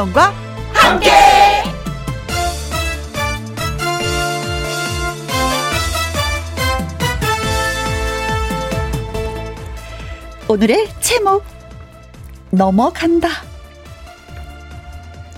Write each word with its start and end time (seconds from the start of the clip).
김혜영과 0.00 0.32
함께. 0.72 1.10
오늘의 10.48 10.88
제목 11.00 11.44
넘어간다. 12.50 13.28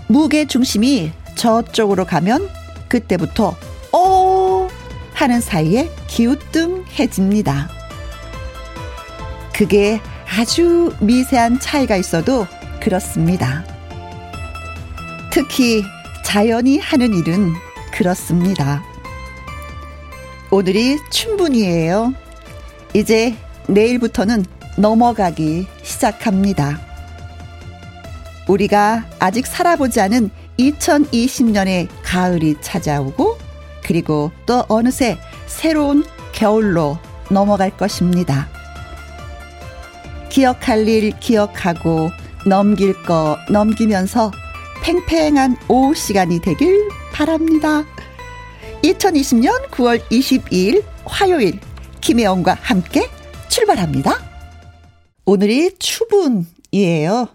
무게 0.06 0.46
중심이 0.46 1.12
저쪽으로 1.34 2.04
가면 2.04 2.48
그때부터 2.88 3.56
어 3.92 4.68
하는 5.14 5.40
사이에 5.40 5.90
기우뚱해집니다. 6.06 7.68
그게 9.52 10.00
아주 10.28 10.94
미세한 11.00 11.58
차이가 11.58 11.96
있어도 11.96 12.46
그렇습니다. 12.80 13.71
특히 15.32 15.82
자연이 16.22 16.78
하는 16.78 17.14
일은 17.14 17.54
그렇습니다. 17.90 18.84
오늘이 20.50 20.98
춘분이에요. 21.08 22.12
이제 22.92 23.34
내일부터는 23.66 24.44
넘어가기 24.76 25.66
시작합니다. 25.82 26.78
우리가 28.46 29.06
아직 29.20 29.46
살아보지 29.46 30.02
않은 30.02 30.28
2020년의 30.58 31.88
가을이 32.02 32.56
찾아오고 32.60 33.38
그리고 33.82 34.32
또 34.44 34.66
어느새 34.68 35.18
새로운 35.46 36.04
겨울로 36.32 36.98
넘어갈 37.30 37.74
것입니다. 37.74 38.48
기억할 40.28 40.86
일 40.86 41.18
기억하고 41.18 42.10
넘길 42.46 43.02
거 43.04 43.38
넘기면서 43.48 44.30
팽팽한 44.82 45.56
오후 45.68 45.94
시간이 45.94 46.40
되길 46.40 46.88
바랍니다. 47.12 47.84
2020년 48.82 49.68
9월 49.70 50.00
22일 50.08 50.84
화요일 51.04 51.60
김혜영과 52.00 52.58
함께 52.60 53.08
출발합니다. 53.48 54.18
오늘이 55.24 55.78
추분이에요. 55.78 57.28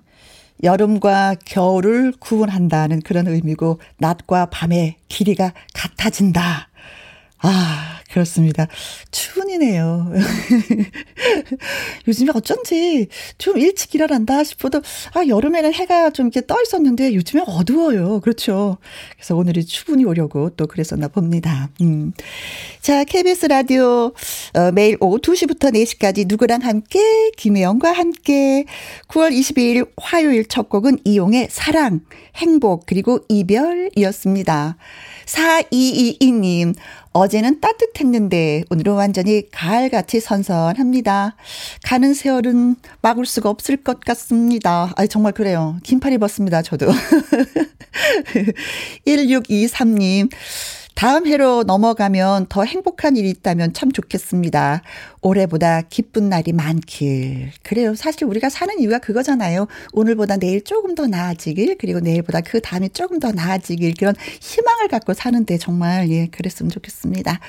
여름과 0.61 1.35
겨울을 1.45 2.13
구분한다는 2.19 3.01
그런 3.01 3.27
의미고 3.27 3.79
낮과 3.97 4.47
밤의 4.49 4.97
길이가 5.07 5.53
같아진다. 5.73 6.67
아, 7.39 7.99
그렇습니다. 8.11 8.67
추운이네요. 9.11 10.11
요즘에 12.07 12.31
어쩐지 12.33 13.07
좀 13.38 13.57
일찍 13.57 13.93
일어난다 13.93 14.43
싶어도, 14.43 14.81
아, 15.13 15.27
여름에는 15.27 15.73
해가 15.73 16.09
좀 16.09 16.27
이렇게 16.27 16.45
떠 16.47 16.59
있었는데 16.61 17.13
요즘에 17.13 17.43
어두워요. 17.45 18.21
그렇죠. 18.21 18.77
그래서 19.15 19.35
오늘이 19.35 19.65
추분이 19.65 20.03
오려고 20.05 20.49
또 20.52 20.65
그랬었나 20.65 21.09
봅니다. 21.09 21.69
음. 21.81 22.11
자, 22.81 23.03
KBS 23.03 23.47
라디오, 23.47 24.13
어, 24.55 24.71
매일 24.73 24.97
오후 24.99 25.19
2시부터 25.19 25.71
4시까지 25.73 26.27
누구랑 26.27 26.63
함께, 26.63 27.30
김혜영과 27.38 27.91
함께, 27.91 28.65
9월 29.09 29.31
22일 29.38 29.89
화요일 29.97 30.45
첫 30.47 30.69
곡은 30.69 30.99
이용의 31.03 31.49
사랑, 31.52 32.02
행복, 32.35 32.85
그리고 32.88 33.19
이별이었습니다. 33.30 34.77
4222님, 35.27 36.73
어제는 37.17 37.59
따뜻했는데 37.59 38.63
오늘은 38.69 38.93
완전히 38.93 39.49
가을같이 39.51 40.19
선선합니다. 40.19 41.36
가는 41.83 42.14
세월은 42.14 42.75
막을 43.02 43.25
수가 43.25 43.49
없을 43.49 43.77
것 43.77 43.99
같습니다. 44.02 44.93
아 44.95 45.08
정말 45.08 45.33
그래요. 45.33 45.77
긴팔 45.83 46.14
입었습니다. 46.14 46.61
저도. 46.61 46.87
1623님. 49.08 50.30
다음 50.97 51.27
해로 51.27 51.61
넘어가면 51.61 52.47
더 52.49 52.63
행복한 52.63 53.17
일이 53.17 53.30
있다면 53.30 53.73
참 53.73 53.91
좋겠습니다. 53.91 54.81
올해보다 55.21 55.83
기쁜 55.83 56.27
날이 56.27 56.53
많길. 56.53 57.52
그래요. 57.61 57.93
사실 57.93 58.25
우리가 58.25 58.49
사는 58.49 58.80
이유가 58.80 58.97
그거잖아요. 58.97 59.67
오늘보다 59.93 60.37
내일 60.37 60.63
조금 60.63 60.95
더 60.95 61.05
나아지길, 61.05 61.77
그리고 61.77 61.99
내일보다 61.99 62.41
그 62.41 62.61
다음에 62.61 62.87
조금 62.87 63.19
더 63.19 63.31
나아지길, 63.31 63.93
그런 63.95 64.15
희망을 64.41 64.87
갖고 64.87 65.13
사는데 65.13 65.59
정말, 65.59 66.09
예, 66.09 66.30
그랬으면 66.31 66.71
좋겠습니다. 66.71 67.41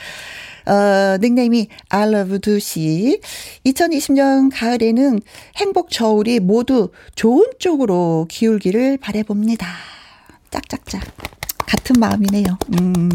어, 0.67 1.17
닉네임이 1.19 1.69
I 1.89 2.07
love 2.07 2.41
두시. 2.41 3.19
2020년 3.65 4.51
가을에는 4.53 5.21
행복 5.57 5.91
저울이 5.91 6.41
모두 6.41 6.91
좋은 7.15 7.47
쪽으로 7.59 8.27
기울기를 8.29 8.99
바래봅니다. 8.99 9.67
짝짝짝. 10.51 11.38
같은 11.69 12.01
마음이네요. 12.01 12.59
음. 12.81 13.11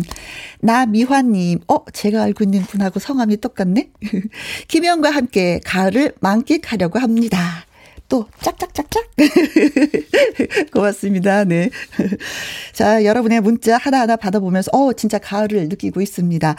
나미화님, 0.59 1.62
어, 1.68 1.84
제가 1.91 2.22
알고 2.22 2.44
있는 2.44 2.62
분하고 2.62 3.00
성함이 3.00 3.38
똑같네? 3.38 3.90
김영과 4.69 5.09
함께 5.09 5.59
가을을 5.66 6.14
만끽하려고 6.22 7.00
합니다. 7.00 7.66
또 8.08 8.28
짝짝짝짝. 8.40 9.03
고맙습니다. 10.72 11.46
네. 11.46 11.69
자, 12.74 13.03
여러분의 13.03 13.41
문자 13.41 13.78
하나하나 13.78 14.16
받아보면서 14.16 14.70
어, 14.72 14.94
진짜 14.94 15.18
가을을 15.18 15.68
느끼고 15.70 16.00
있습니다. 16.00 16.56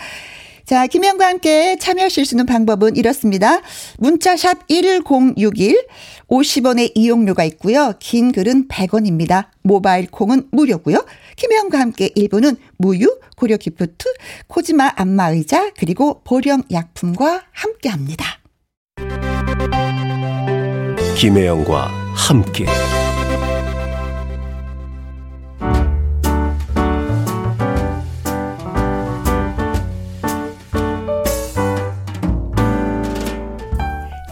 자, 0.65 0.87
김영과 0.87 1.27
함께 1.29 1.77
참여하실 1.79 2.25
수 2.25 2.35
있는 2.35 2.47
방법은 2.47 2.97
이렇습니다. 2.97 3.61
문자샵 3.99 4.67
1061 4.69 5.87
50원의 6.29 6.93
이용료가 6.95 7.45
있고요. 7.45 7.93
긴 7.99 8.33
글은 8.33 8.69
100원입니다. 8.69 9.49
모바일 9.63 10.11
콩은 10.11 10.49
무료고요. 10.53 11.05
김혜영과 11.37 11.79
함께 11.79 12.09
1부는 12.17 12.57
무유, 12.79 13.19
고려 13.37 13.59
기프트, 13.59 14.07
코지마 14.47 14.93
안마 14.97 15.31
의자, 15.31 15.71
그리고 15.77 16.23
보령 16.25 16.63
약품과 16.73 17.43
함께 17.53 17.91
합니다. 17.91 18.25
김혜영과 21.17 21.89
함께. 22.15 22.67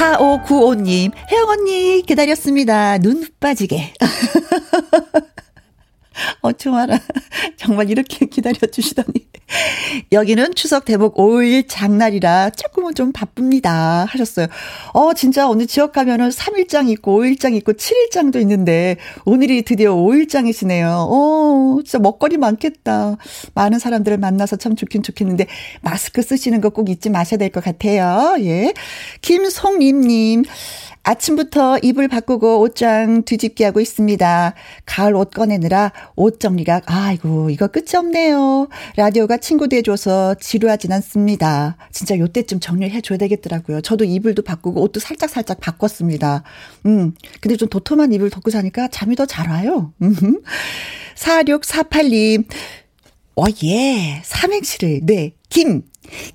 4595님, 0.00 1.12
혜영 1.30 1.48
언니 1.50 2.02
기다렸습니다. 2.06 2.96
눈 2.96 3.26
빠지게. 3.38 3.92
어쩌마라. 6.40 6.98
정말 7.58 7.90
이렇게 7.90 8.24
기다려주시더니. 8.24 9.29
여기는 10.12 10.54
추석 10.54 10.84
대목 10.84 11.16
5일 11.16 11.64
장날이라 11.68 12.50
조금은 12.50 12.94
좀 12.94 13.12
바쁩니다. 13.12 14.06
하셨어요. 14.08 14.46
어, 14.92 15.12
진짜 15.14 15.48
오늘 15.48 15.66
지역 15.66 15.92
가면은 15.92 16.28
3일장 16.30 16.88
있고 16.90 17.20
5일장 17.22 17.54
있고 17.56 17.72
7일장도 17.72 18.40
있는데 18.40 18.96
오늘이 19.24 19.62
드디어 19.62 19.94
5일장이시네요. 19.94 20.86
어, 21.10 21.78
진짜 21.84 21.98
먹거리 21.98 22.36
많겠다. 22.36 23.16
많은 23.54 23.78
사람들을 23.78 24.18
만나서 24.18 24.56
참 24.56 24.76
좋긴 24.76 25.02
좋겠는데 25.02 25.46
마스크 25.82 26.22
쓰시는 26.22 26.60
거 26.60 26.70
꼭 26.70 26.88
잊지 26.88 27.10
마셔야 27.10 27.36
될 27.36 27.50
것 27.50 27.64
같아요. 27.64 28.36
예. 28.44 28.72
김송림님. 29.22 30.44
아침부터 31.02 31.78
이불 31.82 32.08
바꾸고 32.08 32.60
옷장 32.60 33.22
뒤집기 33.24 33.64
하고 33.64 33.80
있습니다. 33.80 34.54
가을 34.84 35.14
옷 35.14 35.30
꺼내느라 35.30 35.92
옷 36.14 36.40
정리가, 36.40 36.82
아이고, 36.84 37.48
이거 37.50 37.68
끝이 37.68 37.96
없네요. 37.96 38.68
라디오가 38.96 39.38
친구 39.38 39.68
돼줘서 39.68 40.34
지루하진 40.34 40.92
않습니다. 40.92 41.76
진짜 41.90 42.18
요때쯤 42.18 42.60
정리를 42.60 42.92
해줘야 42.94 43.16
되겠더라고요. 43.18 43.80
저도 43.80 44.04
이불도 44.04 44.42
바꾸고 44.42 44.82
옷도 44.82 45.00
살짝 45.00 45.30
살짝 45.30 45.58
바꿨습니다. 45.60 46.42
음, 46.86 47.14
근데 47.40 47.56
좀 47.56 47.68
도톰한 47.68 48.12
이불 48.12 48.28
덮고 48.30 48.50
자니까 48.50 48.88
잠이 48.88 49.16
더 49.16 49.24
잘 49.24 49.48
와요. 49.48 49.92
4648님, 51.16 52.44
어, 53.36 53.44
예. 53.64 54.20
삼행시를, 54.24 55.00
네. 55.04 55.32
김, 55.48 55.82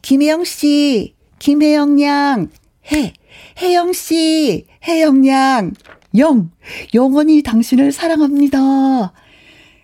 김혜영 0.01 0.43
씨, 0.43 1.13
김혜영 1.39 2.01
양, 2.01 2.49
해, 2.91 3.13
혜영 3.61 3.93
씨, 3.93 4.67
혜영 4.87 5.27
양, 5.27 5.73
영, 6.17 6.51
영원히 6.93 7.41
당신을 7.43 7.91
사랑합니다. 7.91 9.13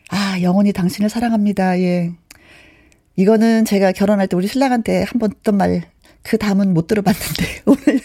아, 0.10 0.42
영원히 0.42 0.74
당신을 0.74 1.10
사랑합니다. 1.10 1.80
예. 1.80 2.12
이거는 3.16 3.66
제가 3.66 3.92
결혼할 3.92 4.28
때 4.28 4.36
우리 4.36 4.48
신랑한테 4.48 5.04
한번 5.04 5.32
했던 5.32 5.58
말, 5.58 5.84
그 6.22 6.38
다음은 6.38 6.74
못 6.74 6.88
들어봤는데, 6.88 7.62
오늘. 7.66 8.02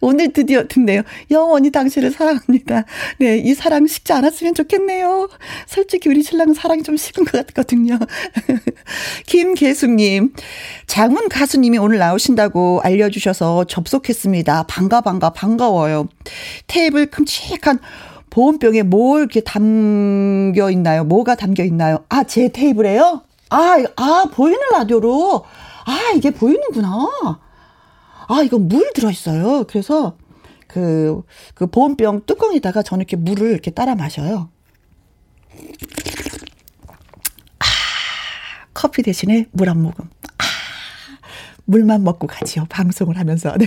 오늘 0.00 0.32
드디어 0.32 0.66
듣네요. 0.68 1.02
영원히 1.30 1.70
당신을 1.70 2.10
사랑합니다. 2.10 2.84
네, 3.18 3.38
이 3.38 3.54
사랑 3.54 3.86
식지 3.86 4.12
않았으면 4.12 4.54
좋겠네요. 4.54 5.28
솔직히 5.66 6.08
우리 6.08 6.22
신랑 6.22 6.54
사랑이 6.54 6.82
좀 6.82 6.96
식은 6.96 7.24
것 7.24 7.46
같거든요. 7.46 7.98
김계숙님, 9.26 10.32
장훈 10.86 11.28
가수님이 11.28 11.78
오늘 11.78 11.98
나오신다고 11.98 12.80
알려주셔서 12.82 13.64
접속했습니다. 13.64 14.64
반가, 14.64 15.00
반가, 15.00 15.30
반가워요. 15.30 16.08
테이블 16.66 17.06
큼직한 17.06 17.78
보온병에 18.30 18.82
뭘 18.82 19.20
이렇게 19.20 19.40
담겨 19.40 20.70
있나요? 20.70 21.04
뭐가 21.04 21.36
담겨 21.36 21.64
있나요? 21.64 22.04
아, 22.08 22.24
제 22.24 22.48
테이블에요? 22.48 23.22
아, 23.50 23.76
아, 23.96 24.24
보이는 24.32 24.58
라디오로? 24.72 25.44
아, 25.86 26.12
이게 26.14 26.30
보이는구나. 26.30 27.45
아, 28.28 28.42
이거 28.42 28.58
물 28.58 28.92
들어있어요. 28.94 29.64
그래서 29.68 30.16
그, 30.66 31.22
그 31.54 31.66
보온병 31.66 32.22
뚜껑에다가 32.26 32.82
저는 32.82 33.02
이렇게 33.02 33.16
물을 33.16 33.50
이렇게 33.52 33.70
따라 33.70 33.94
마셔요. 33.94 34.50
아, 37.58 37.64
커피 38.74 39.02
대신에 39.02 39.46
물 39.52 39.68
한 39.68 39.80
모금. 39.82 40.04
아, 40.38 40.44
물만 41.64 42.04
먹고 42.04 42.26
가지요. 42.26 42.66
방송을 42.68 43.16
하면서. 43.18 43.54
네. 43.58 43.66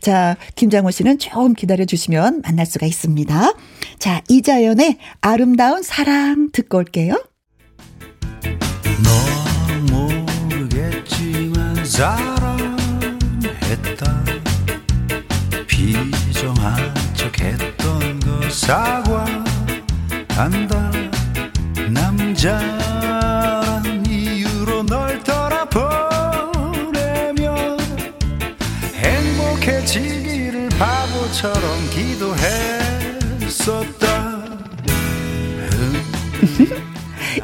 자, 0.00 0.36
김장호 0.56 0.90
씨는 0.90 1.18
좀 1.18 1.54
기다려 1.54 1.84
주시면 1.84 2.42
만날 2.42 2.66
수가 2.66 2.86
있습니다. 2.86 3.54
자, 3.98 4.22
이자연의 4.28 4.98
아름다운 5.20 5.82
사랑 5.82 6.50
듣고 6.52 6.78
올게요. 6.78 7.22
너 9.02 9.92
모르겠지만 9.92 11.84
사랑 11.84 12.33
했다 13.84 14.24
비정한 15.66 16.94
척 17.14 17.38
했던 17.40 18.20
거 18.20 18.50
사과한다 18.50 19.44
기도했었다 33.34 34.04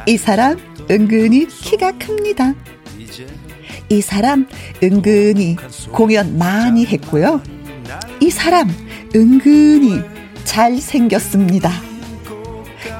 이 0.07 0.17
사람 0.17 0.57
은근히 0.89 1.47
키가 1.47 1.93
큽니다. 1.93 2.53
이 3.91 3.99
사람 3.99 4.47
은근히 4.81 5.57
공연 5.91 6.37
많이 6.37 6.85
했고요. 6.85 7.43
이 8.21 8.29
사람 8.29 8.69
은근히 9.13 9.99
잘생겼습니다. 10.45 11.69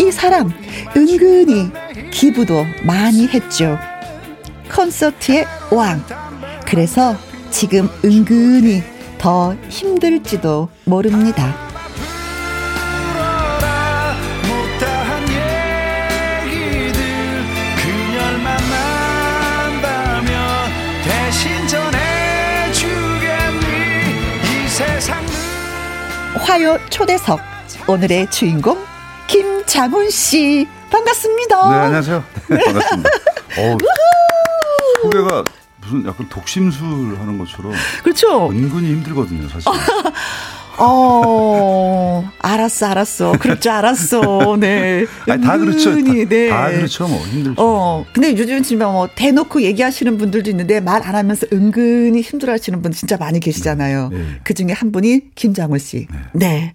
이 0.02 0.12
사람 0.12 0.52
은근히 0.94 1.72
기부도 2.12 2.66
많이 2.84 3.26
했죠. 3.26 3.80
콘서트의 4.70 5.46
왕. 5.72 6.04
그래서 6.66 7.16
지금 7.52 7.88
은근히 8.04 8.84
더 9.18 9.56
힘들지도 9.70 10.68
모릅니다. 10.84 11.71
화요 26.52 26.78
초대석 26.90 27.40
오늘의 27.88 28.30
주인공 28.30 28.78
김장훈 29.28 30.10
씨 30.10 30.68
반갑습니다. 30.92 31.70
네 31.70 31.76
안녕하세요. 31.78 32.24
네, 32.50 32.58
반갑습니다. 32.66 33.10
어, 33.58 33.78
후배가 35.02 35.46
무슨 35.80 36.06
약간 36.06 36.28
독심술 36.28 37.18
하는 37.18 37.38
것처럼 37.38 37.72
그렇죠. 38.04 38.50
은근히 38.52 38.90
힘들거든요 38.90 39.48
사실. 39.48 39.72
어, 40.78 42.24
알았어, 42.40 42.86
알았어. 42.88 43.34
그럴 43.40 43.60
줄 43.60 43.72
알았어. 43.72 44.58
네. 44.60 45.06
아니, 45.28 45.44
다 45.44 45.58
그렇죠. 45.58 45.92
다, 45.96 46.02
네. 46.14 46.50
다 46.50 46.70
그렇죠. 46.72 47.08
뭐 47.08 47.20
힘들죠. 47.20 47.56
어, 47.62 48.06
근데 48.14 48.36
요즘 48.38 48.64
지금 48.64 48.92
뭐 48.92 49.08
대놓고 49.14 49.62
얘기하시는 49.62 50.18
분들도 50.18 50.50
있는데 50.50 50.80
말 50.80 51.02
안 51.02 51.16
하면서 51.16 51.46
은근히 51.52 52.22
힘들어 52.22 52.54
하시는 52.54 52.82
분 52.82 52.92
진짜 52.92 53.18
많이 53.18 53.40
계시잖아요. 53.40 54.10
네. 54.12 54.26
그 54.44 54.54
중에 54.54 54.72
한 54.72 54.92
분이 54.92 55.34
김장훈 55.36 55.80
씨. 55.80 56.08
네. 56.34 56.48
네. 56.48 56.74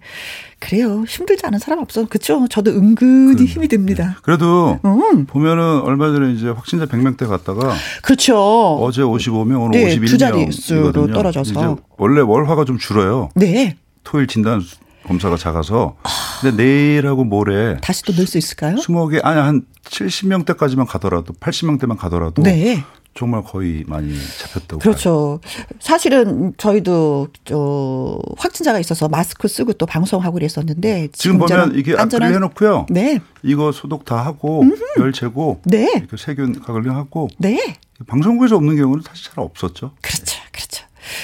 그래요. 0.59 1.03
힘들지 1.07 1.45
않은 1.45 1.59
사람 1.59 1.79
없어. 1.79 2.05
그쵸? 2.07 2.47
저도 2.49 2.71
은근히 2.71 3.35
그럼, 3.35 3.45
힘이 3.45 3.67
듭니다. 3.67 4.05
네. 4.07 4.13
그래도 4.23 4.79
음. 4.83 5.25
보면은 5.25 5.81
얼마 5.81 6.11
전에 6.11 6.33
이제 6.33 6.49
확진자 6.49 6.85
100명대 6.85 7.27
갔다가 7.27 7.73
그렇죠. 8.01 8.37
어제 8.81 9.01
55명, 9.01 9.61
오늘 9.65 9.79
네, 9.79 9.95
51명. 9.97 10.07
두 10.07 10.17
자릿수로 10.17 11.07
떨어져서 11.13 11.77
원래 11.97 12.21
월화가 12.21 12.65
좀 12.65 12.77
줄어요. 12.77 13.29
네. 13.35 13.75
토일 14.07 14.25
진단 14.25 14.61
검사가 15.05 15.35
작아서 15.35 15.97
근데 16.39 16.63
내일하고 16.63 17.25
모레 17.25 17.77
다시 17.81 18.03
또 18.03 18.13
넣을 18.13 18.25
수 18.25 18.37
있을까요? 18.37 18.77
20개 18.77 19.19
아니 19.21 19.37
한 19.37 19.65
70명대까지만 19.83 20.87
가더라도 20.87 21.33
80명대만 21.33 21.97
가더라도 21.97 22.41
네. 22.41 22.83
정말 23.13 23.43
거의 23.43 23.83
많이 23.87 24.15
잡혔다고. 24.37 24.79
그렇죠. 24.79 25.41
봐요. 25.41 25.51
사실은 25.79 26.53
저희도 26.55 27.29
저 27.43 28.19
확진자가 28.37 28.79
있어서 28.79 29.09
마스크 29.09 29.47
쓰고 29.47 29.73
또 29.73 29.85
방송하고 29.85 30.35
그랬었는데 30.35 31.09
지금 31.13 31.39
보면 31.39 31.73
이게 31.75 31.97
안전한 31.97 32.33
해놓고요. 32.33 32.85
네. 32.89 33.19
이거 33.43 33.71
소독 33.71 34.05
다 34.05 34.23
하고 34.23 34.61
음흠. 34.61 34.81
열 34.99 35.11
재고 35.11 35.61
네. 35.65 36.05
세균 36.17 36.61
각을링하고 36.61 37.27
네. 37.39 37.75
방송국에서 38.05 38.55
없는 38.55 38.77
경우는 38.77 39.03
사실 39.03 39.31
잘 39.33 39.43
없었죠. 39.43 39.91
그렇죠. 40.01 40.36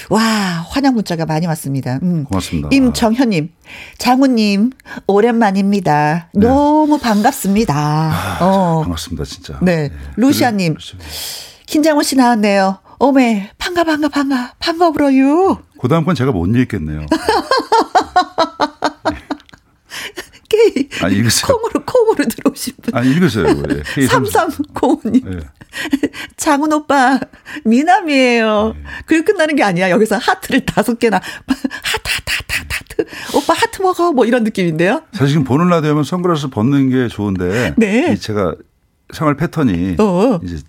와, 0.09 0.21
환영 0.69 0.95
문자가 0.95 1.25
많이 1.25 1.47
왔습니다. 1.47 1.99
음. 2.03 2.25
고맙습니다. 2.25 2.69
임정현님, 2.71 3.49
장훈님, 3.97 4.71
오랜만입니다. 5.07 6.29
네. 6.33 6.47
너무 6.47 6.97
반갑습니다. 6.97 7.73
아, 7.75 8.37
어. 8.41 8.81
반갑습니다, 8.81 9.23
진짜. 9.25 9.57
네. 9.61 9.89
네. 9.89 9.91
루시아님, 10.17 10.75
김장훈 11.65 12.03
씨 12.03 12.15
나왔네요. 12.15 12.79
오메, 12.99 13.51
반가, 13.57 13.83
반가, 13.83 14.07
반가, 14.09 14.53
반가워요. 14.59 15.59
그 15.79 15.87
다음 15.87 16.05
건 16.05 16.15
제가 16.15 16.31
못 16.31 16.45
읽겠네요. 16.47 17.05
K. 20.53 20.89
아니, 21.01 21.15
읽으세요. 21.15 21.55
콩으로, 21.55 21.83
콩으로 21.85 22.25
들어오신 22.25 22.73
분. 22.81 22.95
아니, 22.95 23.09
읽으세요. 23.11 23.45
예. 23.47 24.05
3305님. 24.07 25.29
네. 25.29 25.39
장훈 26.37 26.71
오빠, 26.73 27.19
미남이에요. 27.65 28.73
네. 28.75 28.83
그게 29.05 29.23
끝나는 29.23 29.55
게 29.55 29.63
아니야. 29.63 29.89
여기서 29.89 30.17
하트를 30.17 30.65
다섯 30.65 30.99
개나. 30.99 31.17
하트, 31.17 31.67
하트, 31.83 32.31
하트, 32.37 32.67
하트. 32.69 33.37
오빠 33.37 33.53
하트 33.53 33.81
먹어. 33.81 34.11
뭐 34.11 34.25
이런 34.25 34.43
느낌인데요. 34.43 35.01
사실 35.13 35.29
지금 35.29 35.43
보는 35.43 35.67
라디오면 35.69 36.03
선글라스 36.03 36.49
벗는 36.49 36.89
게 36.89 37.07
좋은데. 37.07 37.73
네. 37.77 38.15
제가 38.15 38.55
생활 39.13 39.35
패턴이 39.35 39.95
어. 39.99 40.39
이제 40.43 40.59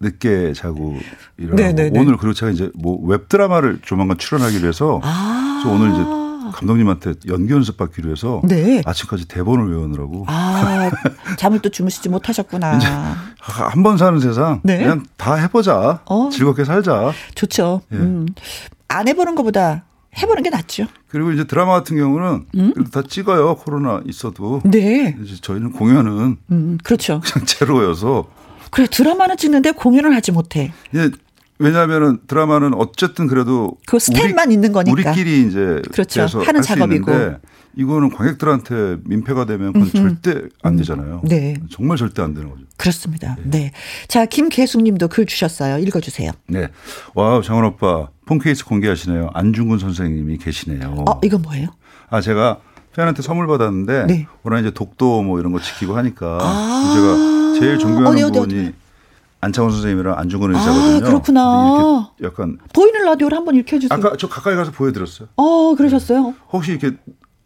늦게 0.00 0.52
자고 0.54 0.98
일어나고 1.38 1.62
네네네. 1.62 1.98
오늘 1.98 2.16
그리고 2.16 2.34
제가 2.34 2.52
이제 2.52 2.70
뭐 2.74 2.98
웹드라마를 3.06 3.78
조만간 3.82 4.18
출연하기로 4.18 4.68
해서 4.68 5.00
아. 5.02 5.62
오늘 5.66 5.92
이제 5.92 6.23
감독님한테 6.54 7.14
연기 7.28 7.52
연습 7.52 7.76
받기로 7.76 8.10
해서 8.10 8.40
네. 8.44 8.82
아침까지 8.86 9.26
대본을 9.28 9.70
외우느라고. 9.70 10.24
아, 10.28 10.90
잠을 11.36 11.58
또 11.60 11.68
주무시지 11.68 12.08
못하셨구나. 12.08 12.78
한 13.38 13.82
번 13.82 13.98
사는 13.98 14.18
세상 14.20 14.60
네. 14.62 14.78
그냥 14.78 15.04
다 15.16 15.34
해보자. 15.34 16.00
어. 16.06 16.28
즐겁게 16.30 16.64
살자. 16.64 17.12
좋죠. 17.34 17.82
예. 17.92 17.96
음. 17.96 18.26
안 18.88 19.08
해보는 19.08 19.34
것보다 19.34 19.84
해보는 20.16 20.42
게 20.44 20.50
낫죠. 20.50 20.86
그리고 21.08 21.32
이제 21.32 21.44
드라마 21.44 21.72
같은 21.72 21.96
경우는 21.96 22.46
음? 22.54 22.72
다 22.92 23.02
찍어요. 23.06 23.56
코로나 23.56 24.00
있어도. 24.06 24.62
네. 24.64 25.16
이제 25.22 25.36
저희는 25.40 25.72
공연은 25.72 26.36
음, 26.52 26.78
그렇죠. 26.84 27.20
그냥 27.24 27.44
제로여서. 27.46 28.26
그래 28.70 28.86
드라마는 28.90 29.36
찍는데 29.36 29.72
공연을 29.72 30.14
하지 30.14 30.32
못해. 30.32 30.72
예. 30.94 31.10
왜냐하면은 31.58 32.18
드라마는 32.26 32.74
어쨌든 32.74 33.26
그래도 33.26 33.76
그 33.86 33.98
스텝만 33.98 34.48
우리, 34.48 34.54
있는 34.54 34.72
거니까 34.72 34.92
우리끼리 34.92 35.46
이제 35.46 35.82
그렇죠 35.92 36.26
하는 36.40 36.62
작업이고 36.62 37.12
이거는 37.76 38.10
관객들한테 38.10 38.98
민폐가 39.04 39.46
되면 39.46 39.72
그건 39.72 39.82
음흠. 39.82 39.92
절대 39.92 40.48
안 40.62 40.74
음. 40.74 40.76
되잖아요. 40.78 41.22
네. 41.24 41.54
정말 41.70 41.96
절대 41.96 42.22
안 42.22 42.34
되는 42.34 42.48
거죠. 42.48 42.62
그렇습니다. 42.76 43.36
네. 43.42 43.58
네. 43.58 43.72
자, 44.08 44.26
김계숙 44.26 44.82
님도 44.82 45.08
글 45.08 45.26
주셨어요. 45.26 45.78
읽어 45.78 46.00
주세요. 46.00 46.30
네. 46.46 46.68
와우, 47.14 47.42
장훈 47.42 47.64
오빠 47.64 48.08
폰 48.26 48.38
케이스 48.38 48.64
공개하시네요. 48.64 49.30
안중근 49.34 49.78
선생님이 49.78 50.38
계시네요. 50.38 51.04
어, 51.08 51.20
이건 51.24 51.42
뭐예요? 51.42 51.68
아, 52.10 52.20
제가 52.20 52.58
팬한테 52.94 53.22
선물 53.22 53.46
받았는데 53.46 54.06
네. 54.06 54.26
오늘 54.44 54.60
이제 54.60 54.70
독도 54.70 55.22
뭐 55.22 55.40
이런 55.40 55.52
거 55.52 55.60
지키고 55.60 55.96
하니까 55.96 56.38
아~ 56.40 56.94
제가 56.94 57.60
제일 57.60 57.78
존경하는 57.78 58.24
어디, 58.24 58.38
어디, 58.38 58.38
분이 58.38 58.72
안창호 59.44 59.70
선생님이랑 59.70 60.18
안중근 60.18 60.54
의사거든요. 60.54 60.96
아, 60.96 61.00
그렇구나. 61.00 62.10
약간 62.22 62.58
보이는 62.72 63.04
라디오를 63.04 63.36
한번 63.36 63.54
비춰 63.56 63.78
주세요. 63.78 63.98
아까 63.98 64.16
저 64.18 64.28
가까이 64.28 64.56
가서 64.56 64.70
보여드렸어요. 64.70 65.28
어, 65.36 65.74
그러셨어요? 65.76 66.34
혹시 66.52 66.72
이렇게 66.72 66.96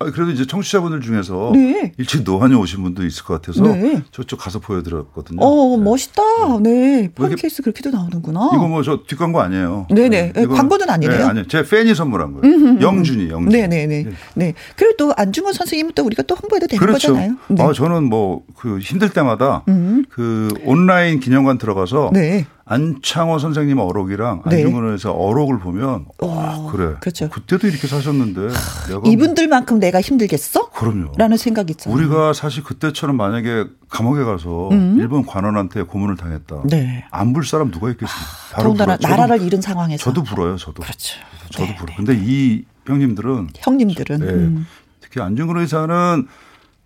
아, 0.01 0.05
그래도 0.13 0.31
이제 0.31 0.47
청취자분들 0.47 1.01
중에서 1.01 1.51
네. 1.55 1.93
일찍 1.99 2.23
노안이 2.23 2.55
오신 2.55 2.83
분도 2.85 3.05
있을 3.05 3.25
것 3.25 3.35
같아서 3.43 3.65
네. 3.65 4.01
저쪽 4.13 4.39
가서 4.39 4.61
보여드렸거든요. 4.61 5.41
어, 5.45 5.77
네. 5.77 5.83
멋있다. 5.83 6.23
네. 6.63 7.11
폰 7.13 7.35
케이스 7.35 7.63
그렇게도 7.63 7.91
나오는구나. 7.91 8.51
이거 8.55 8.69
뭐 8.69 8.83
저 8.83 9.01
뒷광고 9.07 9.41
아니에요. 9.41 9.89
네네. 9.91 10.33
네. 10.35 10.47
광고는 10.47 10.89
아니네요. 10.89 11.19
네, 11.19 11.25
아니요. 11.25 11.47
제 11.49 11.65
팬이 11.65 11.95
선물한 11.97 12.35
거예요. 12.35 12.55
음흠. 12.55 12.81
영준이, 12.83 13.29
영준. 13.29 13.49
네네네. 13.51 14.05
네. 14.05 14.11
네. 14.35 14.55
그리고 14.77 14.95
또 14.97 15.13
안중근 15.17 15.53
선생님은 15.53 15.93
또 15.97 16.05
우리가 16.05 16.23
또 16.23 16.37
홍보해도 16.37 16.69
되는 16.69 16.79
그렇죠. 16.81 17.09
거잖아요. 17.09 17.35
네. 17.49 17.63
아, 17.63 17.73
저는 17.73 18.05
뭐 18.05 18.43
그 18.59 18.79
힘들 18.81 19.11
때마다 19.11 19.63
음. 19.69 20.05
그 20.11 20.49
온라인 20.65 21.21
기념관 21.21 21.59
들어가서 21.59 22.11
네. 22.13 22.45
안창호 22.71 23.39
선생님 23.39 23.79
어록이랑 23.79 24.43
네. 24.51 24.57
안중근에서 24.57 25.13
어록을 25.13 25.59
보면 25.59 26.05
와, 26.19 26.71
그래. 26.71 26.95
그렇죠. 27.01 27.29
그때도 27.31 27.67
이렇게 27.67 27.87
사셨는데 27.89 28.41
내가 28.89 29.01
이분들만큼 29.07 29.79
내가 29.81 30.01
힘들겠어? 30.03 30.71
그럼요. 30.71 31.13
라는 31.17 31.37
생각이 31.39 31.71
있잖아요. 31.73 31.97
우리가 31.99 32.33
사실 32.35 32.63
그때처럼 32.63 33.17
만약에 33.17 33.65
감옥에 33.89 34.23
가서 34.23 34.69
음. 34.71 34.97
일본 34.99 35.25
관원한테 35.25 35.83
고문을 35.83 36.17
당했다. 36.17 36.63
네. 36.69 37.05
안 37.11 37.33
불 37.33 37.45
사람 37.45 37.71
누가 37.71 37.91
있겠습니까? 37.91 38.63
더군다나 38.63 38.97
나라를 39.01 39.43
잃은 39.43 39.61
상황에서. 39.61 40.03
저도 40.05 40.23
불어요. 40.23 40.57
저도. 40.57 40.83
그렇죠. 40.83 41.19
저도 41.51 41.67
네, 41.67 41.77
불어. 41.77 41.87
네. 41.91 41.95
근데 41.97 42.19
이 42.23 42.65
형님들은 42.87 43.49
형님들은 43.59 44.19
네. 44.21 44.27
음. 44.27 44.67
특히 45.01 45.21
안중근 45.23 45.57
의사는 45.59 46.27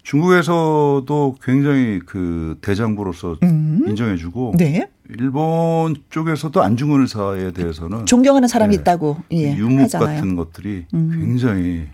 중국에서도 0.03 1.37
굉장히 1.43 2.01
그 2.05 2.57
대장부로서 2.61 3.37
음. 3.43 3.83
인정해주고 3.87 4.55
네. 4.59 4.89
일본 5.09 5.97
쪽에서도 6.11 6.63
안중근 6.63 7.03
의사에 7.03 7.53
대해서는 7.53 8.07
존경하는 8.07 8.49
사람이 8.49 8.77
네. 8.77 8.81
있다고 8.81 9.19
예, 9.33 9.57
유목 9.57 9.81
하잖아요. 9.85 10.17
같은 10.17 10.37
것들이 10.37 10.87
음. 10.95 11.11
굉장히 11.13 11.87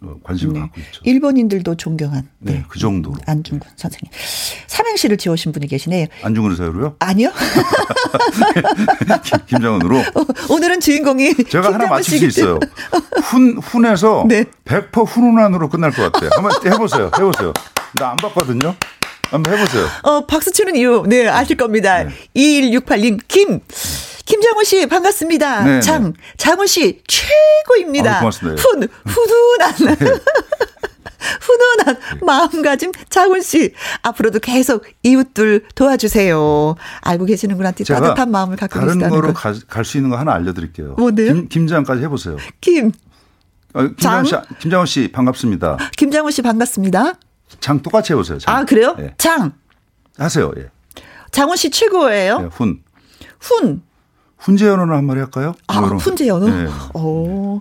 어, 0.00 0.16
관심을 0.22 0.54
네. 0.54 0.60
갖고 0.60 0.80
있죠. 0.80 1.00
일본인들도 1.04 1.76
존경한. 1.76 2.28
네, 2.40 2.52
네. 2.54 2.64
그 2.68 2.78
정도. 2.78 3.14
안중근 3.26 3.68
선생님. 3.76 4.10
삼행시를 4.66 5.16
지으신 5.16 5.52
분이 5.52 5.66
계시네요. 5.66 6.06
안중근 6.22 6.50
의사로요? 6.52 6.96
아니요. 6.98 7.30
김장원으로. 9.46 9.98
어, 9.98 10.24
오늘은 10.50 10.80
주인공이 10.80 11.34
제가 11.48 11.72
하나 11.72 11.86
맞힐 11.86 12.18
수 12.18 12.26
있어요. 12.40 12.58
훈 13.24 13.58
훈에서 13.58 14.24
네. 14.28 14.44
100% 14.64 15.06
훈훈한으로 15.06 15.68
끝날 15.68 15.90
것 15.90 16.10
같아요. 16.12 16.30
한번 16.34 16.52
해보세요. 16.72 17.10
해보세요. 17.16 17.52
나 17.98 18.10
안 18.10 18.16
봤거든요. 18.16 18.74
한번 19.30 19.56
해보세요. 19.58 19.86
어, 20.02 20.26
박수 20.26 20.50
치는 20.52 20.76
이유, 20.76 21.04
네, 21.06 21.28
아실 21.28 21.56
겁니다. 21.56 22.04
네. 22.04 22.10
2168님, 22.36 23.20
김. 23.28 23.60
김장훈 24.24 24.64
씨 24.64 24.86
반갑습니다. 24.86 25.64
네, 25.64 25.80
장 25.80 26.04
네. 26.04 26.12
장훈 26.38 26.66
씨 26.66 27.02
최고입니다. 27.06 28.16
아, 28.16 28.18
고맙습니다. 28.20 28.62
훈 28.62 28.88
훈훈한 29.04 29.74
네. 29.98 30.10
훈훈한 31.40 31.96
마음가짐 32.24 32.92
장훈 33.10 33.42
씨 33.42 33.72
앞으로도 34.02 34.38
계속 34.40 34.84
이웃들 35.02 35.64
도와주세요. 35.74 36.74
알고 37.02 37.26
계시는구나 37.26 37.72
따뜻한 37.72 38.30
마음을 38.30 38.56
갖고 38.56 38.74
다른 38.80 38.94
계시다는 38.94 39.10
거로 39.20 39.34
갈 39.34 39.84
수 39.84 39.98
있는 39.98 40.08
거 40.10 40.16
하나 40.16 40.32
알려드릴게요. 40.32 40.94
뭔데요? 40.96 41.34
김, 41.34 41.48
김장까지 41.48 42.02
해보세요. 42.02 42.36
김. 42.62 42.92
어, 43.74 43.82
김장훈 43.88 44.24
씨, 44.24 44.34
김장훈 44.60 44.86
씨 44.86 45.08
반갑습니다. 45.12 45.76
김장훈 45.98 46.30
씨 46.32 46.40
반갑습니다. 46.42 47.14
장 47.60 47.80
똑같이 47.80 48.12
해보세요. 48.12 48.38
장. 48.38 48.54
아 48.56 48.64
그래요? 48.64 48.94
네. 48.98 49.14
장. 49.18 49.52
하세요. 50.18 50.52
예. 50.56 50.70
장훈 51.30 51.56
씨 51.56 51.70
최고예요. 51.70 52.38
네, 52.40 52.48
훈. 52.52 52.82
훈. 53.40 53.82
훈제 54.38 54.66
연어를 54.66 54.94
한 54.94 55.04
마리 55.04 55.20
할까요? 55.20 55.54
아, 55.66 55.80
뭐 55.80 55.96
훈제 55.96 56.26
연어? 56.28 56.46
네. 56.46 56.68
오. 56.94 57.60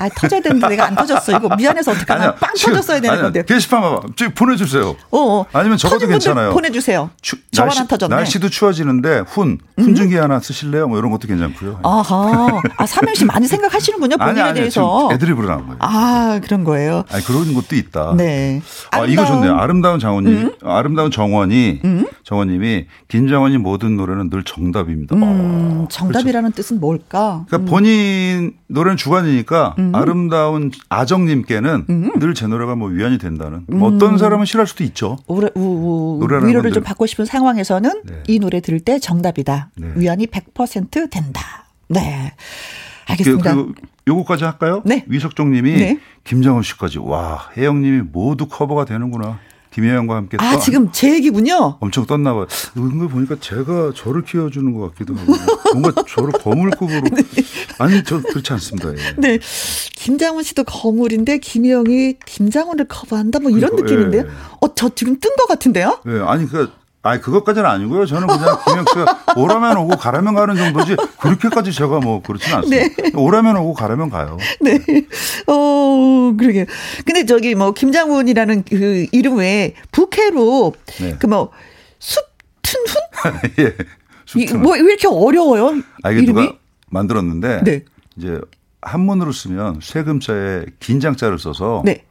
아, 0.00 0.08
터져야 0.08 0.40
되는데 0.40 0.66
내가 0.68 0.86
안 0.86 0.94
터졌어. 0.94 1.36
이거 1.36 1.54
미안해서 1.54 1.92
어떡하나. 1.92 2.34
빵 2.36 2.54
지금, 2.54 2.72
터졌어야 2.72 3.00
되는 3.00 3.10
아니야, 3.12 3.22
건데. 3.24 3.44
게시판 3.44 3.82
봐봐. 3.82 4.00
지금 4.16 4.32
보내주세요. 4.32 4.96
어, 5.10 5.18
어. 5.18 5.46
아니면 5.52 5.76
적어도 5.76 6.06
괜찮아요. 6.06 6.52
보내주세요. 6.54 7.10
추, 7.20 7.36
날씨, 7.54 7.86
터졌네. 7.86 8.14
날씨도 8.16 8.48
추워지는데 8.48 9.24
훈, 9.28 9.58
훈증기 9.76 10.16
음? 10.16 10.22
하나 10.22 10.40
쓰실래요? 10.40 10.88
뭐 10.88 10.98
이런 10.98 11.10
것도 11.10 11.28
괜찮고요. 11.28 11.80
아하. 11.82 12.62
아, 12.78 12.86
삼행시 12.86 13.26
많이 13.26 13.46
생각하시는군요. 13.46 14.16
본인에 14.16 14.40
아니, 14.40 14.54
대해서. 14.60 15.10
애드립으로 15.12 15.46
나온 15.46 15.66
거예요. 15.66 15.76
아, 15.80 16.40
그런 16.42 16.64
거예요. 16.64 17.04
아니, 17.12 17.22
그런 17.22 17.52
것도 17.52 17.76
있다. 17.76 18.14
네. 18.16 18.62
아, 18.92 19.04
이거 19.04 19.26
좋네요. 19.26 19.54
아름다운 19.54 20.00
장원님. 20.00 20.32
음? 20.34 20.52
아름다운 20.64 21.10
정원이, 21.10 21.80
음? 21.84 22.06
정원님이 22.24 22.86
김장원이 23.08 23.58
모든 23.58 23.96
노래는 23.96 24.30
늘 24.30 24.44
정답입니다. 24.44 25.14
음, 25.16 25.22
어, 25.22 25.88
정답이라는 25.90 26.52
그렇죠. 26.52 26.62
뜻은 26.62 26.80
뭘까? 26.80 27.44
그러니까 27.48 27.56
음. 27.58 27.64
본인 27.66 28.52
노래는 28.68 28.96
주관이니까 28.96 29.74
음. 29.90 29.94
아름다운 29.94 30.70
아정님께는 30.88 31.86
음. 31.88 32.10
늘제 32.18 32.46
노래가 32.46 32.74
뭐 32.74 32.88
위안이 32.88 33.18
된다는. 33.18 33.64
뭐 33.68 33.88
음. 33.88 33.96
어떤 33.96 34.18
사람은 34.18 34.46
싫어할 34.46 34.66
수도 34.66 34.84
있죠. 34.84 35.18
우리, 35.26 35.48
우, 35.54 35.60
우, 35.60 36.18
위로를 36.22 36.52
분들. 36.52 36.72
좀 36.72 36.82
받고 36.82 37.06
싶은 37.06 37.24
상황에서는 37.24 38.02
네. 38.04 38.22
이 38.28 38.38
노래 38.38 38.60
들을 38.60 38.80
때 38.80 38.98
정답이다. 38.98 39.70
네. 39.76 39.92
위안이 39.96 40.26
100% 40.26 41.10
된다. 41.10 41.66
네. 41.88 42.32
알겠습니다. 43.06 43.54
그, 43.54 43.66
그 43.66 43.72
요거까지 44.08 44.44
할까요? 44.44 44.82
네. 44.84 45.04
위석종 45.08 45.52
님이 45.52 45.72
네. 45.74 45.98
김장훈 46.24 46.62
씨까지 46.62 46.98
와, 46.98 47.48
혜영 47.56 47.82
님이 47.82 48.02
모두 48.02 48.46
커버가 48.46 48.84
되는구나. 48.84 49.38
김혜영과 49.70 50.16
함께 50.16 50.36
아 50.40 50.58
지금 50.58 50.90
제 50.92 51.14
얘기군요. 51.14 51.76
엄청 51.80 52.04
떴나 52.04 52.34
봐요. 52.34 52.46
걸 52.74 53.08
보니까 53.08 53.36
제가 53.40 53.92
저를 53.94 54.22
키워주는 54.24 54.72
것 54.72 54.90
같기도 54.92 55.14
하고 55.14 55.32
뭔가 55.78 56.02
저를 56.08 56.32
거물급으로 56.32 57.02
네. 57.14 57.22
아니 57.78 58.02
저 58.04 58.20
그렇지 58.20 58.52
않습니다. 58.54 58.90
예. 58.92 59.14
네, 59.16 59.38
김장훈 59.94 60.42
씨도 60.42 60.64
거물인데 60.64 61.38
김혜영이 61.38 62.16
김장훈을 62.26 62.86
커버한다 62.88 63.38
뭐 63.38 63.50
이런 63.50 63.70
그러니까, 63.76 63.90
느낌인데요. 63.94 64.22
예. 64.22 64.28
어 64.60 64.74
저 64.74 64.88
지금 64.94 65.18
뜬 65.20 65.30
것 65.36 65.46
같은데요? 65.46 66.00
예, 66.06 66.20
아니 66.26 66.46
그 66.48 66.58
아니 66.58 66.70
그것까지는 67.02 67.68
아니고요. 67.68 68.04
저는 68.04 68.26
그냥 68.26 68.58
김영 68.66 68.84
씨가 68.90 69.34
오라면 69.36 69.78
오고 69.78 69.96
가라면 69.96 70.34
가는 70.34 70.54
정도지 70.54 70.96
그렇게까지 71.18 71.72
제가 71.72 71.98
뭐 72.00 72.20
그렇지는 72.22 72.58
않습니다. 72.58 73.02
네. 73.02 73.10
오라면 73.14 73.56
오고 73.56 73.74
가라면 73.74 74.10
가요. 74.10 74.36
네. 74.60 74.78
어 75.46 76.32
그러게. 76.38 76.66
근데 77.06 77.24
저기 77.24 77.54
뭐 77.54 77.72
김장훈이라는 77.72 78.64
그 78.64 79.06
이름 79.12 79.38
외에 79.38 79.74
부캐로 79.92 80.74
네. 81.00 81.16
그뭐 81.18 81.50
숲튼 81.98 82.80
훈? 82.86 83.40
예. 83.64 84.54
뭐왜 84.54 84.80
이렇게 84.80 85.08
어려워요? 85.08 85.80
아 86.02 86.10
이게 86.10 86.22
이름이? 86.22 86.42
누가 86.42 86.56
만들었는데 86.90 87.62
네. 87.64 87.84
이제 88.16 88.38
한문으로 88.82 89.32
쓰면 89.32 89.80
세금자에 89.82 90.66
긴장자를 90.80 91.38
써서 91.38 91.82
네. 91.84 92.04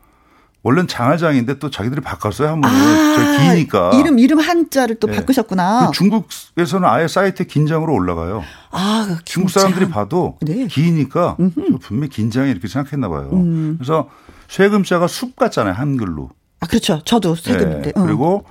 원래는 0.61 0.87
장할장인데 0.87 1.59
또 1.59 1.69
자기들이 1.69 2.01
바꿨어요 2.01 2.49
한문을 2.49 2.75
아, 2.75 3.15
저 3.15 3.53
기니까 3.53 3.91
이름 3.93 4.19
이름 4.19 4.39
한자를 4.39 4.99
또 4.99 5.07
네. 5.07 5.15
바꾸셨구나. 5.15 5.87
그 5.87 5.93
중국에서는 5.93 6.87
아예 6.87 7.07
사이트에 7.07 7.45
긴장으로 7.45 7.93
올라가요. 7.93 8.43
아그 8.71 9.19
중국 9.23 9.51
사람들이 9.51 9.89
봐도 9.89 10.37
네. 10.41 10.67
기니까 10.67 11.37
분명 11.81 12.05
히 12.05 12.09
긴장이 12.09 12.51
이렇게 12.51 12.67
생각했나 12.67 13.07
봐요. 13.07 13.29
음. 13.31 13.77
그래서 13.77 14.09
쇠금자가 14.49 15.07
숲 15.07 15.37
같잖아요 15.37 15.73
한글로. 15.75 16.29
아 16.59 16.65
그렇죠. 16.65 17.01
저도 17.05 17.35
쇠금인데. 17.35 17.93
네. 17.93 17.93
그리고 17.95 18.43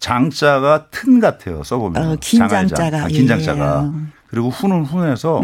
장자가 0.00 0.86
튼 0.90 1.20
같아요 1.20 1.62
써보면. 1.62 2.04
어, 2.04 2.16
긴장자가. 2.20 3.04
아, 3.04 3.06
긴장자가. 3.06 3.92
예. 3.94 4.06
그리고 4.26 4.50
훈은 4.50 4.84
훈에서 4.84 5.40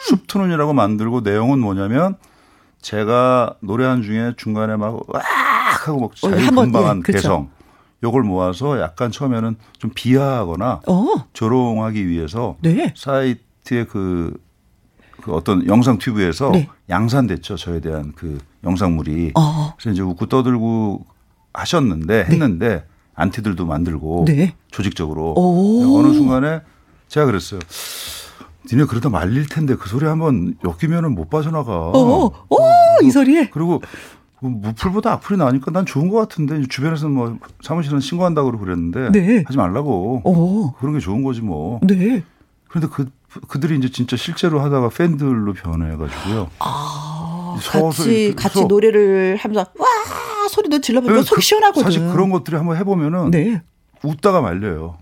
숲 0.00 0.26
트눈이라고 0.26 0.74
만들고 0.74 1.22
내용은 1.22 1.58
뭐냐면 1.58 2.16
제가 2.80 3.56
노래한 3.60 4.02
중에 4.02 4.34
중간에 4.36 4.76
막와 4.76 5.00
하고 5.84 6.00
막 6.00 6.16
자유분방한 6.16 6.98
어, 6.98 7.02
예, 7.06 7.12
개성 7.12 7.50
요걸 8.02 8.22
모아서 8.22 8.80
약간 8.80 9.10
처음에는 9.10 9.56
좀 9.78 9.90
비하하거나 9.94 10.80
어. 10.86 11.06
조롱하기 11.32 12.06
위해서 12.08 12.56
네. 12.60 12.94
사이트에 12.96 13.84
그, 13.84 14.40
그그 15.16 15.34
어떤 15.34 15.66
영상 15.66 15.98
튜브에서 15.98 16.50
네. 16.50 16.68
양산됐죠. 16.88 17.56
저에 17.56 17.80
대한 17.80 18.12
그 18.14 18.38
영상물이. 18.64 19.32
어. 19.34 19.74
그래서 19.76 19.90
이제 19.90 20.02
웃고 20.02 20.26
떠들고 20.26 21.04
하셨는데 21.52 22.24
네. 22.24 22.30
했는데 22.30 22.84
안티들도 23.14 23.66
만들고 23.66 24.26
네. 24.28 24.54
조직적으로 24.70 25.34
어느 25.36 26.14
순간에 26.14 26.60
제가 27.08 27.26
그랬어요. 27.26 27.58
니네 28.70 28.84
그러다 28.84 29.08
말릴 29.08 29.46
텐데 29.46 29.74
그 29.76 29.88
소리 29.88 30.06
한번 30.06 30.54
엮이면은 30.64 31.14
못 31.14 31.30
빠져나가. 31.30 31.72
어, 31.72 32.26
어, 32.26 32.56
이 33.02 33.10
소리에. 33.10 33.50
그리고 33.50 33.80
무풀보다 34.40 35.12
악플이 35.12 35.38
나니까 35.38 35.70
난 35.70 35.86
좋은 35.86 36.08
것 36.08 36.16
같은데 36.16 36.62
주변에서 36.68 37.08
뭐 37.08 37.38
사무실은 37.62 38.00
신고한다 38.00 38.42
고 38.42 38.56
그랬는데 38.58 39.10
네. 39.10 39.44
하지 39.46 39.56
말라고. 39.56 40.22
오. 40.24 40.72
그런 40.74 40.94
게 40.94 41.00
좋은 41.00 41.22
거지 41.24 41.40
뭐. 41.40 41.80
네. 41.82 42.22
그런데 42.68 42.88
그 42.92 43.10
그들이 43.48 43.76
이제 43.76 43.90
진짜 43.90 44.16
실제로 44.16 44.60
하다가 44.60 44.90
팬들로 44.90 45.52
변해가지고요. 45.52 46.50
아, 46.60 47.56
같이 47.70 48.34
같이 48.34 48.64
노래를 48.64 49.36
하면서 49.38 49.70
와 49.78 49.86
소리도 50.48 50.80
질러보니까 50.80 51.22
속 51.22 51.36
그, 51.36 51.40
시원하거든. 51.40 51.82
사실 51.82 52.08
그런 52.08 52.30
것들이 52.30 52.56
한번 52.56 52.76
해보면은 52.76 53.30
네. 53.30 53.62
웃다가 54.02 54.40
말려요. 54.40 54.98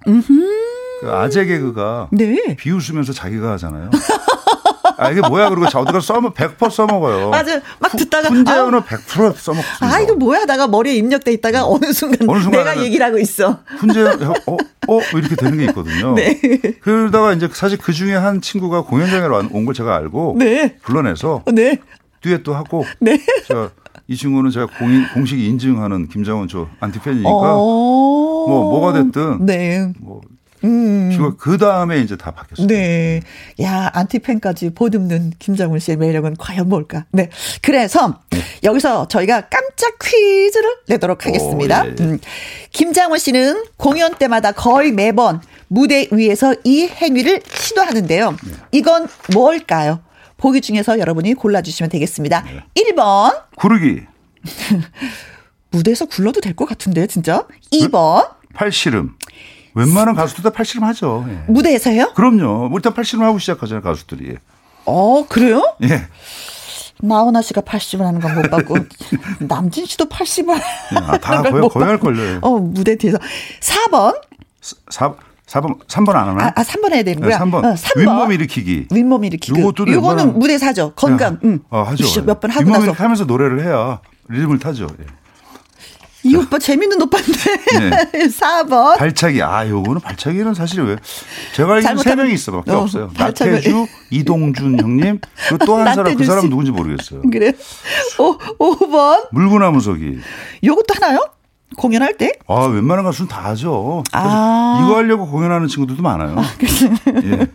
그 1.07 1.13
아재 1.13 1.45
개그가 1.45 2.09
네. 2.13 2.57
비웃으면서 2.57 3.13
자기가 3.13 3.53
하잖아요. 3.53 3.91
아, 4.99 5.11
이게 5.11 5.21
뭐야? 5.21 5.51
그리고 5.51 5.69
저도가 5.69 6.01
써먹, 6.01 6.35
100% 6.35 6.71
써먹어요. 6.71 7.29
맞아. 7.29 7.61
막 7.79 7.93
듣다가. 7.97 8.29
훈제어는 8.31 8.81
100% 8.81 9.37
써먹습니다. 9.37 9.65
아, 9.83 10.01
이거 10.01 10.15
뭐야? 10.15 10.47
나가 10.47 10.67
머리에 10.67 10.95
입력돼 10.95 11.33
있다가 11.33 11.67
어느 11.67 11.93
순간, 11.93 12.29
어느 12.29 12.41
순간 12.41 12.65
내가 12.65 12.83
얘기를 12.83 13.05
하고 13.05 13.19
있어. 13.19 13.59
훈제, 13.79 14.03
어, 14.03 14.57
어, 14.89 15.01
이렇게 15.15 15.37
되는 15.37 15.59
게 15.59 15.65
있거든요. 15.67 16.15
네. 16.15 16.41
그러다가 16.81 17.35
이제 17.35 17.47
사실 17.53 17.77
그 17.79 17.93
중에 17.93 18.15
한 18.15 18.41
친구가 18.41 18.83
공연장에 18.83 19.27
온 19.53 19.65
걸 19.67 19.75
제가 19.75 19.95
알고. 19.97 20.37
네. 20.39 20.77
불러내서. 20.83 21.43
네. 21.53 21.79
듀엣도 22.23 22.55
하고. 22.55 22.85
네. 23.01 23.19
제가 23.47 23.71
이 24.09 24.17
친구는 24.17 24.51
제가 24.51 24.67
공인, 24.79 25.07
공식 25.13 25.39
인증하는 25.39 26.09
김장원 26.09 26.49
저 26.49 26.69
안티팬이니까. 26.81 27.29
어. 27.31 28.47
뭐, 28.49 28.71
뭐가 28.71 28.93
됐든. 28.95 29.45
네. 29.45 29.93
뭐 30.01 30.21
음. 30.67 31.35
그 31.39 31.59
다음에 31.59 32.01
이제 32.01 32.17
다 32.17 32.31
바뀌었어요. 32.33 32.67
네. 32.67 33.21
야, 33.63 33.91
안티팬까지 33.95 34.71
보듬는 34.71 35.33
김정은 35.39 35.79
씨의 35.79 35.97
매력은 35.99 36.37
과연 36.39 36.69
뭘까? 36.69 37.05
네. 37.13 37.31
그래서 37.63 38.21
네. 38.31 38.41
여기서 38.65 39.09
저희가 39.09 39.49
깜짝 39.49 39.99
퀴즈를 40.03 40.77
내도록 40.89 41.25
하겠습니다. 41.27 41.83
오, 41.83 41.87
예, 41.87 41.95
예. 41.99 42.03
음. 42.05 42.19
김장원 42.73 43.19
씨는 43.19 43.65
공연 43.77 44.15
때마다 44.17 44.53
거의 44.53 44.93
매번 44.93 45.41
무대 45.69 46.09
위에서 46.11 46.55
이 46.65 46.87
행위를 46.87 47.41
시도하는데요. 47.49 48.31
네. 48.31 48.53
이건 48.73 49.09
뭘까요? 49.33 50.01
보기 50.37 50.61
중에서 50.61 50.99
여러분이 50.99 51.35
골라주시면 51.35 51.91
되겠습니다. 51.91 52.43
네. 52.43 52.63
1번. 52.93 53.43
구르기. 53.57 54.03
무대에서 55.71 56.07
굴러도 56.07 56.41
될 56.41 56.55
것 56.55 56.67
같은데, 56.67 57.07
진짜. 57.07 57.47
2번. 57.73 58.31
팔씨름. 58.55 59.15
웬만한 59.77 60.15
가수들 60.15 60.43
다 60.43 60.51
팔씨름 60.51 60.83
하죠. 60.89 61.25
예. 61.29 61.39
무대에서요? 61.53 62.13
그럼요. 62.15 62.69
우리 62.73 62.83
다 62.83 62.91
팔씨름 62.95 63.25
하고 63.25 63.39
시작하잖아요, 63.39 63.83
가수들이. 63.83 64.37
어, 64.87 65.27
그래요? 65.29 65.63
예. 65.83 66.07
나훈아 67.03 67.43
씨가 67.43 67.61
80을 67.61 67.99
하는 68.01 68.21
건 68.21 68.35
못 68.35 68.51
봤고 68.51 68.75
남진 69.47 69.85
씨도 69.85 70.07
80을 70.07 70.55
예, 70.57 70.97
아, 70.97 71.19
다 71.19 71.43
거의, 71.43 71.69
거의 71.69 71.85
할 71.87 72.01
걸요. 72.01 72.39
어, 72.41 72.59
무대 72.59 72.97
뒤에서 72.97 73.19
4번 73.61 74.19
4, 74.89 75.15
4번 75.47 75.79
3번 75.87 76.17
안 76.17 76.29
하나요? 76.29 76.47
아, 76.47 76.53
아 76.57 76.63
3번 76.63 76.95
해야 76.95 77.03
되는 77.03 77.21
거야. 77.21 77.39
네, 77.39 77.45
3번. 77.45 77.55
어, 77.67 77.75
3번. 77.75 77.99
윗몸 78.01 78.33
일으키기. 78.33 78.87
윗몸 78.91 79.25
일으키기. 79.25 79.61
요것도 79.61 79.93
요거는 79.93 80.39
무대에서 80.39 80.67
하죠. 80.69 80.93
건강. 80.97 81.39
응. 81.45 81.61
아, 81.69 81.83
하죠. 81.83 82.23
몇번 82.23 82.51
하고 82.51 82.65
윗몸 82.65 82.81
나서 82.87 82.93
하면서 82.93 83.25
노래를 83.25 83.63
해야 83.63 84.01
리듬을 84.29 84.59
타죠. 84.59 84.87
예. 84.99 85.05
이 86.27 86.35
오빠 86.37 86.59
재밌는 86.59 87.01
오빠인데. 87.03 87.33
네. 88.13 88.27
4번. 88.29 88.97
발차기. 88.99 89.43
아, 89.43 89.69
요거는 89.69 90.01
발차기는 90.01 90.55
사실 90.55 90.83
왜 90.83 90.97
제가 91.55 91.75
알기로는 91.75 92.03
세 92.03 92.15
명이 92.15 92.33
있어 92.35 92.53
밖에 92.53 92.71
어, 92.73 92.79
없어요. 92.81 93.09
발차기. 93.15 93.51
나태주, 93.53 93.87
이동준 94.11 94.81
형님, 94.81 95.21
그리고 95.49 95.65
또 95.65 95.77
한 95.77 95.95
사람 95.95 96.15
그 96.17 96.25
사람 96.25 96.49
누군지 96.49 96.71
모르겠어요. 96.71 97.23
그래요? 97.31 97.53
5, 98.19 98.39
5번. 98.59 99.29
물구나무 99.33 99.81
서기. 99.81 100.19
요것도 100.65 100.95
하나요? 101.01 101.21
공연할 101.77 102.17
때? 102.17 102.33
아, 102.47 102.67
웬만한 102.67 103.05
가수는 103.05 103.29
다 103.29 103.45
하죠. 103.47 104.05
아. 104.13 104.83
이거 104.85 104.97
하려고 104.97 105.27
공연하는 105.29 105.69
친구들도 105.69 106.03
많아요. 106.03 106.39
아, 106.39 106.45
예. 107.25 107.47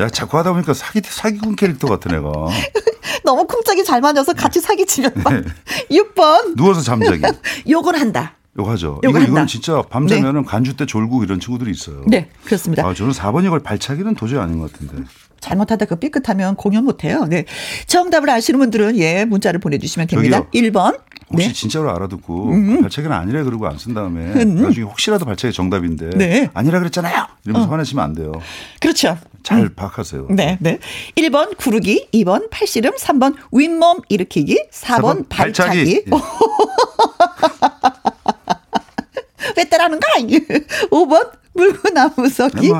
야, 0.00 0.08
자꾸 0.08 0.38
하다 0.38 0.52
보니까 0.52 0.74
사기, 0.74 1.00
사기꾼 1.04 1.56
캐릭터 1.56 1.88
같은 1.88 2.14
애가. 2.14 2.30
너무 3.24 3.46
쿵짝이 3.46 3.84
잘 3.84 4.00
맞아서 4.00 4.32
같이 4.32 4.60
사기치면 4.60 5.12
네. 5.14 5.42
6번. 5.90 6.56
누워서 6.56 6.80
잠자기. 6.80 7.22
요걸 7.68 7.96
한다. 7.96 8.34
요거 8.58 8.70
하죠. 8.72 9.00
이거, 9.04 9.18
이건 9.20 9.46
진짜 9.46 9.82
밤새면은 9.82 10.42
네. 10.42 10.46
간주 10.48 10.76
때 10.76 10.84
졸고 10.84 11.22
이런 11.22 11.38
친구들이 11.38 11.70
있어요. 11.70 12.02
네, 12.06 12.28
그렇습니다. 12.44 12.86
아, 12.86 12.92
저는 12.92 13.12
4번 13.12 13.44
이걸 13.44 13.60
발차기는 13.60 14.14
도저히 14.16 14.40
아닌 14.40 14.58
것 14.58 14.72
같은데. 14.72 15.04
잘못하다 15.40 15.84
그 15.86 15.96
삐끗하면 15.96 16.56
공연 16.56 16.84
못해요. 16.84 17.24
네. 17.24 17.44
정답을 17.86 18.28
아시는 18.30 18.58
분들은 18.60 18.98
예, 18.98 19.24
문자를 19.24 19.60
보내주시면 19.60 20.08
됩니다. 20.08 20.38
저기요. 20.52 20.70
1번. 20.70 20.98
혹시 21.30 21.48
네. 21.48 21.52
진짜로 21.52 21.94
알아듣고 21.94 22.44
음. 22.50 22.80
발차기는 22.80 23.14
아니라 23.14 23.42
그러고 23.44 23.66
안 23.66 23.76
쓴 23.76 23.92
다음에 23.94 24.20
음. 24.32 24.62
나중에 24.62 24.84
혹시라도 24.86 25.24
발차기 25.26 25.52
정답인데 25.54 26.10
네. 26.16 26.48
아니라 26.54 26.78
그랬잖아요. 26.78 27.26
이러면서 27.44 27.68
어. 27.68 27.72
화내시면 27.72 28.02
안 28.04 28.14
돼요. 28.14 28.32
그렇죠. 28.80 29.18
잘 29.42 29.58
음. 29.60 29.70
파악하세요. 29.76 30.28
네, 30.30 30.56
네. 30.60 30.78
1번 31.16 31.56
구르기, 31.56 32.08
2번 32.12 32.48
팔씨름, 32.50 32.92
3번 32.96 33.34
윗몸 33.52 34.00
일으키기, 34.08 34.68
4번, 34.72 35.00
4번 35.00 35.28
발차기. 35.28 36.04
발차기. 36.04 36.04
왜 39.56 39.64
따라하는 39.64 39.98
거야? 40.00 40.24
5번 40.90 41.30
물구나무 41.54 42.28
서기. 42.28 42.70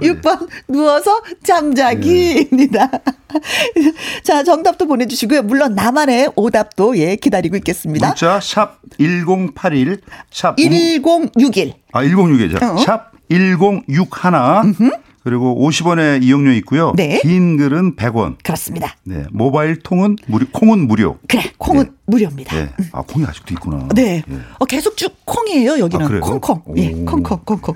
6번 0.00 0.48
누워서 0.68 1.22
잠자기입니다. 1.44 2.90
네. 2.90 3.92
자, 4.22 4.42
정답도 4.42 4.86
보내주시고요. 4.86 5.42
물론 5.42 5.74
나만의 5.74 6.30
오답도 6.34 6.96
예, 6.98 7.16
기다리고 7.16 7.56
있겠습니다. 7.56 8.08
문자 8.08 8.40
샵 8.40 8.80
1081, 8.98 10.00
샵 10.30 10.56
1061. 10.56 11.74
아, 11.92 12.02
1061이죠. 12.02 12.62
어. 12.62 12.76
샵 12.78 13.12
1061. 13.28 14.94
그리고 15.24 15.56
50원의 15.58 16.22
이용료 16.22 16.52
있고요. 16.52 16.92
네. 16.96 17.18
긴 17.22 17.56
글은 17.56 17.96
100원. 17.96 18.36
그렇습니다. 18.42 18.94
네. 19.04 19.24
모바일 19.32 19.78
통은 19.78 20.16
무료, 20.26 20.46
콩은 20.52 20.86
무료. 20.86 21.18
그래, 21.26 21.42
콩은 21.56 21.84
네. 21.84 21.90
무료입니다. 22.04 22.54
네. 22.54 22.70
아, 22.92 23.00
콩이 23.00 23.24
아직도 23.24 23.54
있구나. 23.54 23.88
네. 23.94 24.22
네. 24.26 24.38
어, 24.58 24.66
계속 24.66 24.98
쭉 24.98 25.16
콩이에요, 25.24 25.78
여기는. 25.78 26.04
아, 26.04 26.20
콩콩. 26.20 26.62
예, 26.76 26.90
콩콩, 26.90 27.40
콩콩. 27.42 27.74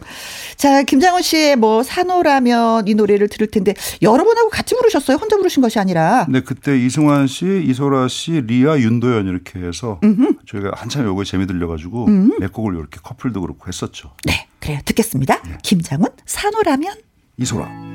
자, 0.57 0.83
김장훈 0.83 1.23
씨의 1.23 1.57
뭐, 1.57 1.83
산호라면 1.83 2.87
이 2.87 2.95
노래를 2.95 3.29
들을 3.29 3.47
텐데, 3.47 3.73
여러 4.03 4.25
번하고 4.25 4.51
같이 4.51 4.75
부르셨어요? 4.75 5.17
혼자 5.17 5.39
부르신 5.39 5.63
것이 5.63 5.79
아니라. 5.79 6.27
네, 6.29 6.43
그때 6.43 6.79
이승환 6.79 7.29
씨, 7.29 7.65
이소라 7.67 8.09
씨, 8.09 8.43
리아, 8.43 8.79
윤도현 8.79 9.27
이렇게 9.27 9.59
해서 9.61 10.01
음흠. 10.05 10.35
저희가 10.47 10.73
한참 10.75 11.07
요거에 11.07 11.25
재미 11.25 11.47
들려가지고 11.47 12.09
몇 12.41 12.53
곡을 12.53 12.75
이렇게 12.75 13.01
커플도 13.03 13.41
그렇고 13.41 13.69
했었죠. 13.69 14.13
네, 14.27 14.47
그래요. 14.61 14.81
듣겠습니다. 14.85 15.41
네. 15.45 15.57
김장훈, 15.63 16.09
산호라면. 16.27 17.08
이소라. 17.39 17.88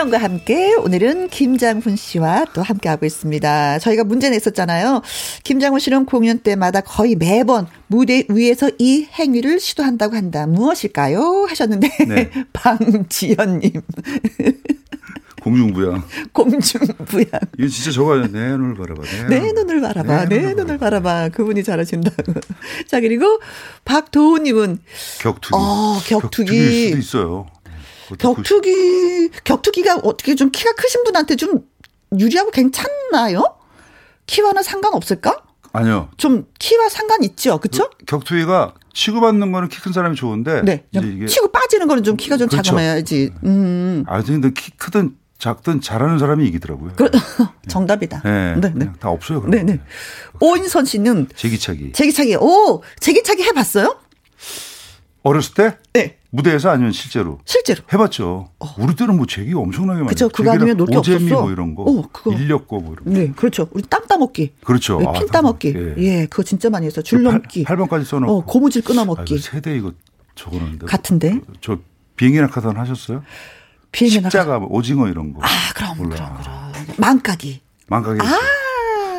김혜영과 0.00 0.18
함께 0.18 0.74
오늘은 0.76 1.28
김장훈 1.28 1.94
씨와 1.94 2.46
또 2.54 2.62
함께하고 2.62 3.04
있습니다. 3.04 3.78
저희가 3.80 4.04
문제 4.04 4.30
냈었잖아요. 4.30 5.02
김장훈 5.44 5.78
씨는 5.78 6.06
공연 6.06 6.38
때마다 6.38 6.80
거의 6.80 7.16
매번 7.16 7.66
무대 7.86 8.24
위에서 8.30 8.70
이 8.78 9.06
행위를 9.12 9.60
시도한다고 9.60 10.16
한다. 10.16 10.46
무엇일까요? 10.46 11.44
하셨는데 11.48 11.88
네. 12.08 12.30
방지연님. 12.54 13.72
공중부양. 15.42 16.02
공중부양. 16.32 17.28
이거 17.58 17.68
진짜 17.68 17.90
저거 17.90 18.16
내 18.26 18.50
눈을 18.50 18.76
바라봐. 18.76 19.02
내, 19.28 19.40
내 19.40 19.52
눈을 19.52 19.80
바라봐. 19.82 20.24
내, 20.26 20.36
내 20.36 20.40
눈을, 20.40 20.56
눈을 20.56 20.78
바라봐. 20.78 21.28
그분이 21.30 21.62
잘하신다고. 21.62 22.34
자, 22.88 23.00
그리고 23.00 23.40
박도훈님은. 23.84 24.78
격투기. 25.20 25.54
어, 25.54 25.98
격투기. 26.06 26.50
격투기일 26.50 26.88
수도 26.88 26.98
있어요. 26.98 27.46
격투기, 28.18 29.30
격투기가 29.44 29.96
어떻게 30.02 30.34
좀 30.34 30.50
키가 30.50 30.72
크신 30.74 31.04
분한테 31.04 31.36
좀 31.36 31.64
유리하고 32.18 32.50
괜찮나요? 32.50 33.56
키와는 34.26 34.62
상관없을까? 34.62 35.42
아니요. 35.72 36.10
좀 36.16 36.46
키와 36.58 36.88
상관 36.88 37.22
있죠, 37.24 37.58
그렇죠? 37.58 37.90
격투기가 38.06 38.74
치고받는 38.92 39.52
거는 39.52 39.68
키 39.68 39.80
큰 39.80 39.92
사람이 39.92 40.16
좋은데. 40.16 40.62
네. 40.62 40.84
이게 40.92 41.26
치고 41.26 41.52
빠지는 41.52 41.86
거는 41.86 42.02
좀 42.02 42.16
키가 42.16 42.36
좀 42.36 42.48
그렇죠. 42.48 42.70
작아야지. 42.72 43.30
음. 43.44 44.04
아, 44.08 44.20
근데 44.22 44.50
키 44.52 44.72
크든 44.72 45.16
작든 45.38 45.80
잘하는 45.80 46.18
사람이 46.18 46.46
이기더라고요. 46.48 46.92
그, 46.96 47.08
정답이다. 47.68 48.20
네, 48.24 48.56
네, 48.60 48.72
네. 48.74 48.90
다 49.00 49.08
없어요. 49.10 49.42
네, 49.46 49.62
네. 49.62 49.80
오인선 50.40 50.84
씨는 50.84 51.28
제기차기. 51.34 51.92
제기차기. 51.92 52.36
오, 52.36 52.82
제기차기 52.98 53.44
해봤어요? 53.44 53.96
어렸을 55.22 55.54
때? 55.54 55.78
네. 55.92 56.18
무대에서 56.30 56.70
아니면 56.70 56.92
실제로? 56.92 57.40
실제로. 57.44 57.82
해봤죠. 57.92 58.50
어. 58.58 58.74
우리 58.78 58.94
때는 58.94 59.16
뭐 59.16 59.26
제기 59.26 59.52
엄청나게 59.52 59.98
많이. 60.00 60.08
그죠. 60.08 60.28
그거 60.28 60.52
아니면 60.52 60.76
놀게 60.76 60.96
없었어. 60.96 61.18
뭐 61.40 61.50
이런 61.50 61.74
거. 61.74 61.82
어, 61.82 62.08
그거. 62.12 62.32
인력거 62.32 62.78
뭐 62.78 62.92
이런 62.94 63.04
거. 63.04 63.10
네, 63.10 63.32
그렇죠. 63.34 63.68
우리 63.72 63.82
땅 63.82 64.06
따먹기. 64.06 64.52
그렇죠. 64.64 64.98
네, 65.00 65.06
핀 65.14 65.22
아, 65.28 65.32
따먹기. 65.32 65.74
예. 65.76 65.94
예. 65.98 66.26
그거 66.26 66.42
진짜 66.44 66.70
많이 66.70 66.86
했어. 66.86 67.02
줄 67.02 67.22
넘기. 67.24 67.64
8, 67.64 67.76
번까지 67.76 68.04
써놓고. 68.04 68.32
어, 68.32 68.44
고무줄 68.44 68.82
끊어먹기. 68.82 69.34
아, 69.34 69.38
세대 69.40 69.76
이거 69.76 69.92
적어놓는데. 70.36 70.86
같은데. 70.86 71.40
저 71.60 71.78
비행기 72.16 72.40
낙하산 72.40 72.76
하셨어요? 72.76 73.24
비행기 73.90 74.20
낙하산. 74.20 74.30
십자가, 74.30 74.58
오징어 74.68 75.08
이런 75.08 75.32
거. 75.32 75.40
아, 75.42 75.48
그럼, 75.74 75.96
몰라. 75.98 76.14
그럼, 76.16 76.72
그럼. 76.76 76.96
망까기. 76.98 77.60
망까기. 77.88 78.20
아. 78.22 78.38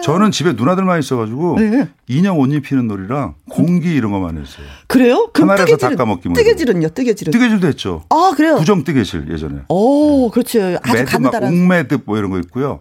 저는 0.04 0.32
집에 0.32 0.54
누나들만 0.54 1.00
있어가지고 1.00 1.58
네. 1.60 1.90
인형 2.08 2.40
옷 2.40 2.52
입히는 2.52 2.88
놀이랑 2.88 3.36
공기 3.50 3.94
이런 3.94 4.12
것만 4.12 4.38
했어요. 4.38 4.66
그래요? 4.88 5.30
그럼 5.34 5.52
하나에서 5.52 5.78
닦아먹기 5.78 6.30
뭐 6.30 6.36
뜨개질은요? 6.36 6.90
뜨개질은? 6.90 7.32
뜨개질도 7.32 7.68
했죠. 7.68 8.04
아 8.10 8.32
그래요? 8.36 8.56
구정 8.56 8.84
뜨개질 8.84 9.32
예전에. 9.32 9.62
오 9.70 10.26
네. 10.28 10.32
그렇죠. 10.34 10.78
아주 10.84 11.06
가느다란. 11.06 11.50
옥매듭 11.52 12.04
뭐 12.06 12.18
이런 12.18 12.32
거 12.32 12.40
있고요. 12.40 12.80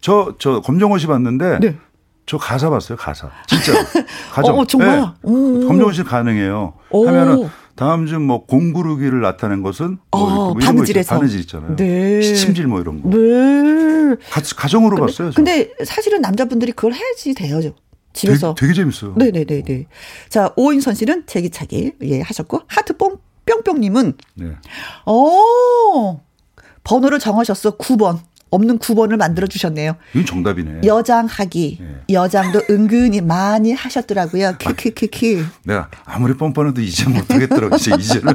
저저 0.00 0.60
검정옷이 0.60 1.06
봤는데 1.06 1.58
네. 1.60 1.76
저 2.26 2.38
가사 2.38 2.70
봤어요 2.70 2.96
가사 2.96 3.30
진짜 3.46 3.72
가정. 4.32 4.58
어, 4.58 4.64
정말. 4.64 4.98
네. 5.00 5.06
검정옷이 5.22 6.04
가능해요. 6.04 6.74
오. 6.90 7.06
하면은 7.06 7.48
다음 7.80 8.06
중 8.06 8.26
뭐 8.26 8.44
공구르기를 8.44 9.22
나타낸 9.22 9.62
것은 9.62 9.96
뭐, 10.10 10.20
어, 10.20 10.52
뭐 10.52 10.54
바느질에서 10.60 11.14
바느질 11.14 11.40
있잖아요. 11.40 11.76
네. 11.76 12.20
시침질 12.20 12.66
뭐 12.66 12.78
이런 12.78 13.00
거. 13.00 13.08
네. 13.08 14.16
가, 14.30 14.42
가정으로 14.54 14.96
근데, 14.96 15.06
봤어요. 15.10 15.30
저. 15.30 15.36
근데 15.36 15.72
사실은 15.86 16.20
남자분들이 16.20 16.72
그걸 16.72 16.92
해야지 16.92 17.32
돼요. 17.32 17.58
집에서. 18.12 18.54
되게, 18.54 18.66
되게 18.74 18.82
재밌어요. 18.82 19.14
네네네네. 19.16 19.62
네. 19.64 19.86
자 20.28 20.52
오인선 20.56 20.94
씨는 20.94 21.24
제기차기 21.26 21.92
예 22.02 22.20
하셨고 22.20 22.60
하트 22.66 22.98
뽕 22.98 23.16
뿅뿅님은 23.46 24.12
네. 24.34 24.50
오 25.06 26.20
번호를 26.84 27.18
정하셨어 27.18 27.78
9번. 27.78 28.18
없는 28.50 28.78
9번을 28.78 29.16
만들어 29.16 29.46
주셨네요. 29.46 29.96
이건 30.12 30.26
정답이네. 30.26 30.80
여장하기. 30.84 31.78
네. 31.80 32.14
여장도 32.14 32.62
은근히 32.68 33.20
많이 33.20 33.72
하셨더라고요. 33.72 34.56
키키키키. 34.58 35.44
내가 35.64 35.88
아무리 36.04 36.34
뻔뻔해도 36.34 36.80
이제 36.80 37.08
못하겠더라고. 37.08 37.76
이제 37.76 37.92
이제는. 37.98 38.34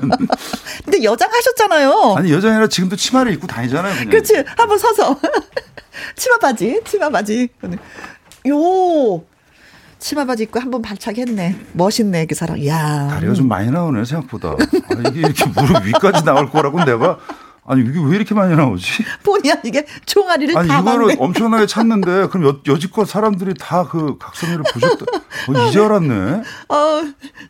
근데 0.86 1.04
여장 1.04 1.30
하셨잖아요. 1.32 2.16
아니 2.18 2.32
여장이 2.32 2.54
아니라 2.54 2.68
지금도 2.68 2.96
치마를 2.96 3.34
입고 3.34 3.48
다니잖아요. 3.48 3.94
그냥. 3.94 4.10
그렇지. 4.10 4.44
한번 4.58 4.78
서서 4.78 5.20
치마 6.16 6.38
바지, 6.38 6.82
치마 6.86 7.10
바지. 7.10 7.50
요. 8.48 9.24
치마 10.00 10.24
바지 10.26 10.44
입고 10.44 10.60
한번 10.60 10.82
발차기했네. 10.82 11.56
멋있네 11.74 12.26
그 12.28 12.36
사람. 12.36 12.64
야. 12.66 13.08
다리가 13.10 13.34
좀 13.34 13.48
많이 13.48 13.72
나오네 13.72 14.06
생각보다. 14.06 14.50
아, 14.52 15.10
이게 15.10 15.22
이렇게 15.22 15.46
무릎 15.48 15.84
위까지 15.86 16.24
나올 16.24 16.50
거라고 16.50 16.84
내가 16.86 17.18
아니 17.68 17.82
이게 17.82 18.00
왜 18.00 18.16
이렇게 18.18 18.36
많이 18.36 18.56
나오지? 18.56 19.04
본의야 19.24 19.56
이게 19.64 19.86
총알이를 20.06 20.56
아니 20.58 20.68
다 20.68 20.80
이거를 20.82 21.08
맞네. 21.08 21.16
엄청나게 21.20 21.66
찾는데 21.66 22.28
그럼 22.32 22.48
여, 22.48 22.60
여지껏 22.72 23.08
사람들이 23.08 23.56
다 23.60 23.84
그 23.86 24.18
각선미를 24.20 24.64
보셨다. 24.74 25.06
어, 25.48 25.68
이제 25.70 25.80
알았네. 25.80 26.42
어 26.70 27.02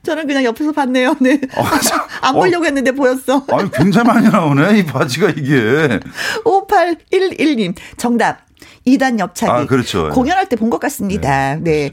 저는 0.03 0.27
그냥 0.27 0.43
옆에서 0.45 0.71
봤네요. 0.71 1.15
네. 1.21 1.39
어, 1.55 1.63
안 2.21 2.33
보려고 2.33 2.63
어, 2.63 2.65
했는데 2.65 2.91
보였어. 2.91 3.45
아니 3.51 3.69
굉장히 3.71 4.07
많이 4.07 4.29
나오네 4.29 4.79
이 4.79 4.85
바지가 4.85 5.29
이게. 5.31 5.99
5811님 6.45 7.75
정답 7.97 8.45
2단 8.87 9.19
옆차기. 9.19 9.51
아 9.51 9.65
그렇죠. 9.65 10.09
공연할 10.09 10.47
때 10.49 10.55
본 10.55 10.69
것 10.69 10.79
같습니다. 10.79 11.55
네. 11.55 11.89
네. 11.89 11.91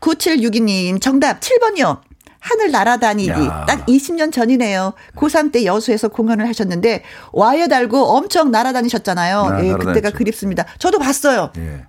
9762님 0.00 1.00
정답 1.00 1.40
7번이요. 1.40 2.00
하늘 2.46 2.70
날아다니기. 2.70 3.30
야. 3.30 3.64
딱 3.66 3.86
20년 3.86 4.32
전이네요. 4.32 4.94
고3 5.16 5.50
때 5.50 5.64
여수에서 5.64 6.08
공연을 6.08 6.48
하셨는데 6.48 7.02
와이어 7.32 7.66
달고 7.66 8.04
엄청 8.04 8.52
날아다니셨잖아요. 8.52 9.58
네, 9.60 9.68
예, 9.68 9.74
그때가 9.74 10.10
그립습니다. 10.10 10.64
저도 10.78 10.98
봤어요. 10.98 11.50
예. 11.58 11.84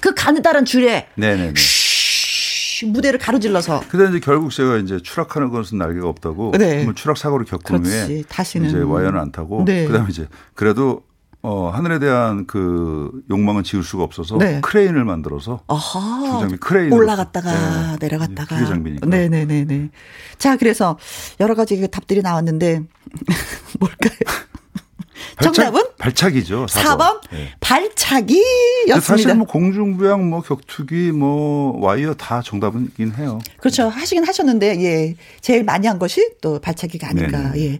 그 0.00 0.14
가느다란 0.14 0.64
줄에 0.64 1.08
네네네. 1.16 1.52
무대를 2.86 3.18
가로질러서. 3.18 3.84
근데 3.88 4.08
이제 4.08 4.18
결국 4.18 4.50
제가 4.50 4.78
이제 4.78 4.98
추락하는 5.00 5.50
것은 5.50 5.78
날개가 5.78 6.08
없다고. 6.08 6.52
네. 6.58 6.86
추락 6.96 7.16
사고를 7.16 7.46
겪은 7.46 7.82
그렇지. 7.82 8.12
후에 8.12 8.22
다시는 8.28 8.68
이제 8.68 8.78
와이어는 8.78 9.20
안 9.20 9.30
타고. 9.30 9.64
네. 9.64 9.86
그다음에 9.86 10.08
이제 10.10 10.26
그래도 10.54 11.02
어, 11.44 11.70
하늘에 11.70 11.98
대한 11.98 12.46
그 12.46 13.10
욕망은 13.28 13.64
지울 13.64 13.82
수가 13.82 14.04
없어서 14.04 14.38
네. 14.38 14.60
크레인을 14.60 15.04
만들어서 15.04 15.60
아하. 15.66 16.38
장비 16.40 16.56
크레인 16.56 16.92
올라갔다가 16.92 17.52
네. 17.92 17.96
내려갔다가 18.00 18.54
그게 18.56 18.68
장비니까. 18.68 19.06
네 19.08 19.28
네 19.28 19.44
네 19.44 19.64
네. 19.64 19.90
자 20.38 20.56
그래서 20.56 20.96
여러 21.40 21.54
가지 21.56 21.76
그 21.80 21.88
답들이 21.88 22.22
나왔는데 22.22 22.82
뭘까요? 23.80 24.41
발차, 25.36 25.52
정답은 25.52 25.82
발차기죠. 25.98 26.66
4번, 26.66 26.98
4번 26.98 27.20
네. 27.30 27.48
발차기였습니다. 27.60 29.00
사실 29.00 29.34
뭐 29.34 29.46
공중부양, 29.46 30.28
뭐 30.28 30.40
격투기, 30.42 31.12
뭐 31.12 31.78
와이어 31.80 32.14
다 32.14 32.42
정답이긴 32.42 33.14
해요. 33.14 33.38
그렇죠. 33.58 33.88
하시긴 33.88 34.26
하셨는데 34.26 34.82
예 34.82 35.14
제일 35.40 35.64
많이 35.64 35.86
한 35.86 35.98
것이 35.98 36.30
또 36.40 36.60
발차기가 36.60 37.08
아닐까. 37.08 37.52
네네. 37.52 37.60
예. 37.60 37.78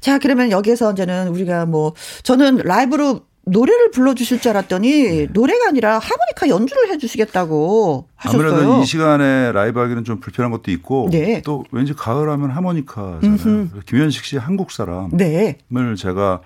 자 0.00 0.18
그러면 0.18 0.50
여기에서 0.50 0.92
이제는 0.92 1.28
우리가 1.28 1.66
뭐 1.66 1.94
저는 2.22 2.58
라이브로 2.64 3.22
노래를 3.46 3.90
불러주실 3.90 4.40
줄 4.40 4.50
알았더니 4.50 4.90
네. 4.90 5.26
노래가 5.30 5.68
아니라 5.68 5.98
하모니카 5.98 6.48
연주를 6.48 6.88
해주시겠다고 6.92 8.08
하셨어요. 8.16 8.48
아무래도 8.48 8.82
이 8.82 8.86
시간에 8.86 9.52
라이브 9.52 9.80
하기는 9.80 10.04
좀 10.04 10.18
불편한 10.18 10.50
것도 10.50 10.70
있고 10.70 11.08
네. 11.10 11.42
또 11.44 11.62
왠지 11.70 11.92
가을하면 11.92 12.50
하모니카잖아요. 12.50 13.68
김현식 13.84 14.24
씨 14.24 14.38
한국 14.38 14.70
사람을 14.70 15.10
네. 15.12 15.58
제가 15.98 16.40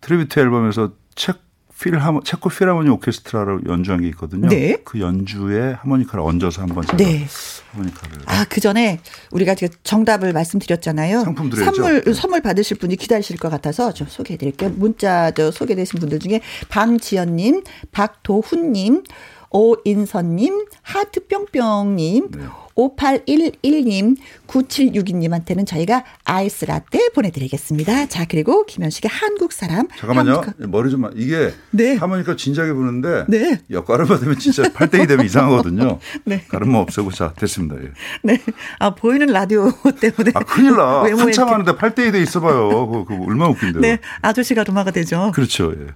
tribute 0.00 0.38
앨범에서 0.40 0.92
책 1.14 1.38
필하모 1.80 2.22
체코 2.24 2.50
필하모니 2.50 2.90
오케스트라로 2.90 3.62
연주한 3.66 4.02
게 4.02 4.08
있거든요. 4.08 4.48
네. 4.48 4.76
그 4.84 5.00
연주에 5.00 5.72
하모니카를 5.80 6.22
얹어서 6.22 6.60
한번 6.60 6.84
제가 6.84 6.98
네. 6.98 7.26
하모니카를 7.72 8.18
아그 8.26 8.60
전에 8.60 9.00
우리가 9.30 9.54
정답을 9.82 10.34
말씀드렸잖아요. 10.34 11.20
상품 11.20 11.48
드려야죠. 11.48 11.74
선물 11.74 12.02
네. 12.02 12.12
선물 12.12 12.42
받으실 12.42 12.76
분이 12.76 12.96
기다리실 12.96 13.38
것 13.38 13.48
같아서 13.48 13.94
좀 13.94 14.08
소개해드릴게요. 14.08 14.70
문자도 14.70 15.52
소개되신 15.52 16.00
분들 16.00 16.18
중에 16.18 16.42
방지연님, 16.68 17.62
박도훈님. 17.92 19.02
오인선님, 19.50 20.66
하트뿅뿅님, 20.82 22.28
네. 22.30 22.44
5811님, 22.76 24.16
9762님한테는 24.46 25.66
저희가 25.66 26.04
아이스 26.24 26.64
라떼 26.64 27.10
보내드리겠습니다. 27.14 28.06
자, 28.06 28.24
그리고 28.26 28.64
김현식의 28.64 29.10
한국 29.12 29.52
사람. 29.52 29.88
잠깐만요. 29.98 30.32
하모니카. 30.36 30.54
머리 30.68 30.90
좀, 30.90 31.10
이게 31.14 31.52
네. 31.70 31.96
하모니카 31.96 32.36
진작에 32.36 32.72
부는데 32.72 33.26
네. 33.28 33.60
역가름 33.70 34.06
받으면 34.06 34.38
진짜 34.38 34.72
팔땡이 34.72 35.06
되면 35.06 35.26
이상하거든요. 35.26 35.98
네. 36.24 36.42
가름만 36.48 36.80
없애고 36.82 37.10
자, 37.10 37.34
됐습니다. 37.34 37.76
예. 37.82 37.90
네. 38.22 38.38
아, 38.78 38.94
보이는 38.94 39.26
라디오 39.26 39.70
때문에. 40.00 40.30
아, 40.34 40.40
큰일 40.40 40.76
나. 40.76 41.02
한참 41.02 41.48
하는데 41.48 41.76
팔땡이 41.76 42.12
돼 42.12 42.22
있어봐요. 42.22 42.68
그거, 42.86 43.04
그거 43.04 43.24
얼마나 43.24 43.50
웃긴데요. 43.50 43.80
네. 43.82 43.98
아저씨가 44.22 44.64
루마가 44.64 44.90
되죠. 44.92 45.32
그렇죠. 45.34 45.72
예. 45.76 45.86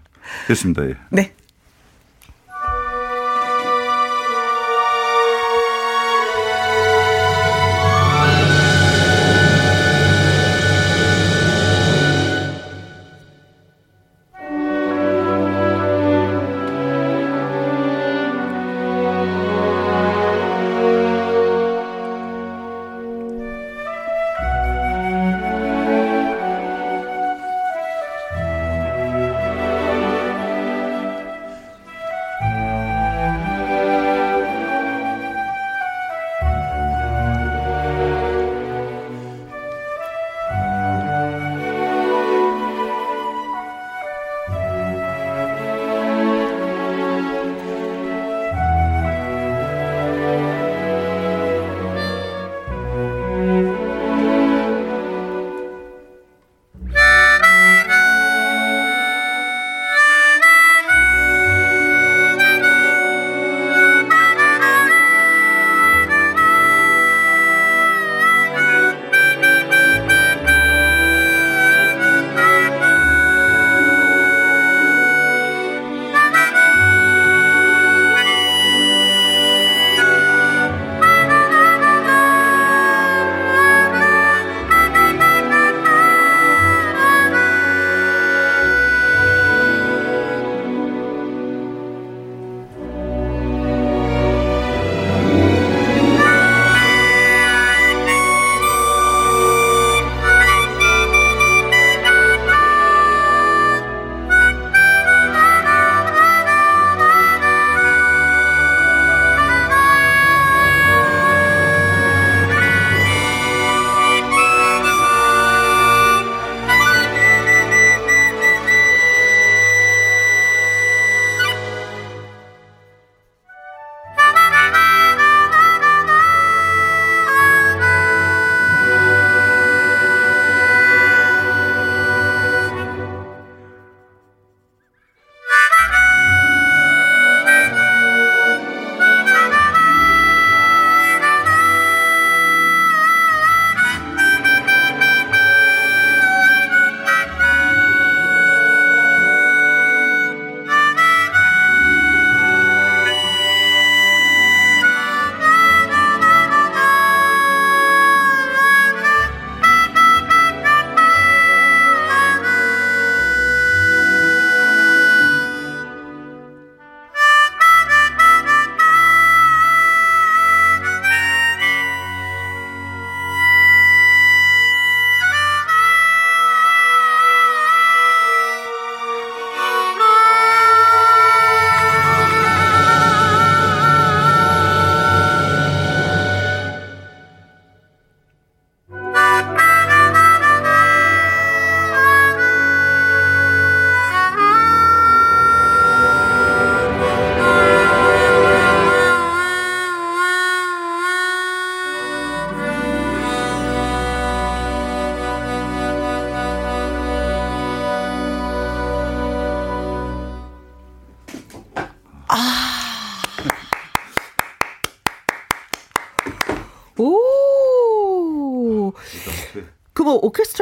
됐습니다. 0.48 0.86
예. 0.88 0.96
네. 1.10 1.32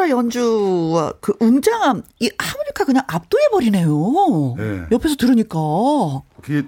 오케스트라 0.03 0.11
연주와 0.11 1.13
그 1.21 1.35
웅장함 1.39 2.03
이 2.21 2.31
하모니카 2.39 2.85
그냥 2.85 3.05
압도해 3.07 3.49
버리네요. 3.51 4.55
네. 4.57 4.87
옆에서 4.91 5.17
들으니까. 5.17 5.59
그게 6.43 6.67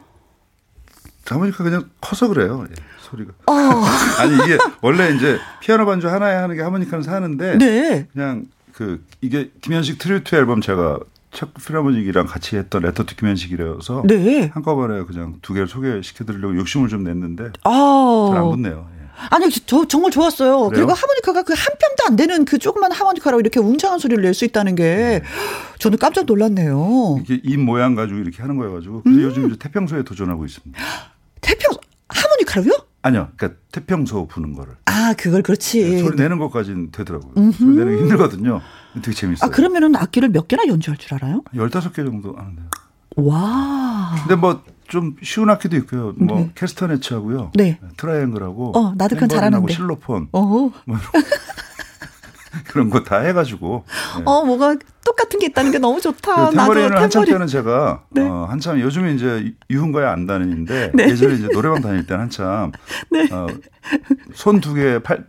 하모니카 1.26 1.64
그냥 1.64 1.90
커서 2.00 2.28
그래요. 2.28 2.66
예, 2.70 2.74
소리가. 3.00 3.32
어. 3.46 3.52
아니 4.20 4.34
이게 4.34 4.58
원래 4.80 5.14
이제 5.14 5.38
피아노 5.60 5.86
반주 5.86 6.08
하나에 6.08 6.34
하는 6.36 6.56
게 6.56 6.62
하모니카는 6.62 7.02
사는데 7.02 7.58
네. 7.58 8.06
그냥 8.12 8.46
그 8.72 9.04
이게 9.20 9.50
김현식 9.60 9.98
tribute 9.98 10.34
앨범 10.34 10.60
제가 10.60 10.98
체코 11.30 11.52
필하모닉이랑 11.54 12.26
같이 12.26 12.56
했던 12.56 12.82
Letter 12.82 13.04
to 13.04 13.16
김현식이라서 13.16 14.04
네. 14.06 14.50
한꺼번에 14.54 15.02
그냥 15.04 15.38
두 15.42 15.52
개를 15.52 15.66
소개시켜드리려고 15.66 16.56
욕심을 16.56 16.88
좀 16.88 17.02
냈는데 17.04 17.50
아. 17.64 18.28
잘안 18.30 18.50
붙네요. 18.50 18.93
예. 19.22 19.26
아니 19.30 19.50
저 19.50 19.86
정말 19.86 20.10
좋았어요. 20.10 20.68
그래요? 20.68 20.86
그리고 20.86 20.92
하모니카가 20.92 21.42
그 21.42 21.54
한 21.54 21.66
뼘도 21.78 22.04
안 22.08 22.16
되는 22.16 22.44
그 22.44 22.58
조그만 22.58 22.92
하모니카로 22.92 23.40
이렇게 23.40 23.60
웅장한 23.60 23.98
소리를 23.98 24.22
낼 24.22 24.34
수 24.34 24.44
있다는 24.44 24.74
게 24.74 24.84
네. 24.84 25.22
저는 25.78 25.98
깜짝 25.98 26.24
놀랐네요. 26.26 27.18
이게 27.20 27.40
입 27.44 27.58
모양 27.58 27.94
가지고 27.94 28.18
이렇게 28.20 28.42
하는 28.42 28.56
거여 28.56 28.72
가지고 28.72 29.02
그래서 29.02 29.18
음. 29.20 29.24
요즘 29.24 29.46
이제 29.46 29.56
태평소에 29.58 30.02
도전하고 30.02 30.44
있습니다. 30.44 30.80
태평 31.40 31.72
하모니카로요? 32.08 32.72
아니요. 33.02 33.28
그러니까 33.36 33.60
태평소 33.72 34.26
부는 34.28 34.54
거를. 34.54 34.74
아, 34.86 35.14
그걸 35.18 35.42
그렇지. 35.42 35.82
네, 35.82 35.98
소리 36.02 36.16
내는 36.16 36.38
것까지는 36.38 36.90
되더라고요. 36.90 37.32
음흠. 37.36 37.52
소리 37.52 37.76
내는 37.76 37.96
게 37.96 38.02
힘들거든요. 38.02 38.60
되게 39.02 39.12
재밌어요. 39.12 39.46
아, 39.46 39.50
그러면은 39.50 39.94
악기를 39.96 40.30
몇 40.30 40.48
개나 40.48 40.62
연주할 40.66 40.96
줄 40.96 41.14
알아요? 41.14 41.42
15개 41.54 41.96
정도 41.96 42.34
아는데요. 42.38 42.66
와. 43.16 44.14
근데 44.20 44.34
뭐 44.36 44.62
좀 44.88 45.16
쉬운 45.22 45.50
악기도 45.50 45.76
있고요. 45.78 46.12
뭐 46.16 46.38
네. 46.40 46.50
캐스터네츠 46.54 47.14
하고요. 47.14 47.50
네. 47.54 47.78
트라이앵글하고 47.96 48.76
어, 48.78 48.94
나도 48.96 49.16
그건 49.16 49.28
잘하는데. 49.28 49.72
실로폰. 49.72 50.28
어. 50.32 50.40
뭐 50.40 50.72
그런 52.68 52.88
거 52.90 53.02
다 53.02 53.18
해가지고. 53.18 53.84
네. 54.18 54.22
어, 54.24 54.44
뭐가 54.44 54.76
똑같은 55.04 55.38
게 55.40 55.46
있다는 55.46 55.70
게 55.72 55.78
너무 55.78 56.00
좋다. 56.00 56.50
그 56.50 56.56
탬버린을 56.56 56.96
한참 57.00 57.24
때는 57.24 57.46
제가 57.46 58.04
네. 58.10 58.22
어, 58.22 58.46
한참 58.48 58.80
요즘에 58.80 59.14
이제 59.14 59.52
유흥가에 59.70 60.06
안 60.06 60.26
다니는데 60.26 60.92
네. 60.94 61.04
예전에 61.10 61.34
이제 61.34 61.48
노래방 61.52 61.80
다닐 61.82 62.06
때는 62.06 62.22
한참 62.22 62.72
네. 63.10 63.28
어, 63.32 63.46
손 64.34 64.60
두 64.60 64.74
개, 64.74 64.98
팔 65.00 65.24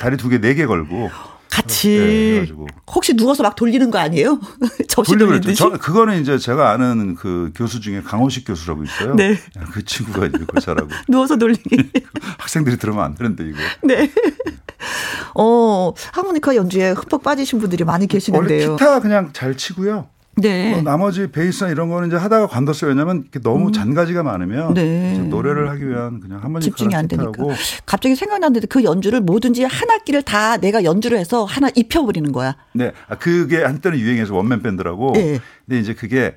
다리 0.00 0.16
두 0.16 0.28
개, 0.28 0.38
네 0.40 0.54
개 0.54 0.64
걸고 0.66 1.10
같이 1.52 2.46
네, 2.46 2.52
혹시 2.90 3.12
누워서 3.12 3.42
막 3.42 3.54
돌리는 3.54 3.90
거 3.90 3.98
아니에요? 3.98 4.40
접시 4.88 5.16
돌리듯이? 5.16 5.54
저, 5.54 5.68
그거는 5.68 6.22
이제 6.22 6.38
제가 6.38 6.70
아는 6.70 7.14
그 7.14 7.52
교수 7.54 7.78
중에 7.78 8.00
강호식 8.00 8.46
교수라고 8.46 8.82
있어요. 8.84 9.14
네. 9.16 9.38
그 9.70 9.84
친구가 9.84 10.26
이제 10.26 10.38
그걸 10.38 10.62
잘하고 10.62 10.88
누워서 11.08 11.36
돌리기. 11.36 11.90
학생들이 12.38 12.78
들으면 12.78 13.04
안 13.04 13.14
되는데 13.14 13.44
이거. 13.44 13.58
네. 13.82 14.10
어 15.34 15.92
하모니카 16.12 16.56
연주에 16.56 16.92
흠뻑 16.92 17.22
빠지신 17.22 17.58
분들이 17.58 17.84
많이 17.84 18.06
계시는데요. 18.06 18.70
원래 18.70 18.78
기타 18.78 19.00
그냥 19.00 19.30
잘 19.34 19.54
치고요. 19.54 20.08
네. 20.42 20.72
뭐 20.72 20.82
나머지 20.82 21.30
베이스나 21.30 21.70
이런 21.70 21.88
거는 21.88 22.08
이제 22.08 22.16
하다가 22.16 22.48
관뒀어요. 22.48 22.90
왜냐하면 22.90 23.24
너무 23.42 23.68
음. 23.68 23.72
잔가지가 23.72 24.22
많으면 24.22 24.74
네. 24.74 25.18
노래를 25.18 25.70
하기 25.70 25.88
위한 25.88 26.20
그냥 26.20 26.42
한번 26.42 26.60
집중이 26.60 26.94
안 26.94 27.08
되니까. 27.08 27.32
갑자기 27.86 28.14
생각났는데 28.14 28.66
그 28.66 28.84
연주를 28.84 29.20
뭐든지 29.20 29.64
한 29.64 29.90
악기를 29.90 30.22
다 30.22 30.56
내가 30.56 30.84
연주를 30.84 31.18
해서 31.18 31.44
하나 31.44 31.68
입혀버리는 31.74 32.30
거야. 32.32 32.56
네. 32.74 32.92
아, 33.08 33.16
그게 33.16 33.62
한때는 33.62 33.98
유행해서 33.98 34.34
원맨 34.34 34.62
밴드라고. 34.62 35.12
네. 35.14 35.38
근데 35.66 35.80
이제 35.80 35.94
그게 35.94 36.36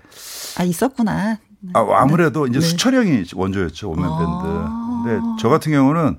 아 0.58 0.64
있었구나. 0.64 1.40
아, 1.74 1.88
아무래도 1.96 2.48
이제 2.48 2.60
네. 2.60 2.66
수철형이 2.66 3.24
원조였죠 3.34 3.90
원맨 3.90 4.06
밴드. 4.06 4.24
아. 4.24 5.02
근데 5.04 5.22
저 5.40 5.50
같은 5.50 5.72
경우는 5.72 6.18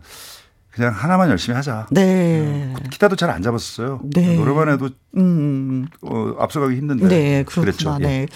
그냥 0.76 0.92
하나만 0.92 1.30
열심히 1.30 1.56
하자. 1.56 1.86
네. 1.90 2.70
어, 2.76 2.78
기타도 2.90 3.16
잘 3.16 3.30
안 3.30 3.42
잡았었어요. 3.42 4.00
네. 4.14 4.36
노래만 4.36 4.68
해도 4.68 4.90
음. 5.16 5.86
어, 6.02 6.34
앞서가기 6.38 6.76
힘든데. 6.76 7.08
네, 7.08 7.42
그렇구나. 7.44 7.96
그랬죠. 7.96 7.98
예. 8.02 8.26